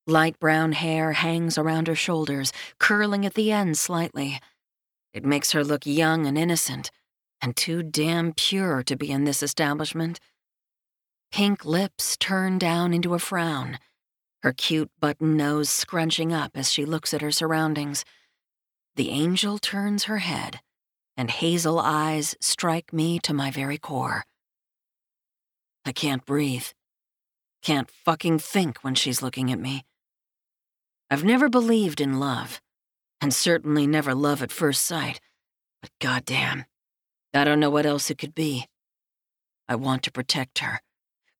Light 0.06 0.40
brown 0.40 0.74
hair 0.74 1.14
hangs 1.14 1.58
around 1.58 1.88
her 1.88 1.96
shoulders, 1.96 2.54
curling 2.78 3.26
at 3.26 3.34
the 3.34 3.52
ends 3.52 3.80
slightly. 3.80 4.40
It 5.12 5.26
makes 5.26 5.54
her 5.54 5.64
look 5.64 5.88
young 5.88 6.28
and 6.28 6.38
innocent, 6.38 6.92
and 7.42 7.58
too 7.58 7.82
damn 7.82 8.32
pure 8.34 8.84
to 8.84 8.96
be 8.96 9.10
in 9.10 9.24
this 9.24 9.42
establishment. 9.42 10.20
Pink 11.34 11.66
lips 11.66 12.16
turn 12.16 12.60
down 12.60 12.94
into 12.94 13.16
a 13.16 13.20
frown, 13.20 13.80
her 14.44 14.54
cute 14.54 14.92
button 15.00 15.36
nose 15.36 15.68
scrunching 15.68 16.32
up 16.32 16.52
as 16.54 16.72
she 16.72 16.86
looks 16.86 17.12
at 17.12 17.24
her 17.24 17.32
surroundings. 17.32 18.06
The 18.98 19.10
angel 19.10 19.58
turns 19.58 20.04
her 20.04 20.20
head, 20.20 20.60
and 21.18 21.32
hazel 21.32 21.80
eyes 21.80 22.36
strike 22.40 22.94
me 22.94 23.18
to 23.22 23.34
my 23.34 23.50
very 23.50 23.80
core. 23.80 24.26
I 25.84 25.92
can't 25.92 26.24
breathe. 26.24 26.68
Can't 27.64 27.90
fucking 27.90 28.38
think 28.38 28.84
when 28.84 28.94
she's 28.94 29.24
looking 29.24 29.52
at 29.52 29.58
me. 29.58 29.86
I've 31.10 31.24
never 31.24 31.50
believed 31.50 32.00
in 32.00 32.20
love, 32.20 32.62
and 33.20 33.34
certainly 33.34 33.88
never 33.88 34.14
love 34.14 34.44
at 34.44 34.52
first 34.52 34.86
sight, 34.86 35.20
but 35.82 35.90
goddamn, 36.00 36.66
I 37.34 37.44
don't 37.44 37.60
know 37.60 37.72
what 37.72 37.88
else 37.88 38.12
it 38.12 38.20
could 38.20 38.36
be. 38.36 38.68
I 39.68 39.74
want 39.74 40.04
to 40.04 40.12
protect 40.12 40.60
her, 40.60 40.80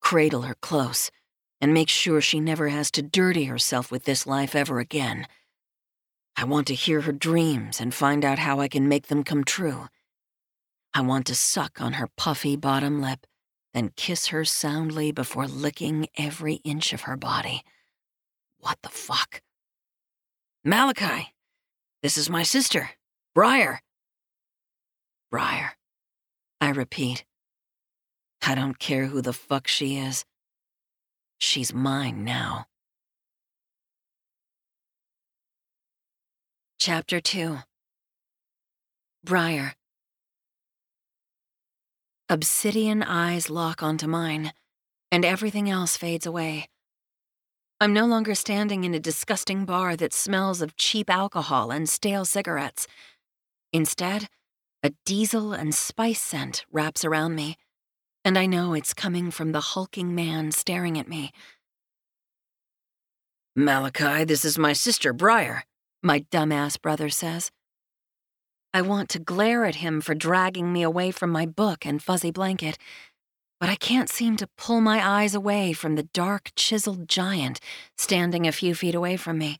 cradle 0.04 0.44
her 0.44 0.56
close, 0.56 1.10
and 1.60 1.74
make 1.74 1.90
sure 1.90 2.22
she 2.22 2.40
never 2.40 2.68
has 2.68 2.92
to 2.92 3.02
dirty 3.02 3.46
herself 3.46 3.90
with 3.90 4.04
this 4.04 4.28
life 4.28 4.54
ever 4.54 4.80
again. 4.80 5.26
I 6.36 6.44
want 6.44 6.68
to 6.68 6.76
hear 6.76 7.02
her 7.02 7.12
dreams 7.12 7.80
and 7.80 7.94
find 7.94 8.26
out 8.26 8.40
how 8.40 8.60
I 8.60 8.68
can 8.68 8.88
make 8.88 9.08
them 9.08 9.24
come 9.24 9.44
true. 9.44 9.88
I 10.94 11.02
want 11.02 11.26
to 11.28 11.36
suck 11.36 11.80
on 11.82 11.94
her 11.94 12.10
puffy 12.18 12.56
bottom 12.56 13.02
lip, 13.02 13.26
then 13.74 13.94
kiss 13.96 14.28
her 14.28 14.46
soundly 14.46 15.12
before 15.12 15.48
licking 15.48 16.08
every 16.18 16.56
inch 16.56 16.94
of 16.94 17.02
her 17.02 17.16
body. 17.16 17.64
What 18.58 18.78
the 18.84 18.90
fuck? 18.90 19.42
Malachi, 20.64 21.34
this 22.02 22.18
is 22.18 22.30
my 22.30 22.44
sister, 22.44 22.92
Briar. 23.34 23.82
Briar. 25.32 25.74
I 26.62 26.70
repeat. 26.70 27.26
I 28.46 28.56
don't 28.56 28.78
care 28.78 29.06
who 29.06 29.22
the 29.22 29.32
fuck 29.32 29.68
she 29.68 29.98
is. 29.98 30.26
She's 31.40 31.74
mine 31.74 32.26
now. 32.26 32.66
Chapter 36.78 37.22
2 37.22 37.60
Briar. 39.24 39.76
Obsidian 42.28 43.02
eyes 43.04 43.50
lock 43.50 43.82
onto 43.82 44.08
mine, 44.08 44.52
and 45.12 45.24
everything 45.24 45.70
else 45.70 45.96
fades 45.96 46.26
away. 46.26 46.68
I'm 47.80 47.94
no 47.94 48.06
longer 48.06 48.36
standing 48.36 48.84
in 48.84 48.94
a 48.94 49.00
disgusting 49.00 49.64
bar 49.64 49.96
that 49.96 50.14
smells 50.14 50.62
of 50.62 50.76
cheap 50.76 51.10
alcohol 51.10 51.72
and 51.72 51.88
stale 51.88 52.26
cigarettes. 52.26 52.88
Instead, 53.72 54.28
a 54.82 54.92
diesel 55.06 55.54
and 55.54 55.74
spice 55.74 56.22
scent 56.22 56.66
wraps 56.72 57.06
around 57.06 57.36
me, 57.36 57.56
and 58.26 58.38
I 58.38 58.46
know 58.46 58.74
it's 58.74 58.94
coming 58.94 59.32
from 59.32 59.52
the 59.52 59.60
hulking 59.60 60.16
man 60.16 60.52
staring 60.52 60.98
at 60.98 61.08
me. 61.08 61.32
Malachi, 63.56 64.24
this 64.24 64.44
is 64.44 64.58
my 64.58 64.74
sister, 64.74 65.14
Briar, 65.14 65.64
my 66.02 66.22
dumbass 66.32 66.82
brother 66.82 67.10
says. 67.10 67.52
I 68.74 68.82
want 68.82 69.10
to 69.10 69.20
glare 69.20 69.66
at 69.66 69.76
him 69.76 70.02
for 70.02 70.16
dragging 70.16 70.74
me 70.74 70.82
away 70.82 71.12
from 71.12 71.30
my 71.30 71.46
book 71.46 71.86
and 71.86 72.02
fuzzy 72.02 72.32
blanket, 72.32 72.78
but 73.60 73.70
I 73.70 73.76
can't 73.76 74.10
seem 74.10 74.36
to 74.38 74.50
pull 74.58 74.82
my 74.82 75.08
eyes 75.08 75.36
away 75.36 75.74
from 75.74 75.96
the 75.96 76.04
dark, 76.04 76.52
chiseled 76.56 77.08
giant 77.08 77.60
standing 77.96 78.48
a 78.48 78.52
few 78.52 78.74
feet 78.74 78.96
away 78.96 79.16
from 79.16 79.38
me. 79.38 79.60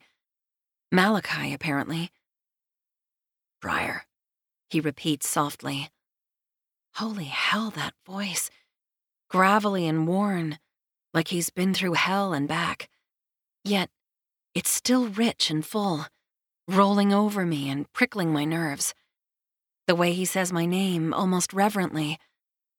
Malachi, 0.90 1.54
apparently. 1.54 2.10
Briar, 3.60 4.06
he 4.68 4.80
repeats 4.80 5.28
softly. 5.28 5.90
Holy 6.96 7.24
hell, 7.24 7.70
that 7.70 7.94
voice. 8.06 8.50
Gravelly 9.28 9.88
and 9.88 10.06
worn, 10.06 10.58
like 11.12 11.28
he's 11.28 11.50
been 11.50 11.74
through 11.74 11.94
hell 11.94 12.32
and 12.32 12.46
back. 12.46 12.88
Yet, 13.64 13.90
it's 14.54 14.70
still 14.70 15.08
rich 15.08 15.50
and 15.50 15.66
full, 15.66 16.06
rolling 16.68 17.12
over 17.12 17.44
me 17.44 17.68
and 17.68 17.92
prickling 17.92 18.32
my 18.32 18.44
nerves. 18.44 18.94
The 19.88 19.96
way 19.96 20.12
he 20.12 20.24
says 20.24 20.52
my 20.52 20.66
name, 20.66 21.12
almost 21.12 21.52
reverently, 21.52 22.18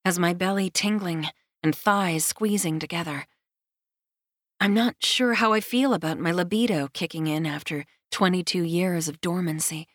has 0.05 0.18
my 0.18 0.34
belly 0.34 0.70
tingling 0.70 1.28
and 1.61 1.76
thighs 1.76 2.24
squeezing 2.24 2.80
together. 2.80 3.26
I'm 4.61 4.74
not 4.74 4.95
sure 4.99 5.34
how 5.34 5.51
I 5.51 5.59
feel 5.59 5.93
about 5.93 6.20
my 6.20 6.32
libido 6.32 6.88
kicking 6.93 7.28
in 7.28 7.45
after 7.45 7.84
22 8.11 8.63
years 8.63 9.09
of 9.09 9.20
dormancy. 9.20 9.88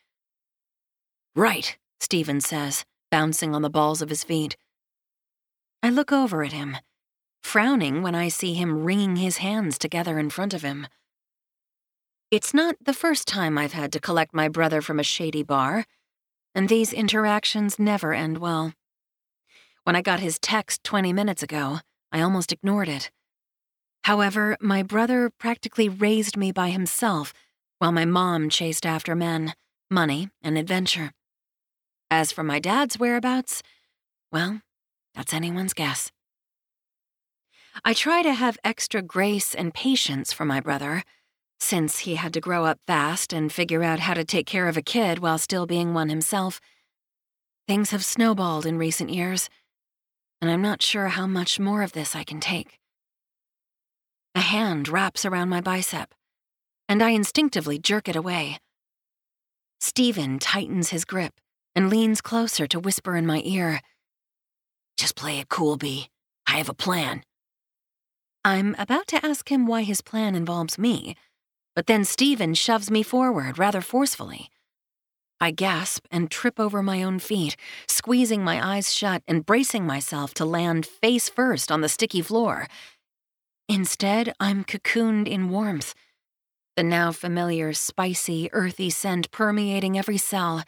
Right, 1.35 1.79
Stephen 2.01 2.43
says, 2.43 2.85
bouncing 3.11 3.55
on 3.55 3.63
the 3.63 3.71
balls 3.71 4.03
of 4.03 4.09
his 4.09 4.25
feet. 4.25 4.57
I 5.83 5.91
look 5.91 6.13
over 6.13 6.43
at 6.45 6.53
him, 6.53 6.77
frowning 7.43 8.03
when 8.03 8.15
I 8.15 8.29
see 8.29 8.55
him 8.55 8.85
wringing 8.85 9.17
his 9.17 9.39
hands 9.39 9.79
together 9.79 10.19
in 10.19 10.31
front 10.31 10.55
of 10.55 10.63
him. 10.63 10.87
It's 12.31 12.55
not 12.55 12.77
the 12.85 12.93
first 12.93 13.27
time 13.27 13.59
I've 13.59 13.73
had 13.73 13.93
to 13.93 14.01
collect 14.01 14.35
my 14.35 14.49
brother 14.49 14.81
from 14.81 15.01
a 15.01 15.05
shady 15.05 15.43
bar, 15.43 15.85
and 16.55 16.69
these 16.69 16.93
interactions 16.93 17.79
never 17.79 18.13
end 18.15 18.39
well. 18.39 18.73
When 19.85 19.97
I 19.97 20.03
got 20.03 20.21
his 20.21 20.39
text 20.39 20.85
20 20.85 21.13
minutes 21.13 21.43
ago, 21.43 21.81
I 22.13 22.21
almost 22.21 22.53
ignored 22.53 22.89
it. 22.89 23.11
However, 24.05 24.57
my 24.61 24.83
brother 24.83 25.31
practically 25.31 25.89
raised 25.89 26.37
me 26.37 26.53
by 26.53 26.71
himself 26.71 27.33
while 27.79 27.93
my 27.93 28.05
mom 28.05 28.51
chased 28.51 28.85
after 28.85 29.17
men, 29.17 29.55
money, 29.91 30.29
and 30.43 30.57
adventure. 30.59 31.13
As 32.11 32.33
for 32.33 32.43
my 32.43 32.59
dad's 32.59 32.99
whereabouts, 32.99 33.63
well, 34.33 34.63
that's 35.15 35.33
anyone's 35.33 35.75
guess. 35.75 36.11
I 37.85 37.95
try 37.95 38.23
to 38.23 38.35
have 38.35 38.59
extra 38.65 39.01
grace 39.01 39.55
and 39.55 39.73
patience 39.73 40.33
for 40.33 40.45
my 40.45 40.61
brother, 40.61 41.05
since 41.61 42.01
he 42.01 42.17
had 42.17 42.35
to 42.35 42.41
grow 42.41 42.65
up 42.65 42.81
fast 42.85 43.33
and 43.33 43.53
figure 43.53 43.85
out 43.85 44.01
how 44.01 44.15
to 44.15 44.25
take 44.25 44.47
care 44.47 44.67
of 44.67 44.77
a 44.77 44.83
kid 44.83 45.21
while 45.21 45.39
still 45.39 45.67
being 45.67 45.95
one 45.95 46.09
himself. 46.09 46.61
Things 47.69 47.91
have 47.91 48.05
snowballed 48.05 48.67
in 48.67 48.77
recent 48.77 49.11
years, 49.11 49.49
and 50.41 50.51
I'm 50.51 50.63
not 50.63 50.83
sure 50.83 51.09
how 51.09 51.29
much 51.29 51.61
more 51.61 51.83
of 51.83 51.93
this 51.93 52.17
I 52.17 52.25
can 52.25 52.41
take. 52.41 52.81
A 54.35 54.41
hand 54.41 54.89
wraps 54.89 55.25
around 55.25 55.49
my 55.49 55.61
bicep, 55.61 56.13
and 56.89 57.03
I 57.05 57.11
instinctively 57.11 57.79
jerk 57.79 58.09
it 58.09 58.17
away. 58.17 58.59
Stephen 59.79 60.41
tightens 60.41 60.89
his 60.89 61.05
grip 61.05 61.35
and 61.75 61.89
leans 61.89 62.21
closer 62.21 62.67
to 62.67 62.81
whisper 62.81 63.17
in 63.17 63.27
my 63.27 63.43
ear. 63.45 63.81
Just 64.97 65.17
play 65.17 65.39
it 65.39 65.49
cool, 65.49 65.77
B. 65.77 66.09
I 66.47 66.59
have 66.59 66.69
a 66.69 66.75
plan. 66.75 67.23
I'm 68.45 68.75
about 68.79 69.07
to 69.09 69.25
ask 69.25 69.51
him 69.51 69.67
why 69.67 69.83
his 69.83 70.01
plan 70.01 70.35
involves 70.35 70.79
me, 70.79 71.17
but 71.77 71.87
then 71.87 72.05
Stephen 72.05 72.55
shoves 72.55 72.91
me 72.91 73.03
forward 73.03 73.59
rather 73.59 73.81
forcefully. 73.81 74.51
I 75.41 75.53
gasp 75.53 76.05
and 76.11 76.31
trip 76.31 76.61
over 76.61 76.83
my 76.83 77.03
own 77.03 77.19
feet, 77.19 77.57
squeezing 77.89 78.45
my 78.45 78.75
eyes 78.77 78.93
shut 78.93 79.23
and 79.27 79.47
bracing 79.47 79.87
myself 79.87 80.35
to 80.35 80.45
land 80.45 80.85
face 80.85 81.29
first 81.31 81.73
on 81.73 81.81
the 81.81 81.89
sticky 81.89 82.21
floor. 82.21 82.67
Instead, 83.69 84.35
I'm 84.39 84.65
cocooned 84.65 85.29
in 85.29 85.49
warmth, 85.49 85.95
the 86.77 86.83
now 86.83 87.13
familiar 87.13 87.73
spicy, 87.73 88.51
earthy 88.53 88.91
scent 88.91 89.31
permeating 89.31 89.97
every 89.97 90.19
cell 90.19 90.63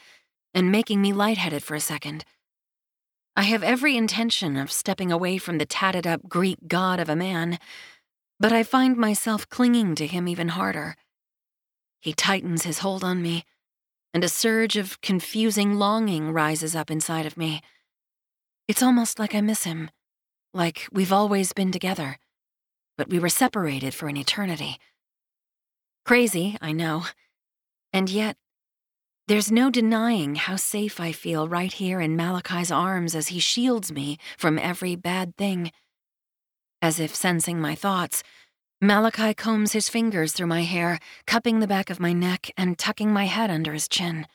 and 0.55 0.71
making 0.71 1.01
me 1.01 1.13
lightheaded 1.13 1.63
for 1.63 1.75
a 1.75 1.81
second. 1.81 2.25
I 3.35 3.43
have 3.43 3.63
every 3.63 3.97
intention 3.97 4.57
of 4.57 4.71
stepping 4.71 5.11
away 5.11 5.39
from 5.39 5.59
the 5.59 5.67
tatted 5.67 6.07
up 6.07 6.29
Greek 6.29 6.59
god 6.69 7.01
of 7.01 7.09
a 7.09 7.17
man, 7.17 7.59
but 8.39 8.53
I 8.53 8.63
find 8.63 8.97
myself 8.97 9.49
clinging 9.49 9.95
to 9.95 10.07
him 10.07 10.29
even 10.29 10.49
harder. 10.49 10.97
He 12.01 12.13
tightens 12.13 12.65
his 12.65 12.81
hold 12.81 13.03
on 13.03 13.23
me, 13.23 13.45
and 14.13 14.23
a 14.23 14.29
surge 14.29 14.77
of 14.77 15.01
confusing 15.01 15.75
longing 15.75 16.33
rises 16.33 16.77
up 16.77 16.91
inside 16.91 17.25
of 17.25 17.37
me. 17.37 17.63
It's 18.69 18.83
almost 18.83 19.19
like 19.19 19.35
I 19.35 19.41
miss 19.41 19.65
him, 19.65 19.91
like 20.53 20.87
we've 20.93 21.13
always 21.13 21.53
been 21.53 21.73
together, 21.73 22.19
but 22.99 23.09
we 23.09 23.19
were 23.19 23.29
separated 23.29 23.95
for 23.95 24.09
an 24.09 24.17
eternity. 24.17 24.79
Crazy, 26.05 26.59
I 26.61 26.73
know, 26.73 27.05
and 27.93 28.11
yet 28.11 28.37
there's 29.29 29.53
no 29.53 29.71
denying 29.71 30.35
how 30.35 30.57
safe 30.57 30.99
I 30.99 31.13
feel 31.13 31.49
right 31.49 31.73
here 31.73 32.01
in 32.01 32.17
Malachi's 32.17 32.73
arms 32.73 33.15
as 33.15 33.29
he 33.29 33.39
shields 33.39 33.93
me 33.93 34.19
from 34.37 34.59
every 34.59 34.97
bad 34.97 35.37
thing. 35.37 35.71
As 36.81 36.99
if 36.99 37.15
sensing 37.15 37.61
my 37.61 37.77
thoughts, 37.77 38.25
Malachi 38.81 39.33
combs 39.33 39.73
his 39.73 39.89
fingers 39.89 40.33
through 40.33 40.49
my 40.49 40.63
hair, 40.63 40.99
cupping 41.25 41.61
the 41.61 41.69
back 41.69 41.89
of 41.89 42.01
my 42.01 42.13
neck 42.13 42.51
and 42.57 42.77
tucking 42.77 43.13
my 43.13 43.27
head 43.27 43.49
under 43.49 43.73
his 43.73 43.87
chin. 43.87 44.27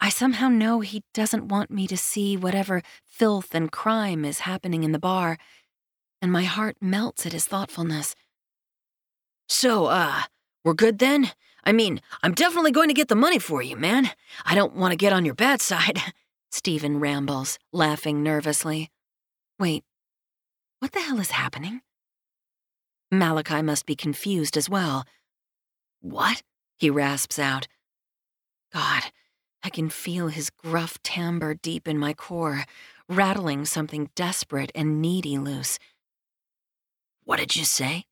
I 0.00 0.08
somehow 0.08 0.48
know 0.48 0.80
he 0.80 1.02
doesn't 1.12 1.48
want 1.48 1.70
me 1.70 1.88
to 1.88 1.96
see 1.96 2.36
whatever 2.36 2.82
filth 3.04 3.54
and 3.54 3.72
crime 3.72 4.24
is 4.24 4.40
happening 4.40 4.84
in 4.84 4.92
the 4.92 5.00
bar, 5.00 5.36
and 6.22 6.30
my 6.30 6.44
heart 6.44 6.76
melts 6.80 7.26
at 7.26 7.32
his 7.32 7.46
thoughtfulness. 7.46 8.14
So, 9.48 9.86
uh, 9.86 10.22
we're 10.64 10.74
good 10.74 11.00
then? 11.00 11.32
I 11.64 11.72
mean, 11.72 12.00
I'm 12.22 12.32
definitely 12.34 12.72
going 12.72 12.88
to 12.88 12.94
get 12.94 13.08
the 13.08 13.14
money 13.14 13.38
for 13.38 13.62
you, 13.62 13.76
man. 13.76 14.10
I 14.44 14.54
don't 14.54 14.74
want 14.74 14.92
to 14.92 14.96
get 14.96 15.12
on 15.12 15.24
your 15.24 15.34
bad 15.34 15.60
side. 15.60 16.00
Stephen 16.50 16.98
rambles, 16.98 17.58
laughing 17.72 18.22
nervously. 18.22 18.90
Wait, 19.58 19.84
what 20.80 20.92
the 20.92 21.00
hell 21.00 21.20
is 21.20 21.30
happening? 21.30 21.82
Malachi 23.12 23.62
must 23.62 23.86
be 23.86 23.94
confused 23.94 24.56
as 24.56 24.68
well. 24.68 25.04
What? 26.00 26.42
He 26.78 26.88
rasps 26.88 27.38
out. 27.38 27.68
God, 28.72 29.02
I 29.62 29.68
can 29.68 29.90
feel 29.90 30.28
his 30.28 30.48
gruff 30.48 31.00
timbre 31.02 31.54
deep 31.54 31.86
in 31.86 31.98
my 31.98 32.14
core, 32.14 32.64
rattling 33.08 33.64
something 33.64 34.10
desperate 34.14 34.72
and 34.74 35.02
needy 35.02 35.36
loose. 35.38 35.78
What 37.24 37.38
did 37.38 37.54
you 37.56 37.64
say? 37.64 38.06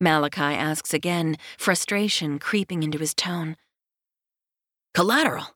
Malachi 0.00 0.40
asks 0.40 0.94
again, 0.94 1.36
frustration 1.58 2.38
creeping 2.38 2.82
into 2.82 2.98
his 2.98 3.14
tone. 3.14 3.56
Collateral, 4.94 5.54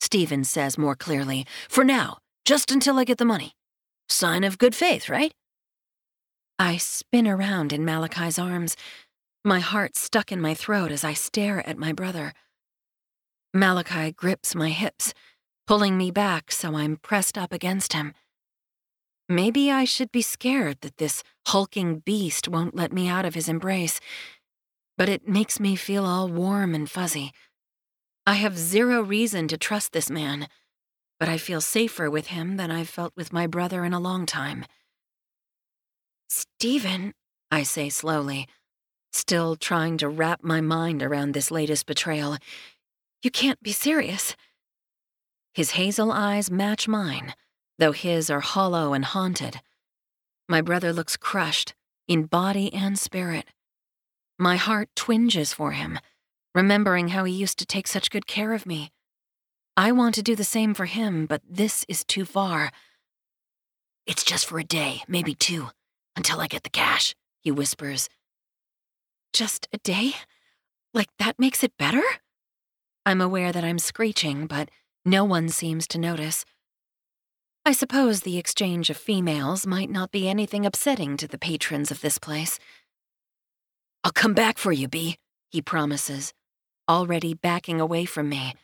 Stephen 0.00 0.44
says 0.44 0.76
more 0.76 0.94
clearly. 0.94 1.46
For 1.68 1.82
now, 1.82 2.18
just 2.44 2.70
until 2.70 2.98
I 2.98 3.04
get 3.04 3.18
the 3.18 3.24
money. 3.24 3.52
Sign 4.08 4.44
of 4.44 4.58
good 4.58 4.74
faith, 4.74 5.08
right? 5.08 5.32
I 6.58 6.76
spin 6.76 7.26
around 7.26 7.72
in 7.72 7.84
Malachi's 7.84 8.38
arms, 8.38 8.76
my 9.44 9.60
heart 9.60 9.96
stuck 9.96 10.32
in 10.32 10.40
my 10.40 10.54
throat 10.54 10.90
as 10.90 11.04
I 11.04 11.12
stare 11.12 11.64
at 11.68 11.78
my 11.78 11.92
brother. 11.92 12.32
Malachi 13.54 14.10
grips 14.12 14.54
my 14.54 14.70
hips, 14.70 15.14
pulling 15.66 15.96
me 15.96 16.10
back 16.10 16.50
so 16.50 16.74
I'm 16.74 16.96
pressed 16.96 17.38
up 17.38 17.52
against 17.52 17.92
him. 17.92 18.12
Maybe 19.28 19.72
I 19.72 19.84
should 19.84 20.12
be 20.12 20.22
scared 20.22 20.80
that 20.82 20.98
this 20.98 21.24
hulking 21.48 21.98
beast 21.98 22.46
won't 22.46 22.76
let 22.76 22.92
me 22.92 23.08
out 23.08 23.24
of 23.24 23.34
his 23.34 23.48
embrace, 23.48 23.98
but 24.96 25.08
it 25.08 25.26
makes 25.28 25.58
me 25.58 25.74
feel 25.74 26.06
all 26.06 26.28
warm 26.28 26.74
and 26.76 26.88
fuzzy. 26.88 27.32
I 28.24 28.34
have 28.34 28.56
zero 28.56 29.02
reason 29.02 29.48
to 29.48 29.58
trust 29.58 29.92
this 29.92 30.10
man, 30.10 30.46
but 31.18 31.28
I 31.28 31.38
feel 31.38 31.60
safer 31.60 32.08
with 32.08 32.28
him 32.28 32.56
than 32.56 32.70
I've 32.70 32.88
felt 32.88 33.12
with 33.16 33.32
my 33.32 33.48
brother 33.48 33.84
in 33.84 33.92
a 33.92 34.00
long 34.00 34.26
time. 34.26 34.64
Stephen, 36.28 37.12
I 37.50 37.64
say 37.64 37.88
slowly, 37.88 38.46
still 39.12 39.56
trying 39.56 39.98
to 39.98 40.08
wrap 40.08 40.44
my 40.44 40.60
mind 40.60 41.02
around 41.02 41.32
this 41.32 41.50
latest 41.50 41.86
betrayal. 41.86 42.36
You 43.22 43.30
can't 43.32 43.60
be 43.60 43.72
serious. 43.72 44.36
His 45.52 45.72
hazel 45.72 46.12
eyes 46.12 46.48
match 46.48 46.86
mine 46.86 47.34
though 47.78 47.92
his 47.92 48.30
are 48.30 48.40
hollow 48.40 48.92
and 48.92 49.04
haunted. 49.04 49.60
My 50.48 50.60
brother 50.60 50.92
looks 50.92 51.16
crushed, 51.16 51.74
in 52.08 52.24
body 52.24 52.72
and 52.72 52.98
spirit. 52.98 53.46
My 54.38 54.56
heart 54.56 54.88
twinges 54.94 55.52
for 55.52 55.72
him, 55.72 55.98
remembering 56.54 57.08
how 57.08 57.24
he 57.24 57.32
used 57.32 57.58
to 57.58 57.66
take 57.66 57.86
such 57.86 58.10
good 58.10 58.26
care 58.26 58.52
of 58.52 58.66
me. 58.66 58.90
I 59.76 59.92
want 59.92 60.14
to 60.14 60.22
do 60.22 60.36
the 60.36 60.44
same 60.44 60.72
for 60.72 60.86
him, 60.86 61.26
but 61.26 61.42
this 61.48 61.84
is 61.88 62.04
too 62.04 62.24
far. 62.24 62.70
It's 64.06 64.24
just 64.24 64.46
for 64.46 64.58
a 64.58 64.64
day, 64.64 65.02
maybe 65.08 65.34
two, 65.34 65.68
until 66.14 66.40
I 66.40 66.46
get 66.46 66.62
the 66.62 66.70
cash, 66.70 67.14
he 67.40 67.50
whispers. 67.50 68.08
Just 69.32 69.68
a 69.72 69.78
day? 69.78 70.12
Like 70.94 71.08
that 71.18 71.38
makes 71.38 71.62
it 71.62 71.76
better? 71.78 72.02
I'm 73.04 73.20
aware 73.20 73.52
that 73.52 73.64
I'm 73.64 73.78
screeching, 73.78 74.46
but 74.46 74.70
no 75.04 75.24
one 75.24 75.48
seems 75.48 75.86
to 75.88 75.98
notice. 75.98 76.44
I 77.66 77.72
suppose 77.72 78.20
the 78.20 78.38
exchange 78.38 78.90
of 78.90 78.96
females 78.96 79.66
might 79.66 79.90
not 79.90 80.12
be 80.12 80.28
anything 80.28 80.64
upsetting 80.64 81.16
to 81.16 81.26
the 81.26 81.36
patrons 81.36 81.90
of 81.90 82.00
this 82.00 82.16
place. 82.16 82.60
I'll 84.04 84.12
come 84.12 84.34
back 84.34 84.56
for 84.56 84.70
you, 84.70 84.86
B, 84.86 85.16
he 85.50 85.60
promises, 85.60 86.32
already 86.88 87.34
backing 87.34 87.80
away 87.80 88.04
from 88.04 88.28
me. 88.28 88.54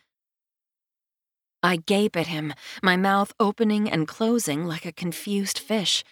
I 1.61 1.75
gape 1.85 2.15
at 2.15 2.27
him, 2.27 2.53
my 2.81 2.95
mouth 2.95 3.33
opening 3.41 3.91
and 3.91 4.07
closing 4.07 4.63
like 4.65 4.85
a 4.85 4.93
confused 4.93 5.59
fish. 5.59 6.05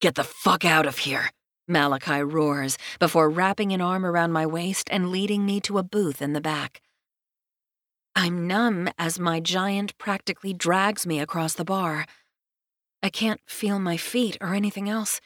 Get 0.00 0.16
the 0.16 0.24
fuck 0.24 0.64
out 0.64 0.86
of 0.86 0.98
here, 0.98 1.30
Malachi 1.68 2.24
roars 2.24 2.76
before 2.98 3.30
wrapping 3.30 3.70
an 3.70 3.80
arm 3.80 4.04
around 4.04 4.32
my 4.32 4.46
waist 4.46 4.88
and 4.90 5.12
leading 5.12 5.46
me 5.46 5.60
to 5.60 5.78
a 5.78 5.84
booth 5.84 6.20
in 6.20 6.32
the 6.32 6.40
back. 6.40 6.82
I'm 8.14 8.46
numb 8.46 8.88
as 8.98 9.18
my 9.18 9.40
giant 9.40 9.96
practically 9.96 10.52
drags 10.52 11.06
me 11.06 11.20
across 11.20 11.54
the 11.54 11.64
bar. 11.64 12.06
I 13.02 13.08
can't 13.08 13.40
feel 13.46 13.78
my 13.78 13.96
feet 13.96 14.36
or 14.40 14.54
anything 14.54 14.88
else. 14.88 15.20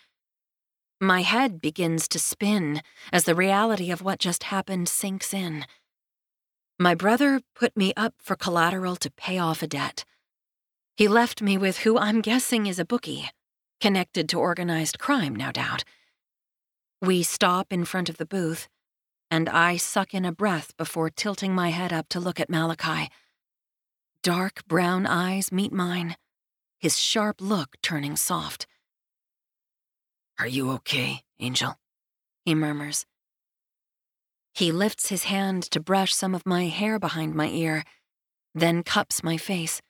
My 1.01 1.22
head 1.22 1.61
begins 1.61 2.07
to 2.09 2.18
spin 2.18 2.82
as 3.12 3.24
the 3.24 3.35
reality 3.35 3.91
of 3.91 4.03
what 4.03 4.18
just 4.18 4.45
happened 4.45 4.89
sinks 4.89 5.35
in. 5.35 5.64
My 6.78 6.95
brother 6.95 7.41
put 7.55 7.76
me 7.76 7.93
up 7.97 8.14
for 8.18 8.37
collateral 8.37 8.97
to 8.97 9.11
pay 9.11 9.39
off 9.39 9.62
a 9.62 9.66
debt. 9.66 10.05
He 10.97 11.09
left 11.09 11.43
me 11.43 11.59
with 11.59 11.78
who 11.78 11.99
I'm 11.99 12.20
guessing 12.20 12.66
is 12.66 12.78
a 12.78 12.85
bookie, 12.85 13.28
connected 13.80 14.28
to 14.28 14.39
organized 14.39 14.99
crime, 14.99 15.35
no 15.35 15.51
doubt. 15.51 15.85
We 17.03 17.22
stop 17.22 17.72
in 17.72 17.85
front 17.85 18.09
of 18.09 18.16
the 18.16 18.26
booth, 18.26 18.68
and 19.31 19.49
I 19.49 19.77
suck 19.77 20.14
in 20.14 20.25
a 20.25 20.33
breath 20.33 20.77
before 20.77 21.11
tilting 21.11 21.55
my 21.55 21.70
head 21.70 21.93
up 21.93 22.09
to 22.11 22.20
look 22.20 22.39
at 22.41 22.51
Malachi. 22.51 23.11
Dark 24.22 24.66
brown 24.66 25.07
eyes 25.07 25.53
meet 25.53 25.72
mine, 25.72 26.16
his 26.79 26.99
sharp 26.99 27.41
look 27.41 27.77
turning 27.83 28.16
soft. 28.16 28.66
Are 30.39 30.47
you 30.47 30.70
okay, 30.72 31.22
Angel? 31.39 31.79
He 32.45 32.55
murmurs. 32.55 33.07
He 34.53 34.70
lifts 34.70 35.09
his 35.09 35.25
hand 35.25 35.62
to 35.70 35.81
brush 35.81 36.14
some 36.14 36.35
of 36.35 36.47
my 36.47 36.66
hair 36.66 36.99
behind 36.99 37.35
my 37.35 37.49
ear, 37.49 37.85
then 38.55 38.83
cups 38.83 39.22
my 39.22 39.37
face. 39.37 39.81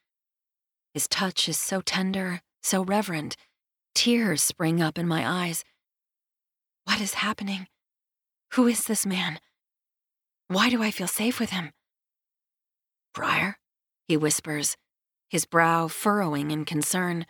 His 0.92 1.08
touch 1.08 1.48
is 1.48 1.58
so 1.58 1.80
tender, 1.80 2.40
so 2.62 2.82
reverent, 2.82 3.36
tears 3.94 4.42
spring 4.42 4.80
up 4.80 4.98
in 4.98 5.06
my 5.08 5.28
eyes. 5.28 5.64
What 6.84 7.00
is 7.00 7.14
happening? 7.14 7.66
Who 8.54 8.68
is 8.68 8.84
this 8.84 9.04
man? 9.04 9.40
Why 10.46 10.70
do 10.70 10.80
I 10.80 10.92
feel 10.92 11.08
safe 11.08 11.40
with 11.40 11.50
him? 11.50 11.72
Briar, 13.12 13.58
he 14.06 14.16
whispers, 14.16 14.76
his 15.28 15.44
brow 15.44 15.88
furrowing 15.88 16.52
in 16.52 16.64
concern. 16.64 17.26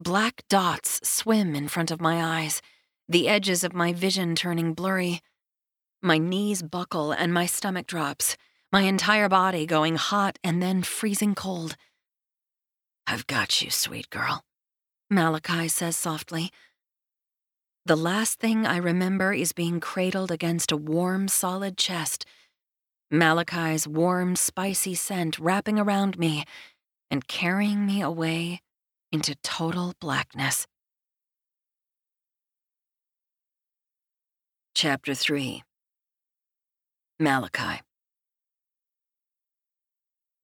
Black 0.00 0.42
dots 0.48 1.08
swim 1.08 1.54
in 1.54 1.68
front 1.68 1.92
of 1.92 2.00
my 2.00 2.40
eyes, 2.40 2.60
the 3.08 3.28
edges 3.28 3.62
of 3.62 3.74
my 3.74 3.92
vision 3.92 4.34
turning 4.34 4.74
blurry. 4.74 5.20
My 6.02 6.18
knees 6.18 6.62
buckle 6.62 7.12
and 7.12 7.32
my 7.32 7.46
stomach 7.46 7.86
drops, 7.86 8.36
my 8.72 8.80
entire 8.80 9.28
body 9.28 9.66
going 9.66 9.94
hot 9.94 10.36
and 10.42 10.60
then 10.60 10.82
freezing 10.82 11.36
cold. 11.36 11.76
I've 13.06 13.28
got 13.28 13.62
you, 13.62 13.70
sweet 13.70 14.10
girl, 14.10 14.42
Malachi 15.08 15.68
says 15.68 15.96
softly. 15.96 16.50
The 17.86 17.96
last 17.96 18.40
thing 18.40 18.66
I 18.66 18.78
remember 18.78 19.32
is 19.32 19.52
being 19.52 19.78
cradled 19.78 20.32
against 20.32 20.72
a 20.72 20.76
warm, 20.76 21.28
solid 21.28 21.78
chest, 21.78 22.26
Malachi's 23.12 23.86
warm, 23.86 24.34
spicy 24.34 24.96
scent 24.96 25.38
wrapping 25.38 25.78
around 25.78 26.18
me 26.18 26.44
and 27.12 27.28
carrying 27.28 27.86
me 27.86 28.02
away 28.02 28.60
into 29.12 29.36
total 29.36 29.94
blackness. 30.00 30.66
Chapter 34.74 35.14
3 35.14 35.62
Malachi 37.20 37.82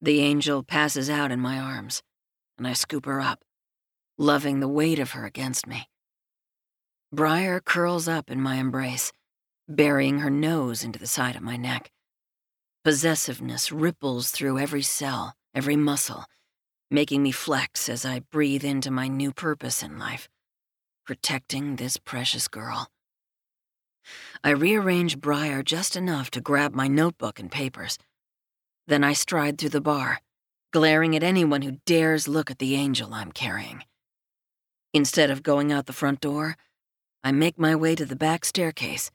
The 0.00 0.20
angel 0.20 0.62
passes 0.62 1.10
out 1.10 1.32
in 1.32 1.40
my 1.40 1.58
arms, 1.58 2.04
and 2.56 2.68
I 2.68 2.74
scoop 2.74 3.04
her 3.04 3.20
up, 3.20 3.42
loving 4.16 4.60
the 4.60 4.68
weight 4.68 5.00
of 5.00 5.10
her 5.10 5.24
against 5.24 5.66
me. 5.66 5.88
Briar 7.12 7.60
curls 7.60 8.08
up 8.08 8.30
in 8.30 8.40
my 8.40 8.56
embrace, 8.56 9.12
burying 9.68 10.20
her 10.20 10.30
nose 10.30 10.82
into 10.82 10.98
the 10.98 11.06
side 11.06 11.36
of 11.36 11.42
my 11.42 11.56
neck. 11.56 11.90
Possessiveness 12.84 13.70
ripples 13.70 14.30
through 14.30 14.58
every 14.58 14.82
cell, 14.82 15.34
every 15.54 15.76
muscle, 15.76 16.24
making 16.90 17.22
me 17.22 17.30
flex 17.30 17.88
as 17.88 18.04
I 18.04 18.20
breathe 18.20 18.64
into 18.64 18.90
my 18.90 19.08
new 19.08 19.32
purpose 19.32 19.82
in 19.82 19.98
life 19.98 20.28
protecting 21.04 21.76
this 21.76 21.96
precious 21.96 22.48
girl. 22.48 22.88
I 24.44 24.50
rearrange 24.50 25.20
Briar 25.20 25.62
just 25.62 25.96
enough 25.96 26.30
to 26.32 26.40
grab 26.40 26.74
my 26.74 26.88
notebook 26.88 27.38
and 27.38 27.50
papers. 27.50 27.98
Then 28.86 29.04
I 29.04 29.12
stride 29.12 29.58
through 29.58 29.70
the 29.70 29.80
bar, 29.80 30.20
glaring 30.72 31.14
at 31.14 31.22
anyone 31.22 31.62
who 31.62 31.78
dares 31.86 32.28
look 32.28 32.50
at 32.50 32.58
the 32.58 32.74
angel 32.74 33.14
I'm 33.14 33.32
carrying. 33.32 33.84
Instead 34.92 35.30
of 35.30 35.42
going 35.42 35.72
out 35.72 35.86
the 35.86 35.92
front 35.92 36.20
door, 36.20 36.56
I 37.24 37.30
make 37.30 37.56
my 37.56 37.76
way 37.76 37.94
to 37.94 38.04
the 38.04 38.16
back 38.16 38.44
staircase, 38.44 39.10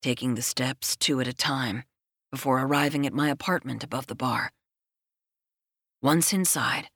taking 0.00 0.34
the 0.34 0.42
steps 0.42 0.96
two 0.96 1.20
at 1.20 1.28
a 1.28 1.34
time 1.34 1.84
before 2.30 2.58
arriving 2.58 3.06
at 3.06 3.12
my 3.12 3.28
apartment 3.28 3.84
above 3.84 4.06
the 4.06 4.14
bar. 4.14 4.52
Once 6.00 6.32
inside, 6.32 6.88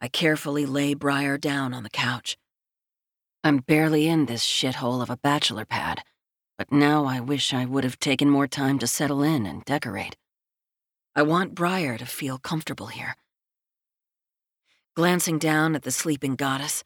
I 0.00 0.08
carefully 0.08 0.66
lay 0.66 0.92
Briar 0.92 1.38
down 1.38 1.72
on 1.72 1.82
the 1.82 1.88
couch. 1.90 2.36
I'm 3.42 3.58
barely 3.58 4.06
in 4.06 4.26
this 4.26 4.44
shithole 4.44 5.00
of 5.00 5.08
a 5.08 5.16
bachelor 5.16 5.64
pad, 5.64 6.02
but 6.58 6.70
now 6.70 7.06
I 7.06 7.20
wish 7.20 7.54
I 7.54 7.64
would 7.64 7.84
have 7.84 7.98
taken 7.98 8.28
more 8.28 8.46
time 8.46 8.78
to 8.80 8.86
settle 8.86 9.22
in 9.22 9.46
and 9.46 9.64
decorate. 9.64 10.16
I 11.14 11.22
want 11.22 11.54
Briar 11.54 11.96
to 11.96 12.04
feel 12.04 12.36
comfortable 12.36 12.88
here. 12.88 13.16
Glancing 14.94 15.38
down 15.38 15.74
at 15.74 15.84
the 15.84 15.90
sleeping 15.90 16.36
goddess, 16.36 16.84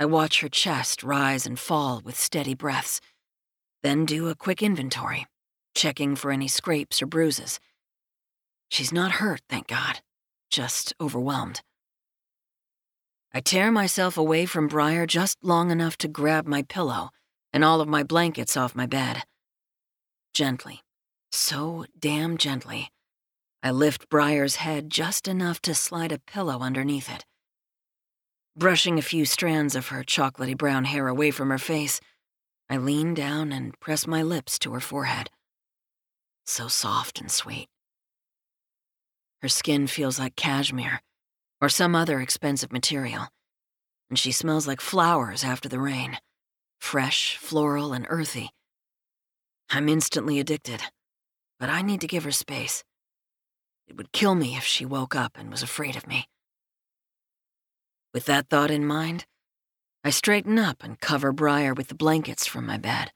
I 0.00 0.06
watch 0.06 0.40
her 0.40 0.48
chest 0.48 1.02
rise 1.02 1.44
and 1.44 1.58
fall 1.58 2.00
with 2.02 2.18
steady 2.18 2.54
breaths, 2.54 3.02
then 3.82 4.06
do 4.06 4.28
a 4.28 4.34
quick 4.34 4.62
inventory 4.62 5.26
checking 5.74 6.16
for 6.16 6.32
any 6.32 6.48
scrapes 6.48 7.02
or 7.02 7.06
bruises. 7.06 7.60
She's 8.70 8.92
not 8.92 9.12
hurt, 9.12 9.42
thank 9.50 9.66
God, 9.66 10.00
just 10.50 10.94
overwhelmed. 11.00 11.60
I 13.34 13.40
tear 13.40 13.70
myself 13.70 14.16
away 14.16 14.46
from 14.46 14.68
Briar 14.68 15.06
just 15.06 15.36
long 15.42 15.70
enough 15.70 15.98
to 15.98 16.08
grab 16.08 16.46
my 16.46 16.62
pillow 16.62 17.10
and 17.52 17.62
all 17.62 17.82
of 17.82 17.88
my 17.88 18.02
blankets 18.02 18.56
off 18.56 18.74
my 18.74 18.86
bed. 18.86 19.22
Gently, 20.32 20.80
so 21.30 21.84
damn 21.98 22.38
gently, 22.38 22.90
I 23.62 23.70
lift 23.70 24.08
Briar's 24.08 24.56
head 24.56 24.88
just 24.88 25.28
enough 25.28 25.60
to 25.62 25.74
slide 25.74 26.10
a 26.10 26.18
pillow 26.18 26.60
underneath 26.60 27.12
it. 27.14 27.26
Brushing 28.60 28.98
a 28.98 29.02
few 29.02 29.24
strands 29.24 29.74
of 29.74 29.88
her 29.88 30.04
chocolatey 30.04 30.54
brown 30.54 30.84
hair 30.84 31.08
away 31.08 31.30
from 31.30 31.48
her 31.48 31.56
face, 31.56 31.98
I 32.68 32.76
lean 32.76 33.14
down 33.14 33.52
and 33.52 33.72
press 33.80 34.06
my 34.06 34.22
lips 34.22 34.58
to 34.58 34.74
her 34.74 34.80
forehead 34.80 35.30
so 36.44 36.68
soft 36.68 37.22
and 37.22 37.30
sweet. 37.30 37.68
Her 39.40 39.48
skin 39.48 39.86
feels 39.86 40.18
like 40.18 40.36
cashmere 40.36 41.00
or 41.62 41.70
some 41.70 41.94
other 41.94 42.20
expensive 42.20 42.70
material, 42.70 43.28
and 44.10 44.18
she 44.18 44.30
smells 44.30 44.66
like 44.66 44.82
flowers 44.82 45.42
after 45.42 45.68
the 45.70 45.80
rain 45.80 46.18
fresh, 46.80 47.38
floral, 47.38 47.94
and 47.94 48.06
earthy. 48.10 48.50
I'm 49.70 49.88
instantly 49.88 50.38
addicted, 50.38 50.82
but 51.58 51.70
I 51.70 51.80
need 51.80 52.02
to 52.02 52.06
give 52.06 52.24
her 52.24 52.30
space. 52.30 52.84
It 53.88 53.96
would 53.96 54.12
kill 54.12 54.34
me 54.34 54.54
if 54.54 54.64
she 54.64 54.84
woke 54.84 55.16
up 55.16 55.38
and 55.38 55.50
was 55.50 55.62
afraid 55.62 55.96
of 55.96 56.06
me. 56.06 56.26
With 58.12 58.24
that 58.26 58.48
thought 58.48 58.70
in 58.70 58.84
mind, 58.84 59.26
I 60.02 60.10
straighten 60.10 60.58
up 60.58 60.82
and 60.82 61.00
cover 61.00 61.32
Briar 61.32 61.74
with 61.74 61.88
the 61.88 61.94
blankets 61.94 62.46
from 62.46 62.66
my 62.66 62.78
bed 62.78 63.12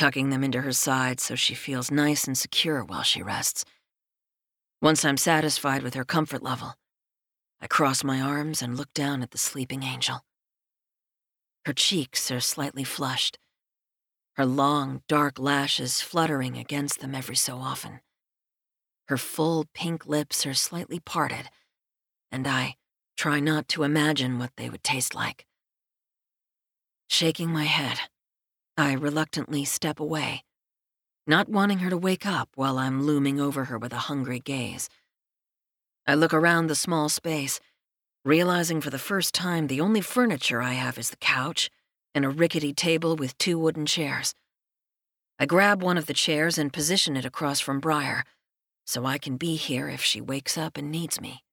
tucking 0.00 0.30
them 0.30 0.42
into 0.42 0.62
her 0.62 0.72
side 0.72 1.20
so 1.20 1.34
she 1.34 1.54
feels 1.54 1.90
nice 1.90 2.26
and 2.26 2.38
secure 2.38 2.82
while 2.82 3.02
she 3.02 3.22
rests. 3.22 3.66
Once 4.80 5.04
I'm 5.04 5.18
satisfied 5.18 5.82
with 5.82 5.92
her 5.92 6.06
comfort 6.06 6.42
level, 6.42 6.74
I 7.60 7.66
cross 7.66 8.02
my 8.02 8.18
arms 8.18 8.62
and 8.62 8.78
look 8.78 8.94
down 8.94 9.22
at 9.22 9.32
the 9.32 9.36
sleeping 9.36 9.82
angel. 9.82 10.24
Her 11.66 11.74
cheeks 11.74 12.30
are 12.30 12.40
slightly 12.40 12.82
flushed, 12.82 13.38
her 14.36 14.46
long, 14.46 15.02
dark 15.06 15.38
lashes 15.38 16.00
fluttering 16.00 16.56
against 16.56 17.00
them 17.00 17.14
every 17.14 17.36
so 17.36 17.58
often. 17.58 18.00
Her 19.08 19.18
full 19.18 19.66
pink 19.74 20.06
lips 20.06 20.46
are 20.46 20.54
slightly 20.54 20.98
parted, 20.98 21.50
and 22.32 22.46
I 22.48 22.76
try 23.20 23.38
not 23.38 23.68
to 23.68 23.82
imagine 23.82 24.38
what 24.38 24.50
they 24.56 24.70
would 24.70 24.82
taste 24.82 25.14
like. 25.14 25.44
Shaking 27.10 27.50
my 27.50 27.64
head, 27.64 27.98
I 28.78 28.94
reluctantly 28.94 29.66
step 29.66 30.00
away, 30.00 30.42
not 31.26 31.46
wanting 31.46 31.80
her 31.80 31.90
to 31.90 31.98
wake 31.98 32.24
up 32.24 32.48
while 32.54 32.78
I'm 32.78 33.02
looming 33.02 33.38
over 33.38 33.64
her 33.66 33.76
with 33.76 33.92
a 33.92 34.06
hungry 34.08 34.40
gaze. 34.40 34.88
I 36.06 36.14
look 36.14 36.32
around 36.32 36.68
the 36.68 36.74
small 36.74 37.10
space, 37.10 37.60
realizing 38.24 38.80
for 38.80 38.88
the 38.88 38.98
first 39.10 39.34
time 39.34 39.66
the 39.66 39.82
only 39.82 40.00
furniture 40.00 40.62
I 40.62 40.72
have 40.72 40.96
is 40.96 41.10
the 41.10 41.16
couch 41.18 41.68
and 42.14 42.24
a 42.24 42.30
rickety 42.30 42.72
table 42.72 43.16
with 43.16 43.36
two 43.36 43.58
wooden 43.58 43.84
chairs. 43.84 44.32
I 45.38 45.44
grab 45.44 45.82
one 45.82 45.98
of 45.98 46.06
the 46.06 46.14
chairs 46.14 46.56
and 46.56 46.72
position 46.72 47.18
it 47.18 47.26
across 47.26 47.60
from 47.60 47.80
Briar, 47.80 48.24
so 48.86 49.04
I 49.04 49.18
can 49.18 49.36
be 49.36 49.56
here 49.56 49.90
if 49.90 50.02
she 50.02 50.22
wakes 50.22 50.56
up 50.56 50.78
and 50.78 50.90
needs 50.90 51.20
me. 51.20 51.44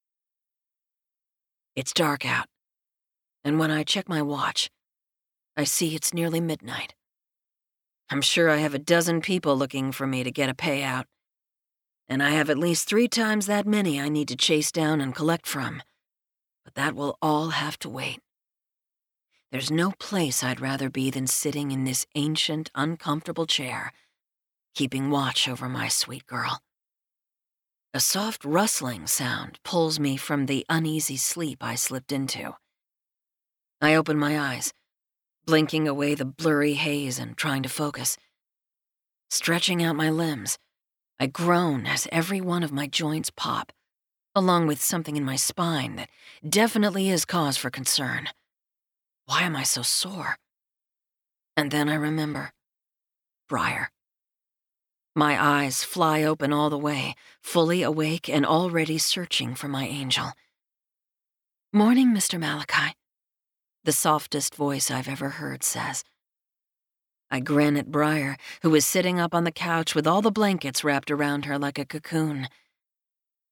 It's 1.78 1.93
dark 1.93 2.25
out, 2.25 2.47
and 3.43 3.59
when 3.59 3.69
I 3.69 3.84
check 3.84 4.09
my 4.09 4.19
watch, 4.19 4.71
I 5.55 5.63
see 5.63 5.93
it's 5.93 6.11
nearly 6.11 6.41
midnight. 6.41 6.95
I'm 8.09 8.23
sure 8.23 8.49
I 8.49 8.57
have 8.57 8.73
a 8.73 8.80
dozen 8.80 9.21
people 9.21 9.55
looking 9.55 9.91
for 9.91 10.07
me 10.07 10.23
to 10.23 10.32
get 10.32 10.49
a 10.49 10.55
payout. 10.55 11.03
And 12.09 12.23
I 12.23 12.32
have 12.32 12.49
at 12.49 12.57
least 12.57 12.89
three 12.89 13.07
times 13.07 13.45
that 13.45 13.67
many 13.67 14.01
I 14.01 14.09
need 14.09 14.28
to 14.30 14.36
chase 14.36 14.71
down 14.71 14.99
and 15.01 15.13
collect 15.13 15.45
from. 15.45 15.84
But 16.65 16.73
that 16.73 16.95
will 16.95 17.15
all 17.21 17.49
have 17.49 17.78
to 17.80 17.89
wait. 17.89 18.21
There's 19.51 19.69
no 19.69 19.91
place 19.99 20.43
I'd 20.43 20.59
rather 20.59 20.89
be 20.89 21.11
than 21.11 21.28
sitting 21.28 21.69
in 21.69 21.84
this 21.84 22.07
ancient, 22.15 22.71
uncomfortable 22.73 23.45
chair, 23.45 23.91
keeping 24.73 25.11
watch 25.11 25.47
over 25.47 25.69
my 25.69 25.89
sweet 25.89 26.25
girl. 26.25 26.59
A 27.97 27.99
soft 27.99 28.45
rustling 28.45 29.07
sound 29.07 29.57
pulls 29.63 29.99
me 29.99 30.17
from 30.17 30.45
the 30.45 30.63
uneasy 30.69 31.17
sleep 31.17 31.63
I 31.63 31.73
slipped 31.73 32.11
into. 32.11 32.55
I 33.81 33.95
open 33.95 34.19
my 34.19 34.39
eyes 34.39 34.71
blinking 35.47 35.87
away 35.87 36.13
the 36.13 36.23
blurry 36.23 36.73
haze 36.73 37.17
and 37.17 37.35
trying 37.35 37.63
to 37.63 37.69
focus. 37.69 38.15
Stretching 39.31 39.81
out 39.81 39.95
my 39.95 40.11
limbs, 40.11 40.59
I 41.19 41.25
groan 41.25 41.87
as 41.87 42.07
every 42.11 42.39
one 42.39 42.61
of 42.61 42.71
my 42.71 42.85
joints 42.85 43.31
pop, 43.31 43.73
along 44.35 44.67
with 44.67 44.79
something 44.79 45.17
in 45.17 45.25
my 45.25 45.35
spine 45.35 45.95
that 45.95 46.09
definitely 46.47 47.09
is 47.09 47.25
cause 47.25 47.57
for 47.57 47.71
concern. 47.71 48.29
Why 49.25 49.41
am 49.41 49.55
I 49.55 49.63
so 49.63 49.81
sore? 49.81 50.37
And 51.55 51.71
then 51.71 51.89
I 51.89 51.95
remember 51.95 52.51
Briar. 53.49 53.89
My 55.18 55.36
eyes 55.41 55.84
fly 55.84 56.24
open 56.24 56.53
all 56.53 56.70
the 56.70 56.78
way, 56.78 57.15
fully 57.41 57.82
awake 57.82 58.30
and 58.30 58.45
already 58.45 58.97
searching 58.99 59.55
for 59.55 59.68
my 59.68 59.86
angel. 59.86 60.32
Morning, 61.74 62.13
Mr. 62.13 62.39
Malachi 62.39 62.95
the 63.88 63.93
softest 63.93 64.53
voice 64.53 64.91
I've 64.91 65.07
ever 65.07 65.30
heard 65.30 65.63
says. 65.63 66.03
I 67.32 67.39
grin 67.39 67.78
at 67.78 67.89
Briar, 67.89 68.36
who 68.61 68.76
is 68.76 68.86
sitting 68.86 69.18
up 69.18 69.34
on 69.34 69.45
the 69.45 69.51
couch 69.51 69.95
with 69.95 70.05
all 70.05 70.22
the 70.22 70.30
blankets 70.30 70.84
wrapped 70.84 71.09
around 71.09 71.45
her 71.45 71.57
like 71.57 71.80
a 71.80 71.86
cocoon. 71.86 72.49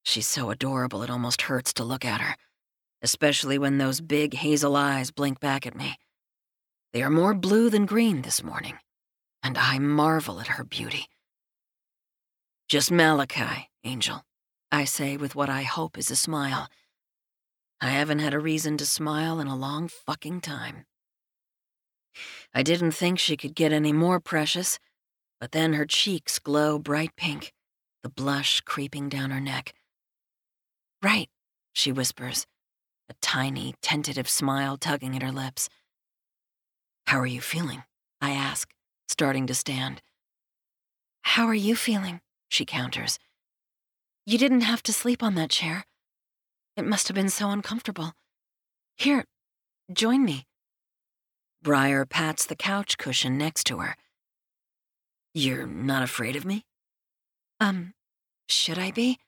She's 0.04 0.28
so 0.28 0.50
adorable 0.50 1.04
it 1.04 1.10
almost 1.10 1.44
hurts 1.44 1.72
to 1.76 1.86
look 1.86 2.04
at 2.04 2.20
her, 2.20 2.36
especially 3.02 3.58
when 3.58 3.78
those 3.78 4.02
big 4.02 4.34
hazel 4.34 4.76
eyes 4.76 5.10
blink 5.10 5.40
back 5.40 5.66
at 5.66 5.74
me. 5.74 5.96
They 6.92 7.02
are 7.02 7.10
more 7.10 7.34
blue 7.34 7.70
than 7.70 7.86
green 7.86 8.22
this 8.22 8.44
morning, 8.44 8.78
and 9.42 9.58
I 9.58 9.80
marvel 9.80 10.42
at 10.42 10.48
her 10.48 10.66
beauty. 10.66 11.08
Just 12.68 12.92
Malachi, 12.92 13.70
Angel, 13.84 14.24
I 14.72 14.86
say 14.86 15.18
with 15.18 15.36
what 15.36 15.52
I 15.52 15.62
hope 15.62 16.00
is 16.00 16.10
a 16.10 16.16
smile. 16.16 16.68
I 17.80 17.90
haven't 17.90 18.20
had 18.20 18.34
a 18.34 18.40
reason 18.40 18.76
to 18.78 18.88
smile 18.88 19.40
in 19.40 19.46
a 19.46 19.56
long 19.56 19.88
fucking 19.88 20.42
time. 20.42 20.88
I 22.56 22.64
didn't 22.64 22.94
think 22.94 23.20
she 23.20 23.38
could 23.38 23.54
get 23.54 23.72
any 23.72 23.94
more 23.94 24.20
precious, 24.20 24.80
but 25.40 25.52
then 25.52 25.74
her 25.74 25.86
cheeks 25.86 26.40
glow 26.40 26.80
bright 26.80 27.16
pink, 27.16 27.54
the 28.02 28.10
blush 28.10 28.62
creeping 28.62 29.10
down 29.10 29.30
her 29.30 29.42
neck. 29.42 29.76
Right, 31.04 31.30
she 31.72 31.92
whispers, 31.92 32.48
a 33.08 33.14
tiny, 33.22 33.76
tentative 33.84 34.28
smile 34.28 34.76
tugging 34.76 35.16
at 35.16 35.22
her 35.22 35.32
lips. 35.32 35.70
How 37.06 37.20
are 37.20 37.28
you 37.28 37.42
feeling? 37.42 37.84
I 38.22 38.32
ask, 38.32 38.74
starting 39.08 39.46
to 39.46 39.54
stand. 39.54 40.02
How 41.22 41.46
are 41.46 41.54
you 41.54 41.76
feeling? 41.76 42.22
She 42.56 42.64
counters. 42.64 43.20
You 44.26 44.38
didn't 44.38 44.62
have 44.62 44.82
to 44.84 44.94
sleep 44.94 45.22
on 45.22 45.36
that 45.36 45.50
chair. 45.50 45.86
It 46.78 46.86
must 46.86 47.10
have 47.10 47.16
been 47.16 47.28
so 47.28 47.50
uncomfortable. 47.50 48.14
Here, 48.96 49.26
join 49.92 50.24
me. 50.24 50.48
Briar 51.62 52.06
pats 52.06 52.46
the 52.46 52.56
couch 52.56 52.98
cushion 52.98 53.38
next 53.38 53.66
to 53.66 53.80
her. 53.80 53.98
You're 55.34 55.68
not 55.68 56.02
afraid 56.02 56.38
of 56.38 56.46
me? 56.46 56.64
Um, 57.60 57.94
should 58.48 58.80
I 58.80 58.92
be? 58.92 59.20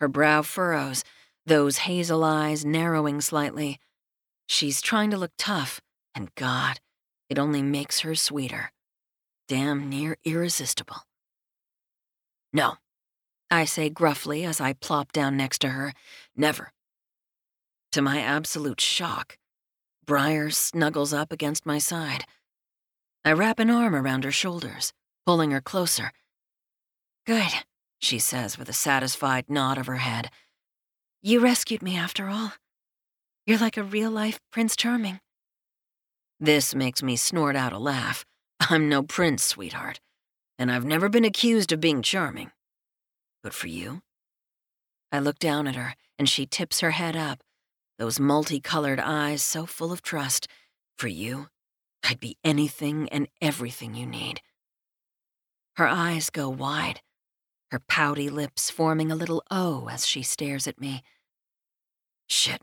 Her 0.00 0.08
brow 0.08 0.40
furrows, 0.40 1.04
those 1.44 1.84
hazel 1.84 2.24
eyes 2.24 2.64
narrowing 2.64 3.20
slightly. 3.20 3.78
She's 4.48 4.80
trying 4.80 5.10
to 5.10 5.18
look 5.18 5.32
tough, 5.36 5.82
and 6.14 6.34
God, 6.36 6.80
it 7.28 7.38
only 7.38 7.60
makes 7.60 8.00
her 8.00 8.14
sweeter. 8.14 8.72
Damn 9.48 9.90
near 9.90 10.16
irresistible. 10.24 11.02
No, 12.52 12.76
I 13.50 13.64
say 13.64 13.88
gruffly 13.88 14.44
as 14.44 14.60
I 14.60 14.74
plop 14.74 15.12
down 15.12 15.36
next 15.36 15.60
to 15.60 15.68
her. 15.70 15.92
Never. 16.36 16.72
To 17.92 18.02
my 18.02 18.20
absolute 18.20 18.80
shock, 18.80 19.38
Briar 20.06 20.50
snuggles 20.50 21.12
up 21.12 21.32
against 21.32 21.66
my 21.66 21.78
side. 21.78 22.24
I 23.24 23.32
wrap 23.32 23.58
an 23.58 23.70
arm 23.70 23.94
around 23.94 24.24
her 24.24 24.32
shoulders, 24.32 24.92
pulling 25.24 25.52
her 25.52 25.60
closer. 25.60 26.12
Good, 27.24 27.52
she 28.00 28.18
says 28.18 28.58
with 28.58 28.68
a 28.68 28.72
satisfied 28.72 29.48
nod 29.48 29.78
of 29.78 29.86
her 29.86 29.98
head. 29.98 30.30
You 31.22 31.38
rescued 31.40 31.82
me 31.82 31.96
after 31.96 32.28
all. 32.28 32.54
You're 33.46 33.58
like 33.58 33.76
a 33.76 33.84
real 33.84 34.10
life 34.10 34.40
Prince 34.50 34.74
Charming. 34.74 35.20
This 36.40 36.74
makes 36.74 37.02
me 37.02 37.14
snort 37.14 37.54
out 37.54 37.72
a 37.72 37.78
laugh. 37.78 38.24
I'm 38.58 38.88
no 38.88 39.02
prince, 39.04 39.44
sweetheart, 39.44 40.00
and 40.62 40.70
I've 40.70 40.84
never 40.84 41.08
been 41.08 41.24
accused 41.24 41.72
of 41.72 41.80
being 41.80 42.02
charming. 42.02 42.52
Good 43.42 43.52
for 43.52 43.66
you. 43.66 44.02
I 45.10 45.18
look 45.18 45.40
down 45.40 45.66
at 45.66 45.74
her, 45.74 45.96
and 46.20 46.28
she 46.28 46.46
tips 46.46 46.78
her 46.78 46.92
head 46.92 47.16
up, 47.16 47.42
those 47.98 48.20
multicolored 48.20 49.00
eyes 49.00 49.42
so 49.42 49.66
full 49.66 49.90
of 49.90 50.02
trust. 50.02 50.46
For 50.96 51.08
you, 51.08 51.48
I'd 52.04 52.20
be 52.20 52.36
anything 52.44 53.08
and 53.08 53.26
everything 53.40 53.96
you 53.96 54.06
need. 54.06 54.40
Her 55.74 55.88
eyes 55.88 56.30
go 56.30 56.48
wide, 56.48 57.00
her 57.72 57.80
pouty 57.80 58.30
lips 58.30 58.70
forming 58.70 59.10
a 59.10 59.16
little 59.16 59.42
O 59.50 59.88
as 59.90 60.06
she 60.06 60.22
stares 60.22 60.68
at 60.68 60.80
me. 60.80 61.02
Shit, 62.28 62.62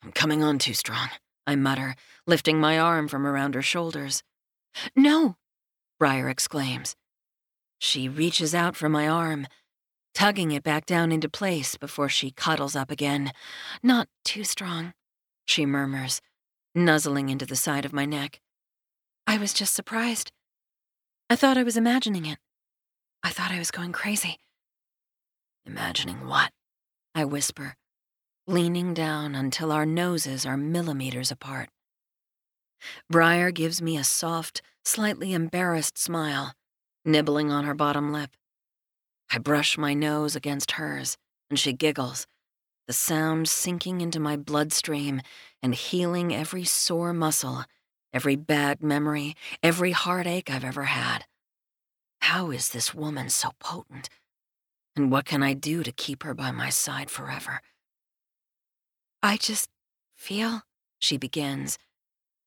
I'm 0.00 0.12
coming 0.12 0.44
on 0.44 0.60
too 0.60 0.74
strong, 0.74 1.08
I 1.44 1.56
mutter, 1.56 1.96
lifting 2.24 2.60
my 2.60 2.78
arm 2.78 3.08
from 3.08 3.26
around 3.26 3.56
her 3.56 3.62
shoulders. 3.62 4.22
No, 4.94 5.34
Briar 5.98 6.28
exclaims. 6.28 6.94
She 7.84 8.08
reaches 8.08 8.54
out 8.54 8.76
for 8.76 8.88
my 8.88 9.08
arm, 9.08 9.48
tugging 10.14 10.52
it 10.52 10.62
back 10.62 10.86
down 10.86 11.10
into 11.10 11.28
place 11.28 11.76
before 11.76 12.08
she 12.08 12.30
cuddles 12.30 12.76
up 12.76 12.92
again. 12.92 13.32
Not 13.82 14.06
too 14.24 14.44
strong, 14.44 14.94
she 15.46 15.66
murmurs, 15.66 16.20
nuzzling 16.76 17.28
into 17.28 17.44
the 17.44 17.56
side 17.56 17.84
of 17.84 17.92
my 17.92 18.04
neck. 18.04 18.40
I 19.26 19.36
was 19.36 19.52
just 19.52 19.74
surprised. 19.74 20.30
I 21.28 21.34
thought 21.34 21.58
I 21.58 21.64
was 21.64 21.76
imagining 21.76 22.24
it. 22.24 22.38
I 23.24 23.30
thought 23.30 23.50
I 23.50 23.58
was 23.58 23.72
going 23.72 23.90
crazy. 23.90 24.38
Imagining 25.66 26.28
what? 26.28 26.52
I 27.16 27.24
whisper, 27.24 27.74
leaning 28.46 28.94
down 28.94 29.34
until 29.34 29.72
our 29.72 29.84
noses 29.84 30.46
are 30.46 30.56
millimeters 30.56 31.32
apart. 31.32 31.68
Briar 33.10 33.50
gives 33.50 33.82
me 33.82 33.96
a 33.96 34.04
soft, 34.04 34.62
slightly 34.84 35.32
embarrassed 35.32 35.98
smile, 35.98 36.52
nibbling 37.04 37.50
on 37.50 37.64
her 37.64 37.74
bottom 37.74 38.12
lip. 38.12 38.30
I 39.30 39.38
brush 39.38 39.78
my 39.78 39.94
nose 39.94 40.36
against 40.36 40.72
hers, 40.72 41.16
and 41.48 41.58
she 41.58 41.72
giggles, 41.72 42.26
the 42.86 42.92
sound 42.92 43.48
sinking 43.48 44.00
into 44.00 44.20
my 44.20 44.36
bloodstream 44.36 45.22
and 45.62 45.74
healing 45.74 46.34
every 46.34 46.64
sore 46.64 47.12
muscle, 47.12 47.64
every 48.12 48.36
bad 48.36 48.82
memory, 48.82 49.34
every 49.62 49.92
heartache 49.92 50.50
I've 50.50 50.64
ever 50.64 50.84
had. 50.84 51.24
How 52.20 52.50
is 52.50 52.70
this 52.70 52.94
woman 52.94 53.30
so 53.30 53.50
potent? 53.58 54.08
And 54.94 55.10
what 55.10 55.24
can 55.24 55.42
I 55.42 55.54
do 55.54 55.82
to 55.82 55.92
keep 55.92 56.22
her 56.22 56.34
by 56.34 56.50
my 56.50 56.68
side 56.68 57.10
forever? 57.10 57.62
I 59.22 59.36
just 59.36 59.70
feel, 60.16 60.62
she 60.98 61.16
begins, 61.16 61.78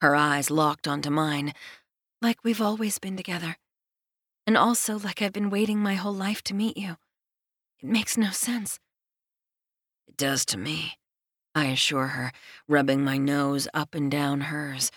her 0.01 0.16
eyes 0.16 0.51
locked 0.51 0.88
onto 0.88 1.10
mine, 1.10 1.53
like 2.22 2.43
we've 2.43 2.62
always 2.62 2.99
been 2.99 3.18
together 3.18 3.58
and 4.46 4.58
also 4.58 4.98
like 4.98 5.22
I've 5.22 5.34
been 5.34 5.50
waiting 5.50 5.80
my 5.80 5.96
whole 5.96 6.14
life 6.14 6.41
to 6.43 6.54
meet 6.54 6.78
you. 6.78 6.98
It 7.82 7.89
makes 7.89 8.18
no 8.18 8.32
sense. 8.32 8.80
It 10.08 10.18
does 10.18 10.46
to 10.46 10.58
me, 10.58 10.98
I 11.54 11.66
assure 11.66 12.08
her, 12.08 12.32
rubbing 12.68 13.04
my 13.04 13.18
nose 13.18 13.68
up 13.74 13.96
and 13.96 14.12
down 14.12 14.41
hers, 14.41 14.91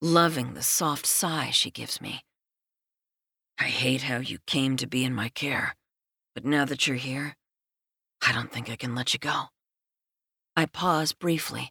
loving 0.00 0.54
the 0.54 0.62
soft 0.62 1.06
sigh 1.06 1.50
she 1.50 1.70
gives 1.70 2.00
me. 2.00 2.22
I 3.58 3.64
hate 3.64 4.02
how 4.02 4.18
you 4.18 4.38
came 4.46 4.76
to 4.76 4.86
be 4.86 5.04
in 5.04 5.14
my 5.14 5.28
care, 5.30 5.74
but 6.34 6.44
now 6.44 6.64
that 6.66 6.86
you're 6.86 6.96
here, 6.96 7.36
I 8.26 8.32
don't 8.32 8.52
think 8.52 8.70
I 8.70 8.76
can 8.76 8.94
let 8.94 9.14
you 9.14 9.18
go. 9.18 9.44
I 10.54 10.66
pause 10.66 11.12
briefly, 11.12 11.70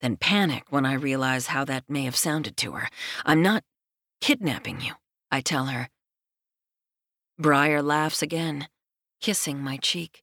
then 0.00 0.16
panic 0.16 0.64
when 0.70 0.86
I 0.86 0.94
realize 0.94 1.48
how 1.48 1.64
that 1.64 1.84
may 1.88 2.04
have 2.04 2.16
sounded 2.16 2.56
to 2.58 2.72
her. 2.72 2.88
I'm 3.24 3.42
not 3.42 3.64
kidnapping 4.20 4.80
you, 4.80 4.94
I 5.30 5.40
tell 5.40 5.66
her, 5.66 5.88
Briar 7.38 7.82
laughs 7.82 8.22
again, 8.22 8.68
kissing 9.20 9.58
my 9.58 9.76
cheek. 9.76 10.22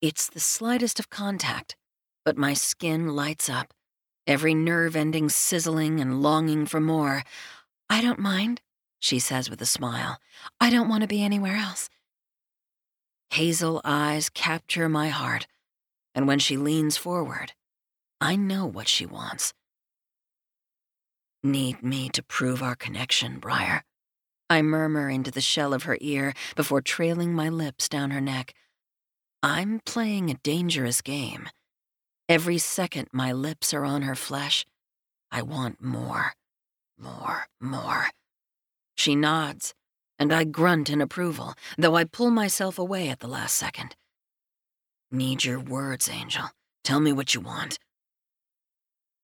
It's 0.00 0.28
the 0.28 0.38
slightest 0.38 1.00
of 1.00 1.10
contact, 1.10 1.74
but 2.24 2.36
my 2.38 2.54
skin 2.54 3.08
lights 3.08 3.48
up, 3.50 3.74
every 4.24 4.54
nerve 4.54 4.94
ending 4.94 5.28
sizzling 5.28 5.98
and 5.98 6.22
longing 6.22 6.64
for 6.64 6.80
more. 6.80 7.24
I 7.90 8.00
don't 8.02 8.20
mind, 8.20 8.60
she 9.00 9.18
says 9.18 9.50
with 9.50 9.60
a 9.60 9.66
smile. 9.66 10.18
I 10.60 10.70
don't 10.70 10.88
want 10.88 11.00
to 11.02 11.08
be 11.08 11.24
anywhere 11.24 11.56
else. 11.56 11.90
Hazel 13.30 13.80
eyes 13.84 14.28
capture 14.28 14.88
my 14.88 15.08
heart, 15.08 15.48
and 16.14 16.28
when 16.28 16.38
she 16.38 16.56
leans 16.56 16.96
forward, 16.96 17.52
I 18.20 18.36
know 18.36 18.64
what 18.64 18.86
she 18.86 19.06
wants. 19.06 19.54
Need 21.42 21.82
me 21.82 22.08
to 22.10 22.22
prove 22.22 22.62
our 22.62 22.76
connection, 22.76 23.40
Briar? 23.40 23.84
I 24.48 24.62
murmur 24.62 25.10
into 25.10 25.30
the 25.30 25.40
shell 25.40 25.74
of 25.74 25.84
her 25.84 25.98
ear 26.00 26.32
before 26.54 26.80
trailing 26.80 27.32
my 27.32 27.48
lips 27.48 27.88
down 27.88 28.10
her 28.10 28.20
neck. 28.20 28.54
I'm 29.42 29.80
playing 29.84 30.30
a 30.30 30.40
dangerous 30.42 31.00
game. 31.00 31.48
Every 32.28 32.58
second 32.58 33.08
my 33.12 33.32
lips 33.32 33.72
are 33.74 33.84
on 33.84 34.02
her 34.02 34.14
flesh, 34.14 34.66
I 35.30 35.42
want 35.42 35.82
more, 35.82 36.32
more, 36.98 37.46
more. 37.60 38.06
She 38.94 39.14
nods, 39.14 39.74
and 40.18 40.32
I 40.32 40.44
grunt 40.44 40.88
in 40.90 41.00
approval, 41.00 41.54
though 41.76 41.94
I 41.94 42.04
pull 42.04 42.30
myself 42.30 42.78
away 42.78 43.08
at 43.08 43.20
the 43.20 43.28
last 43.28 43.54
second. 43.54 43.96
Need 45.10 45.44
your 45.44 45.60
words, 45.60 46.08
Angel. 46.08 46.44
Tell 46.84 47.00
me 47.00 47.12
what 47.12 47.34
you 47.34 47.40
want. 47.40 47.78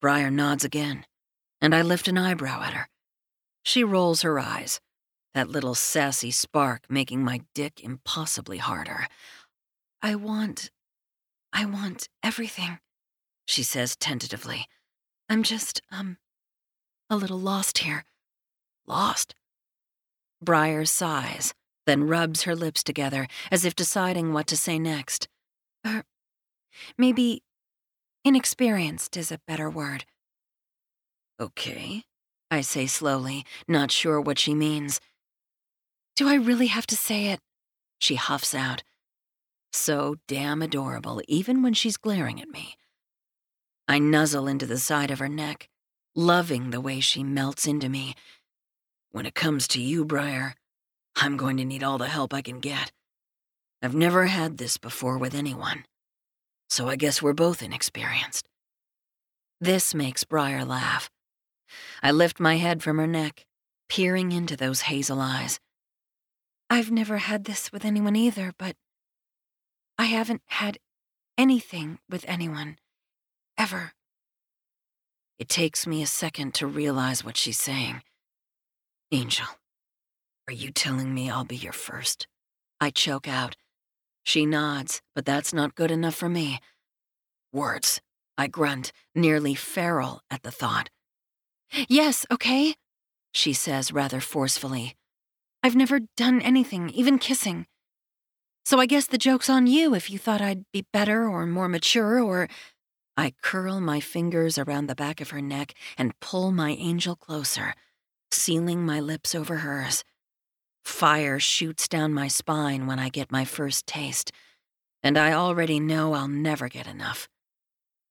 Briar 0.01 0.31
nods 0.31 0.65
again, 0.65 1.05
and 1.61 1.75
I 1.75 1.83
lift 1.83 2.09
an 2.09 2.19
eyebrow 2.19 2.63
at 2.63 2.75
her. 2.75 2.89
She 3.65 3.85
rolls 3.85 4.23
her 4.23 4.39
eyes, 4.39 4.81
that 5.35 5.49
little 5.49 5.75
sassy 5.75 6.31
spark 6.31 6.85
making 6.89 7.25
my 7.25 7.43
dick 7.55 7.83
impossibly 7.83 8.59
harder. 8.59 9.07
I 10.03 10.15
want. 10.15 10.71
I 11.53 11.65
want 11.67 12.09
everything, 12.23 12.79
she 13.45 13.63
says 13.63 13.95
tentatively. 13.97 14.67
I'm 15.29 15.43
just, 15.43 15.83
um, 15.91 16.17
a 17.11 17.17
little 17.17 17.39
lost 17.39 17.79
here. 17.79 18.05
Lost. 18.87 19.35
Briar 20.41 20.85
sighs, 20.87 21.55
then 21.87 22.09
rubs 22.09 22.43
her 22.43 22.57
lips 22.57 22.83
together 22.83 23.29
as 23.51 23.65
if 23.65 23.77
deciding 23.77 24.33
what 24.33 24.47
to 24.49 24.57
say 24.57 24.79
next. 24.79 25.29
Er, 25.87 26.05
maybe 26.97 27.43
inexperienced 28.25 29.17
is 29.17 29.31
a 29.31 29.41
better 29.47 29.69
word. 29.69 30.05
Okay, 31.41 32.05
I 32.51 32.61
say 32.61 32.87
slowly, 32.87 33.45
not 33.69 33.91
sure 33.91 34.21
what 34.21 34.39
she 34.39 34.55
means. 34.55 35.01
Do 36.15 36.29
I 36.29 36.35
really 36.35 36.67
have 36.67 36.87
to 36.89 36.97
say 36.97 37.27
it? 37.27 37.41
She 37.99 38.17
huffs 38.17 38.55
out. 38.55 38.83
So 39.73 40.17
damn 40.29 40.61
adorable, 40.61 41.23
even 41.27 41.63
when 41.63 41.73
she's 41.73 41.97
glaring 41.97 42.41
at 42.41 42.49
me. 42.49 42.77
I 43.89 43.99
nuzzle 43.99 44.47
into 44.47 44.67
the 44.67 44.79
side 44.79 45.11
of 45.11 45.19
her 45.19 45.29
neck, 45.29 45.69
loving 46.15 46.71
the 46.71 46.81
way 46.81 47.01
she 47.01 47.25
melts 47.25 47.67
into 47.67 47.89
me. 47.89 48.15
When 49.11 49.27
it 49.27 49.35
comes 49.35 49.67
to 49.69 49.81
you, 49.81 50.05
Briar, 50.05 50.55
I'm 51.17 51.37
going 51.37 51.57
to 51.57 51.65
need 51.65 51.83
all 51.83 51.99
the 51.99 52.09
help 52.09 52.35
I 52.35 52.43
can 52.43 52.61
get. 52.61 52.93
I've 53.83 53.95
never 53.95 54.27
had 54.27 54.59
this 54.59 54.77
before 54.77 55.19
with 55.19 55.35
anyone, 55.35 55.85
so 56.69 56.89
I 56.89 56.97
guess 56.97 57.21
we're 57.21 57.33
both 57.33 57.63
inexperienced. 57.63 58.47
This 59.61 59.95
makes 59.95 60.25
Briar 60.25 60.65
laugh. 60.65 61.11
I 62.03 62.11
lift 62.11 62.41
my 62.41 62.57
head 62.57 62.83
from 62.83 62.99
her 62.99 63.07
neck, 63.07 63.45
peering 63.89 64.33
into 64.33 64.57
those 64.57 64.83
hazel 64.83 65.21
eyes. 65.21 65.59
I've 66.73 66.91
never 66.91 67.19
had 67.19 67.45
this 67.45 67.71
with 67.71 67.85
anyone 67.85 68.17
either, 68.17 68.55
but 68.57 68.77
I 69.99 70.07
haven't 70.07 70.41
had 70.47 70.79
anything 71.37 71.99
with 72.09 72.25
anyone. 72.27 72.79
Ever. 73.59 73.93
It 75.39 75.51
takes 75.51 75.87
me 75.87 76.03
a 76.03 76.07
second 76.07 76.55
to 76.55 76.67
realize 76.67 77.23
what 77.23 77.37
she's 77.37 77.59
saying. 77.59 78.01
Angel, 79.11 79.45
are 80.49 80.55
you 80.55 80.71
telling 80.71 81.13
me 81.13 81.29
I'll 81.29 81.45
be 81.45 81.57
your 81.57 81.75
first? 81.75 82.27
I 82.81 82.89
choke 82.89 83.29
out. 83.29 83.55
She 84.23 84.47
nods, 84.47 85.03
but 85.15 85.27
that's 85.27 85.53
not 85.53 85.75
good 85.75 85.91
enough 85.91 86.15
for 86.15 86.31
me. 86.31 86.59
Words. 87.53 88.01
I 88.39 88.47
grunt, 88.47 88.93
nearly 89.15 89.55
feral 89.55 90.23
at 90.31 90.43
the 90.43 90.51
thought. 90.51 90.89
Yes, 91.87 92.25
okay, 92.31 92.77
she 93.31 93.53
says 93.53 93.93
rather 93.93 94.21
forcefully. 94.21 94.97
I've 95.63 95.77
never 95.77 96.01
done 96.17 96.41
anything, 96.43 96.91
even 96.91 97.19
kissing. 97.19 97.67
So 98.65 98.81
I 98.81 98.87
guess 98.87 99.07
the 99.07 99.19
joke's 99.19 99.49
on 99.49 99.67
you 99.67 99.95
if 99.95 100.11
you 100.11 100.19
thought 100.19 100.41
I'd 100.41 100.65
be 100.73 100.87
better 100.93 101.29
or 101.29 101.47
more 101.47 101.69
mature 101.69 102.21
or. 102.21 102.49
I 103.17 103.35
curl 103.43 103.81
my 103.81 104.01
fingers 104.01 104.57
around 104.57 104.87
the 104.87 104.95
back 104.95 105.21
of 105.21 105.31
her 105.31 105.43
neck 105.43 105.75
and 105.99 106.19
pull 106.21 106.51
my 106.51 106.71
angel 106.71 107.15
closer, 107.15 107.75
sealing 108.31 108.87
my 108.87 109.01
lips 109.01 109.35
over 109.35 109.59
hers. 109.59 110.03
Fire 110.85 111.39
shoots 111.39 111.87
down 111.89 112.13
my 112.13 112.27
spine 112.27 112.87
when 112.87 112.99
I 112.99 113.09
get 113.09 113.31
my 113.31 113.45
first 113.45 113.87
taste, 113.87 114.33
and 115.03 115.19
I 115.19 115.33
already 115.33 115.79
know 115.79 116.15
I'll 116.15 116.27
never 116.27 116.69
get 116.69 116.87
enough. 116.87 117.29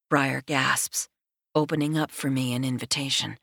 Briar 0.08 0.40
gasps, 0.40 1.08
opening 1.54 1.98
up 1.98 2.10
for 2.10 2.30
me 2.30 2.54
an 2.54 2.64
invitation. 2.64 3.38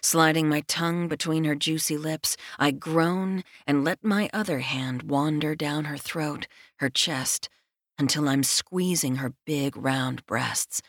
Sliding 0.00 0.48
my 0.48 0.62
tongue 0.62 1.08
between 1.08 1.44
her 1.44 1.54
juicy 1.54 1.96
lips, 1.96 2.36
I 2.58 2.70
groan 2.70 3.44
and 3.66 3.84
let 3.84 4.02
my 4.02 4.30
other 4.32 4.60
hand 4.60 5.04
wander 5.04 5.54
down 5.54 5.84
her 5.84 5.96
throat, 5.96 6.46
her 6.76 6.88
chest, 6.88 7.48
until 7.98 8.28
I'm 8.28 8.42
squeezing 8.42 9.16
her 9.16 9.34
big 9.44 9.76
round 9.76 10.24
breasts. 10.26 10.82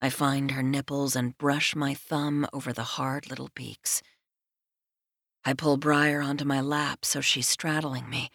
I 0.00 0.10
find 0.10 0.52
her 0.52 0.62
nipples 0.62 1.16
and 1.16 1.36
brush 1.36 1.74
my 1.74 1.94
thumb 1.94 2.46
over 2.52 2.72
the 2.72 2.84
hard 2.84 3.28
little 3.28 3.50
beaks. 3.54 4.02
I 5.44 5.54
pull 5.54 5.76
Briar 5.76 6.20
onto 6.20 6.44
my 6.44 6.60
lap 6.60 7.04
so 7.04 7.20
she's 7.20 7.48
straddling 7.48 8.08
me, 8.08 8.30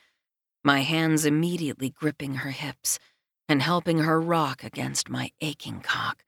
my 0.64 0.82
hands 0.82 1.26
immediately 1.26 1.90
gripping 1.90 2.36
her 2.36 2.52
hips 2.52 3.00
and 3.48 3.62
helping 3.62 4.00
her 4.00 4.20
rock 4.20 4.64
against 4.64 5.10
my 5.10 5.32
aching 5.42 5.82
cock. 5.82 6.24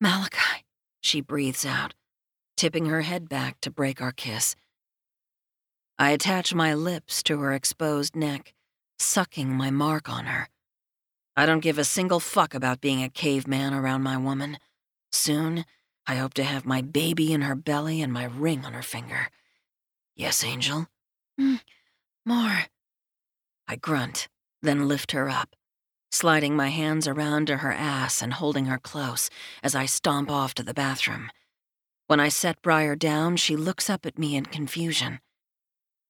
Malachi, 0.00 0.64
she 1.00 1.20
breathes 1.20 1.66
out 1.66 1.94
tipping 2.60 2.84
her 2.84 3.00
head 3.00 3.26
back 3.26 3.58
to 3.58 3.70
break 3.70 4.02
our 4.02 4.12
kiss. 4.12 4.54
I 5.98 6.10
attach 6.10 6.52
my 6.52 6.74
lips 6.74 7.22
to 7.22 7.40
her 7.40 7.54
exposed 7.54 8.14
neck, 8.14 8.52
sucking 8.98 9.48
my 9.48 9.70
mark 9.70 10.10
on 10.10 10.26
her. 10.26 10.50
I 11.34 11.46
don't 11.46 11.60
give 11.62 11.78
a 11.78 11.84
single 11.84 12.20
fuck 12.20 12.52
about 12.52 12.82
being 12.82 13.02
a 13.02 13.08
caveman 13.08 13.72
around 13.72 14.02
my 14.02 14.18
woman. 14.18 14.58
Soon, 15.10 15.64
I 16.06 16.16
hope 16.16 16.34
to 16.34 16.44
have 16.44 16.66
my 16.66 16.82
baby 16.82 17.32
in 17.32 17.40
her 17.40 17.54
belly 17.54 18.02
and 18.02 18.12
my 18.12 18.24
ring 18.24 18.66
on 18.66 18.74
her 18.74 18.82
finger. 18.82 19.30
Yes, 20.14 20.44
Angel? 20.44 20.86
Mm, 21.40 21.60
more. 22.26 22.66
I 23.68 23.76
grunt, 23.76 24.28
then 24.60 24.86
lift 24.86 25.12
her 25.12 25.30
up, 25.30 25.56
sliding 26.12 26.56
my 26.56 26.68
hands 26.68 27.08
around 27.08 27.46
to 27.46 27.56
her 27.56 27.72
ass 27.72 28.20
and 28.20 28.34
holding 28.34 28.66
her 28.66 28.78
close 28.78 29.30
as 29.62 29.74
I 29.74 29.86
stomp 29.86 30.30
off 30.30 30.52
to 30.56 30.62
the 30.62 30.74
bathroom. 30.74 31.30
When 32.10 32.18
I 32.18 32.28
set 32.28 32.60
Briar 32.60 32.96
down, 32.96 33.36
she 33.36 33.54
looks 33.54 33.88
up 33.88 34.04
at 34.04 34.18
me 34.18 34.34
in 34.34 34.44
confusion. 34.46 35.20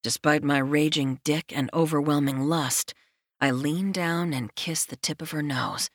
Despite 0.03 0.43
my 0.43 0.57
raging 0.57 1.21
dick 1.25 1.53
and 1.55 1.69
overwhelming 1.75 2.41
lust, 2.49 2.95
I 3.39 3.51
lean 3.51 3.93
down 3.93 4.33
and 4.33 4.55
kiss 4.55 4.87
the 4.87 4.97
tip 4.97 5.21
of 5.21 5.33
her 5.33 5.43
nose. 5.43 5.91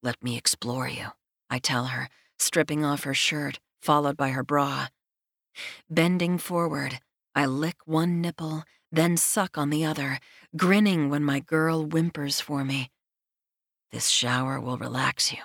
Let 0.00 0.22
me 0.22 0.36
explore 0.36 0.86
you, 0.86 1.06
I 1.50 1.58
tell 1.58 1.86
her, 1.86 2.08
stripping 2.38 2.84
off 2.84 3.02
her 3.02 3.14
shirt, 3.14 3.58
followed 3.82 4.16
by 4.16 4.28
her 4.28 4.44
bra. 4.44 4.86
Bending 5.90 6.38
forward, 6.38 7.00
I 7.34 7.46
lick 7.46 7.78
one 7.84 8.20
nipple, 8.20 8.62
then 8.92 9.16
suck 9.16 9.58
on 9.58 9.70
the 9.70 9.84
other, 9.84 10.20
grinning 10.56 11.10
when 11.10 11.24
my 11.24 11.40
girl 11.40 11.84
whimpers 11.84 12.40
for 12.40 12.64
me. 12.64 12.92
This 13.90 14.06
shower 14.06 14.60
will 14.60 14.78
relax 14.78 15.32
you. 15.32 15.40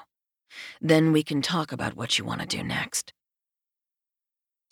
Then 0.80 1.12
we 1.12 1.24
can 1.24 1.42
talk 1.42 1.72
about 1.72 1.96
what 1.96 2.20
you 2.20 2.26
want 2.26 2.42
to 2.42 2.46
do 2.46 2.64
next. 2.64 3.12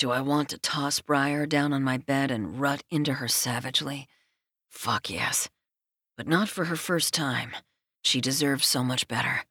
Do 0.02 0.10
I 0.10 0.20
want 0.20 0.50
to 0.50 0.58
toss 0.58 1.00
Briar 1.00 1.46
down 1.46 1.74
on 1.74 1.84
my 1.84 2.00
bed 2.00 2.32
and 2.32 2.60
rut 2.60 2.82
into 2.90 3.14
her 3.14 3.28
savagely? 3.28 4.08
Fuck 4.68 5.12
yes. 5.12 5.48
But 6.18 6.28
not 6.28 6.50
for 6.50 6.66
her 6.66 6.76
first 6.76 7.14
time. 7.14 7.52
She 8.04 8.20
deserves 8.20 8.66
so 8.66 8.84
much 8.84 9.08
better. 9.08 9.46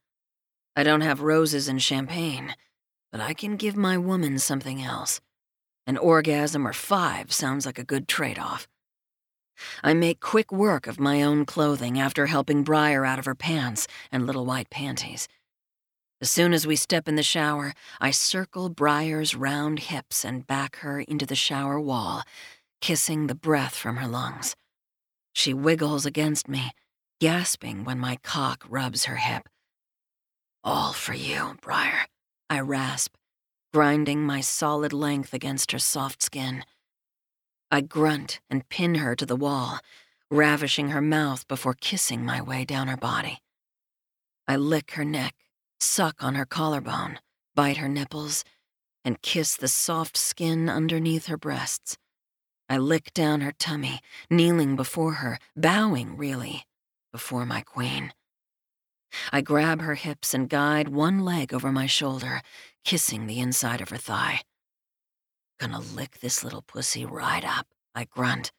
I 0.74 0.82
don't 0.82 1.03
have 1.03 1.20
roses 1.20 1.68
and 1.68 1.80
champagne, 1.80 2.57
but 3.12 3.20
I 3.20 3.32
can 3.32 3.57
give 3.57 3.76
my 3.76 3.96
woman 3.96 4.40
something 4.40 4.82
else. 4.82 5.20
An 5.86 5.96
orgasm 5.96 6.66
or 6.66 6.72
five 6.72 7.32
sounds 7.32 7.64
like 7.64 7.78
a 7.78 7.84
good 7.84 8.09
trade 8.09 8.40
off. 8.40 8.66
I 9.84 9.94
make 9.94 10.18
quick 10.18 10.51
work 10.51 10.88
of 10.88 10.98
my 10.98 11.22
own 11.22 11.46
clothing 11.46 11.96
after 12.01 12.26
helping 12.26 12.64
Briar 12.64 13.05
out 13.05 13.20
of 13.20 13.26
her 13.26 13.36
pants 13.36 13.86
and 14.11 14.26
little 14.26 14.46
white 14.46 14.68
panties. 14.68 15.28
As 16.22 16.30
soon 16.30 16.52
as 16.52 16.66
we 16.66 16.76
step 16.76 17.08
in 17.08 17.14
the 17.16 17.22
shower, 17.22 17.72
I 17.98 18.10
circle 18.10 18.68
Briar's 18.68 19.34
round 19.34 19.78
hips 19.78 20.22
and 20.22 20.46
back 20.46 20.76
her 20.76 21.00
into 21.00 21.24
the 21.24 21.34
shower 21.34 21.80
wall, 21.80 22.24
kissing 22.82 23.26
the 23.26 23.34
breath 23.34 23.74
from 23.74 23.96
her 23.96 24.06
lungs. 24.06 24.54
She 25.32 25.54
wiggles 25.54 26.04
against 26.04 26.46
me, 26.46 26.72
gasping 27.20 27.84
when 27.84 27.98
my 27.98 28.16
cock 28.22 28.66
rubs 28.68 29.06
her 29.06 29.16
hip. 29.16 29.48
All 30.62 30.92
for 30.92 31.14
you, 31.14 31.56
Briar, 31.62 32.06
I 32.50 32.60
rasp, 32.60 33.14
grinding 33.72 34.22
my 34.22 34.42
solid 34.42 34.92
length 34.92 35.32
against 35.32 35.72
her 35.72 35.78
soft 35.78 36.22
skin. 36.22 36.64
I 37.70 37.80
grunt 37.80 38.40
and 38.50 38.68
pin 38.68 38.96
her 38.96 39.16
to 39.16 39.24
the 39.24 39.36
wall, 39.36 39.78
ravishing 40.30 40.90
her 40.90 41.00
mouth 41.00 41.48
before 41.48 41.72
kissing 41.72 42.26
my 42.26 42.42
way 42.42 42.66
down 42.66 42.88
her 42.88 42.96
body. 42.98 43.38
I 44.46 44.56
lick 44.56 44.92
her 44.92 45.04
neck 45.04 45.34
suck 45.81 46.22
on 46.22 46.35
her 46.35 46.47
collarbone, 46.47 47.18
bite 47.55 47.78
her 47.78 47.89
nipples, 47.89 48.45
and 49.05 49.22
kiss 49.22 49.57
the 49.57 49.68
soft 49.68 50.16
skin 50.16 50.68
underneath 50.68 51.26
her 51.26 51.37
breasts. 51.37 51.97
I 52.68 52.78
lick 52.78 53.12
down 53.14 53.41
her 53.41 53.53
tummy, 53.59 54.01
kneeling 54.31 54.76
before 54.76 55.14
her, 55.14 55.39
bowing, 55.57 56.16
really, 56.16 56.66
before 57.12 57.45
my 57.45 57.62
queen. 57.62 58.12
I 59.33 59.41
grab 59.41 59.81
her 59.81 59.97
hips 59.97 60.35
and 60.35 60.49
guide 60.49 60.89
one 60.89 61.20
leg 61.20 61.53
over 61.53 61.72
my 61.72 61.87
shoulder, 61.87 62.43
kissing 62.85 63.26
the 63.26 63.41
inside 63.41 63.81
of 63.81 63.89
her 63.89 63.97
thigh. 63.97 64.43
Gonna 65.59 65.81
lick 65.81 66.20
this 66.20 66.45
little 66.45 66.62
pussy 66.62 67.05
right 67.05 67.45
up, 67.45 67.66
I 67.95 68.05
grunt. 68.05 68.53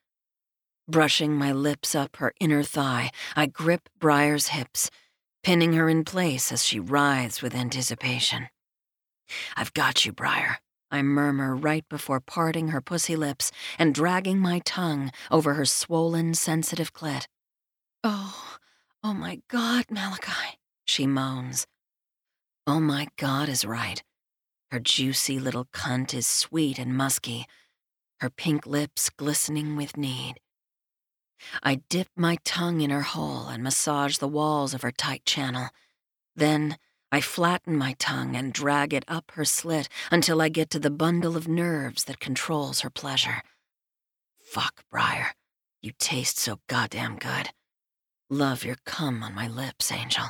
Brushing 0.88 1.34
my 1.34 1.54
lips 1.54 1.96
up 1.96 2.18
her 2.18 2.34
inner 2.40 2.64
thigh, 2.64 3.12
I 3.36 3.46
grip 3.46 3.88
Briar's 3.98 4.48
hips, 4.48 4.90
pinning 5.44 5.74
her 5.74 5.89
in 5.89 6.04
place 6.04 6.52
as 6.52 6.64
she 6.64 6.80
writhes 6.80 7.42
with 7.42 7.56
anticipation. 7.56 8.50
I've 9.56 9.74
got 9.74 10.06
you, 10.06 10.12
Briar, 10.12 10.58
I 10.92 11.02
murmur 11.02 11.56
right 11.56 11.88
before 11.89 12.20
parting 12.20 12.70
her 12.70 12.82
pussy 12.82 13.16
lips 13.16 13.52
and 13.80 13.96
dragging 13.96 14.39
my 14.39 14.60
tongue 14.66 15.12
over 15.30 15.54
her 15.54 15.66
swollen, 15.66 16.34
sensitive 16.34 16.94
clit. 16.94 17.28
Oh, 18.04 18.58
oh 19.04 19.14
my 19.14 19.42
God, 19.48 19.86
Malachi, 19.89 20.60
she 20.86 21.08
moans. 21.08 21.66
Oh 22.68 22.80
my 22.80 23.08
God 23.18 23.48
is 23.48 23.64
right. 23.64 24.04
Her 24.70 24.80
juicy 24.80 25.39
little 25.39 25.66
cunt 25.66 26.14
is 26.14 26.28
sweet 26.28 26.78
and 26.78 26.96
musky, 26.96 27.46
her 28.20 28.30
pink 28.30 28.68
lips 28.68 29.10
glistening 29.10 29.76
with 29.76 29.98
need. 29.98 30.41
I 31.64 31.82
dip 31.89 32.08
my 32.16 32.38
tongue 32.44 32.82
in 32.82 32.89
her 32.89 33.02
hole 33.02 33.48
and 33.48 33.64
massage 33.64 34.18
the 34.18 34.28
walls 34.28 34.74
of 34.74 34.82
her 34.82 34.92
tight 34.92 35.26
channel. 35.26 35.70
Then 36.36 36.78
I 37.12 37.22
flatten 37.22 37.76
my 37.76 37.96
tongue 38.00 38.36
and 38.36 38.54
drag 38.54 38.94
it 38.94 39.04
up 39.08 39.32
her 39.32 39.46
slit 39.46 39.89
until 40.12 40.42
I 40.42 40.50
get 40.50 40.70
to 40.72 40.80
the 40.80 40.89
bundle 40.89 41.36
of 41.36 41.48
nerves 41.48 42.06
that 42.06 42.20
controls 42.20 42.82
her 42.82 42.89
pleasure. 42.89 43.44
Fuck, 44.44 44.84
Briar. 44.89 45.34
You 45.82 45.92
taste 45.98 46.38
so 46.38 46.60
goddamn 46.68 47.18
good. 47.18 47.50
Love 48.30 48.64
your 48.64 48.78
cum 48.86 49.24
on 49.24 49.36
my 49.36 49.48
lips, 49.48 49.92
Angel. 49.92 50.26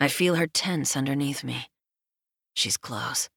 I 0.00 0.08
feel 0.08 0.36
her 0.36 0.46
tense 0.46 0.96
underneath 0.96 1.44
me. 1.44 1.68
She's 2.54 2.76
close. 2.76 3.28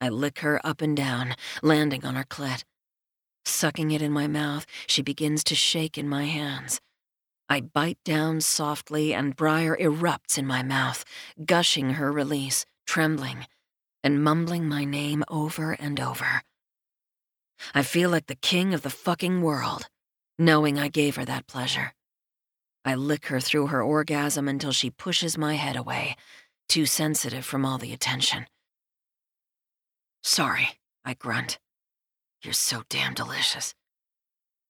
I 0.00 0.08
lick 0.08 0.40
her 0.40 0.60
up 0.66 0.80
and 0.80 0.96
down, 0.96 1.36
landing 1.62 2.04
on 2.04 2.16
her 2.16 2.24
clit. 2.24 2.64
Sucking 3.44 3.90
it 3.90 4.02
in 4.02 4.12
my 4.12 4.26
mouth, 4.26 4.66
she 4.86 5.02
begins 5.02 5.44
to 5.44 5.54
shake 5.54 5.98
in 5.98 6.08
my 6.08 6.24
hands. 6.24 6.80
I 7.48 7.60
bite 7.60 7.98
down 8.04 8.40
softly, 8.40 9.12
and 9.12 9.36
Briar 9.36 9.76
erupts 9.76 10.38
in 10.38 10.46
my 10.46 10.62
mouth, 10.62 11.04
gushing 11.44 11.90
her 11.90 12.10
release, 12.10 12.64
trembling, 12.86 13.46
and 14.02 14.24
mumbling 14.24 14.66
my 14.66 14.84
name 14.84 15.24
over 15.28 15.72
and 15.72 16.00
over. 16.00 16.42
I 17.74 17.82
feel 17.82 18.10
like 18.10 18.26
the 18.26 18.34
king 18.34 18.74
of 18.74 18.82
the 18.82 18.90
fucking 18.90 19.42
world, 19.42 19.88
knowing 20.38 20.78
I 20.78 20.88
gave 20.88 21.16
her 21.16 21.24
that 21.24 21.46
pleasure. 21.46 21.92
I 22.84 22.94
lick 22.94 23.26
her 23.26 23.40
through 23.40 23.68
her 23.68 23.82
orgasm 23.82 24.48
until 24.48 24.72
she 24.72 24.90
pushes 24.90 25.38
my 25.38 25.54
head 25.54 25.76
away, 25.76 26.16
too 26.68 26.86
sensitive 26.86 27.44
from 27.44 27.64
all 27.64 27.78
the 27.78 27.92
attention. 27.92 28.46
Sorry, 30.22 30.68
I 31.04 31.14
grunt. 31.14 31.58
You're 32.44 32.52
so 32.52 32.82
damn 32.90 33.14
delicious. 33.14 33.74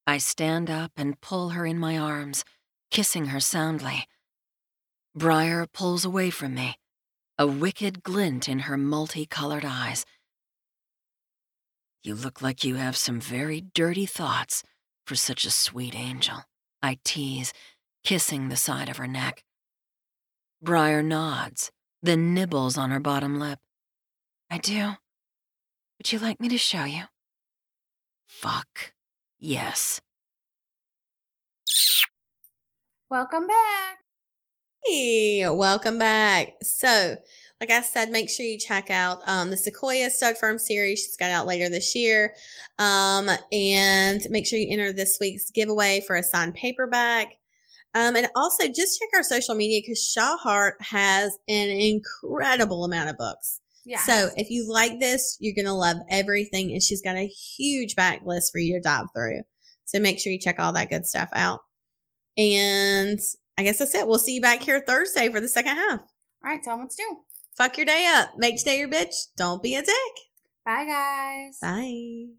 I 0.07 0.17
stand 0.17 0.69
up 0.69 0.93
and 0.95 1.19
pull 1.19 1.49
her 1.49 1.65
in 1.65 1.77
my 1.77 1.97
arms, 1.97 2.45
kissing 2.89 3.27
her 3.27 3.41
soundly. 3.41 4.07
Briar 5.13 5.65
pulls 5.65 6.05
away 6.05 6.29
from 6.29 6.53
me, 6.53 6.77
a 7.37 7.45
wicked 7.45 8.01
glint 8.01 8.47
in 8.47 8.59
her 8.59 8.77
multicolored 8.77 9.65
eyes. 9.65 10.05
You 12.01 12.15
look 12.15 12.41
like 12.41 12.63
you 12.63 12.75
have 12.75 12.95
some 12.95 13.19
very 13.19 13.59
dirty 13.59 14.05
thoughts 14.05 14.63
for 15.05 15.15
such 15.15 15.43
a 15.43 15.51
sweet 15.51 15.95
angel, 15.95 16.43
I 16.81 16.99
tease, 17.03 17.51
kissing 18.05 18.47
the 18.47 18.55
side 18.55 18.87
of 18.87 18.97
her 18.97 19.07
neck. 19.07 19.43
Briar 20.61 21.03
nods, 21.03 21.71
then 22.01 22.33
nibbles 22.33 22.77
on 22.77 22.91
her 22.91 23.01
bottom 23.01 23.37
lip. 23.37 23.59
I 24.49 24.59
do. 24.59 24.91
Would 25.97 26.13
you 26.13 26.19
like 26.19 26.39
me 26.39 26.47
to 26.47 26.57
show 26.57 26.85
you? 26.85 27.03
Fuck. 28.41 28.93
Yes. 29.39 30.01
Welcome 33.09 33.47
back. 33.47 33.99
Hey, 34.83 35.47
welcome 35.49 35.97
back. 35.97 36.49
So, 36.61 37.15
like 37.61 37.71
I 37.71 37.81
said, 37.81 38.11
make 38.11 38.29
sure 38.29 38.45
you 38.45 38.59
check 38.59 38.91
out 38.91 39.19
um, 39.25 39.51
the 39.51 39.57
Sequoia 39.57 40.09
Stud 40.09 40.37
Farm 40.37 40.59
series. 40.59 40.99
She's 40.99 41.15
got 41.15 41.31
out 41.31 41.47
later 41.47 41.69
this 41.69 41.95
year. 41.95 42.33
Um, 42.77 43.29
and 43.53 44.21
make 44.29 44.45
sure 44.45 44.59
you 44.59 44.67
enter 44.69 44.91
this 44.91 45.17
week's 45.21 45.49
giveaway 45.49 46.03
for 46.05 46.17
a 46.17 46.23
signed 46.23 46.55
paperback. 46.55 47.37
Um, 47.93 48.17
and 48.17 48.27
also 48.35 48.67
just 48.67 48.99
check 48.99 49.09
our 49.15 49.23
social 49.23 49.55
media 49.55 49.81
because 49.81 50.03
Shaw 50.03 50.35
Hart 50.35 50.75
has 50.81 51.37
an 51.47 51.69
incredible 51.69 52.83
amount 52.83 53.09
of 53.09 53.17
books. 53.17 53.61
Yeah. 53.85 53.99
So 53.99 54.29
if 54.35 54.49
you 54.49 54.67
like 54.71 54.99
this, 54.99 55.37
you're 55.39 55.55
going 55.55 55.65
to 55.65 55.73
love 55.73 55.97
everything. 56.09 56.71
And 56.71 56.81
she's 56.81 57.01
got 57.01 57.15
a 57.15 57.27
huge 57.27 57.95
backlist 57.95 58.51
for 58.51 58.59
you 58.59 58.73
to 58.73 58.81
dive 58.81 59.07
through. 59.15 59.41
So 59.85 59.99
make 59.99 60.19
sure 60.19 60.33
you 60.33 60.39
check 60.39 60.59
all 60.59 60.73
that 60.73 60.89
good 60.89 61.05
stuff 61.05 61.29
out. 61.33 61.59
And 62.37 63.19
I 63.57 63.63
guess 63.63 63.79
that's 63.79 63.95
it. 63.95 64.07
We'll 64.07 64.17
see 64.17 64.35
you 64.35 64.41
back 64.41 64.61
here 64.61 64.83
Thursday 64.85 65.29
for 65.29 65.39
the 65.39 65.47
second 65.47 65.75
half. 65.75 65.99
All 65.99 66.51
right, 66.51 66.61
tell 66.61 66.73
them 66.73 66.85
what 66.85 66.91
to 66.91 66.97
do. 66.97 67.17
Fuck 67.57 67.77
your 67.77 67.85
day 67.85 68.11
up. 68.13 68.31
Make 68.37 68.57
today 68.57 68.79
your 68.79 68.89
bitch. 68.89 69.15
Don't 69.37 69.63
be 69.63 69.75
a 69.75 69.81
dick. 69.81 69.95
Bye, 70.65 70.85
guys. 70.85 71.59
Bye. 71.61 72.33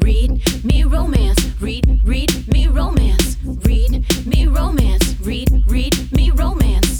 Read 0.00 0.64
me 0.64 0.84
romance. 0.84 1.44
Read, 1.60 2.00
read 2.04 2.46
me 2.46 2.68
romance. 2.68 3.36
Read 3.42 4.06
me 4.26 4.46
romance. 4.46 5.18
Read, 5.20 5.64
read 5.66 6.12
me 6.12 6.30
romance. 6.30 6.87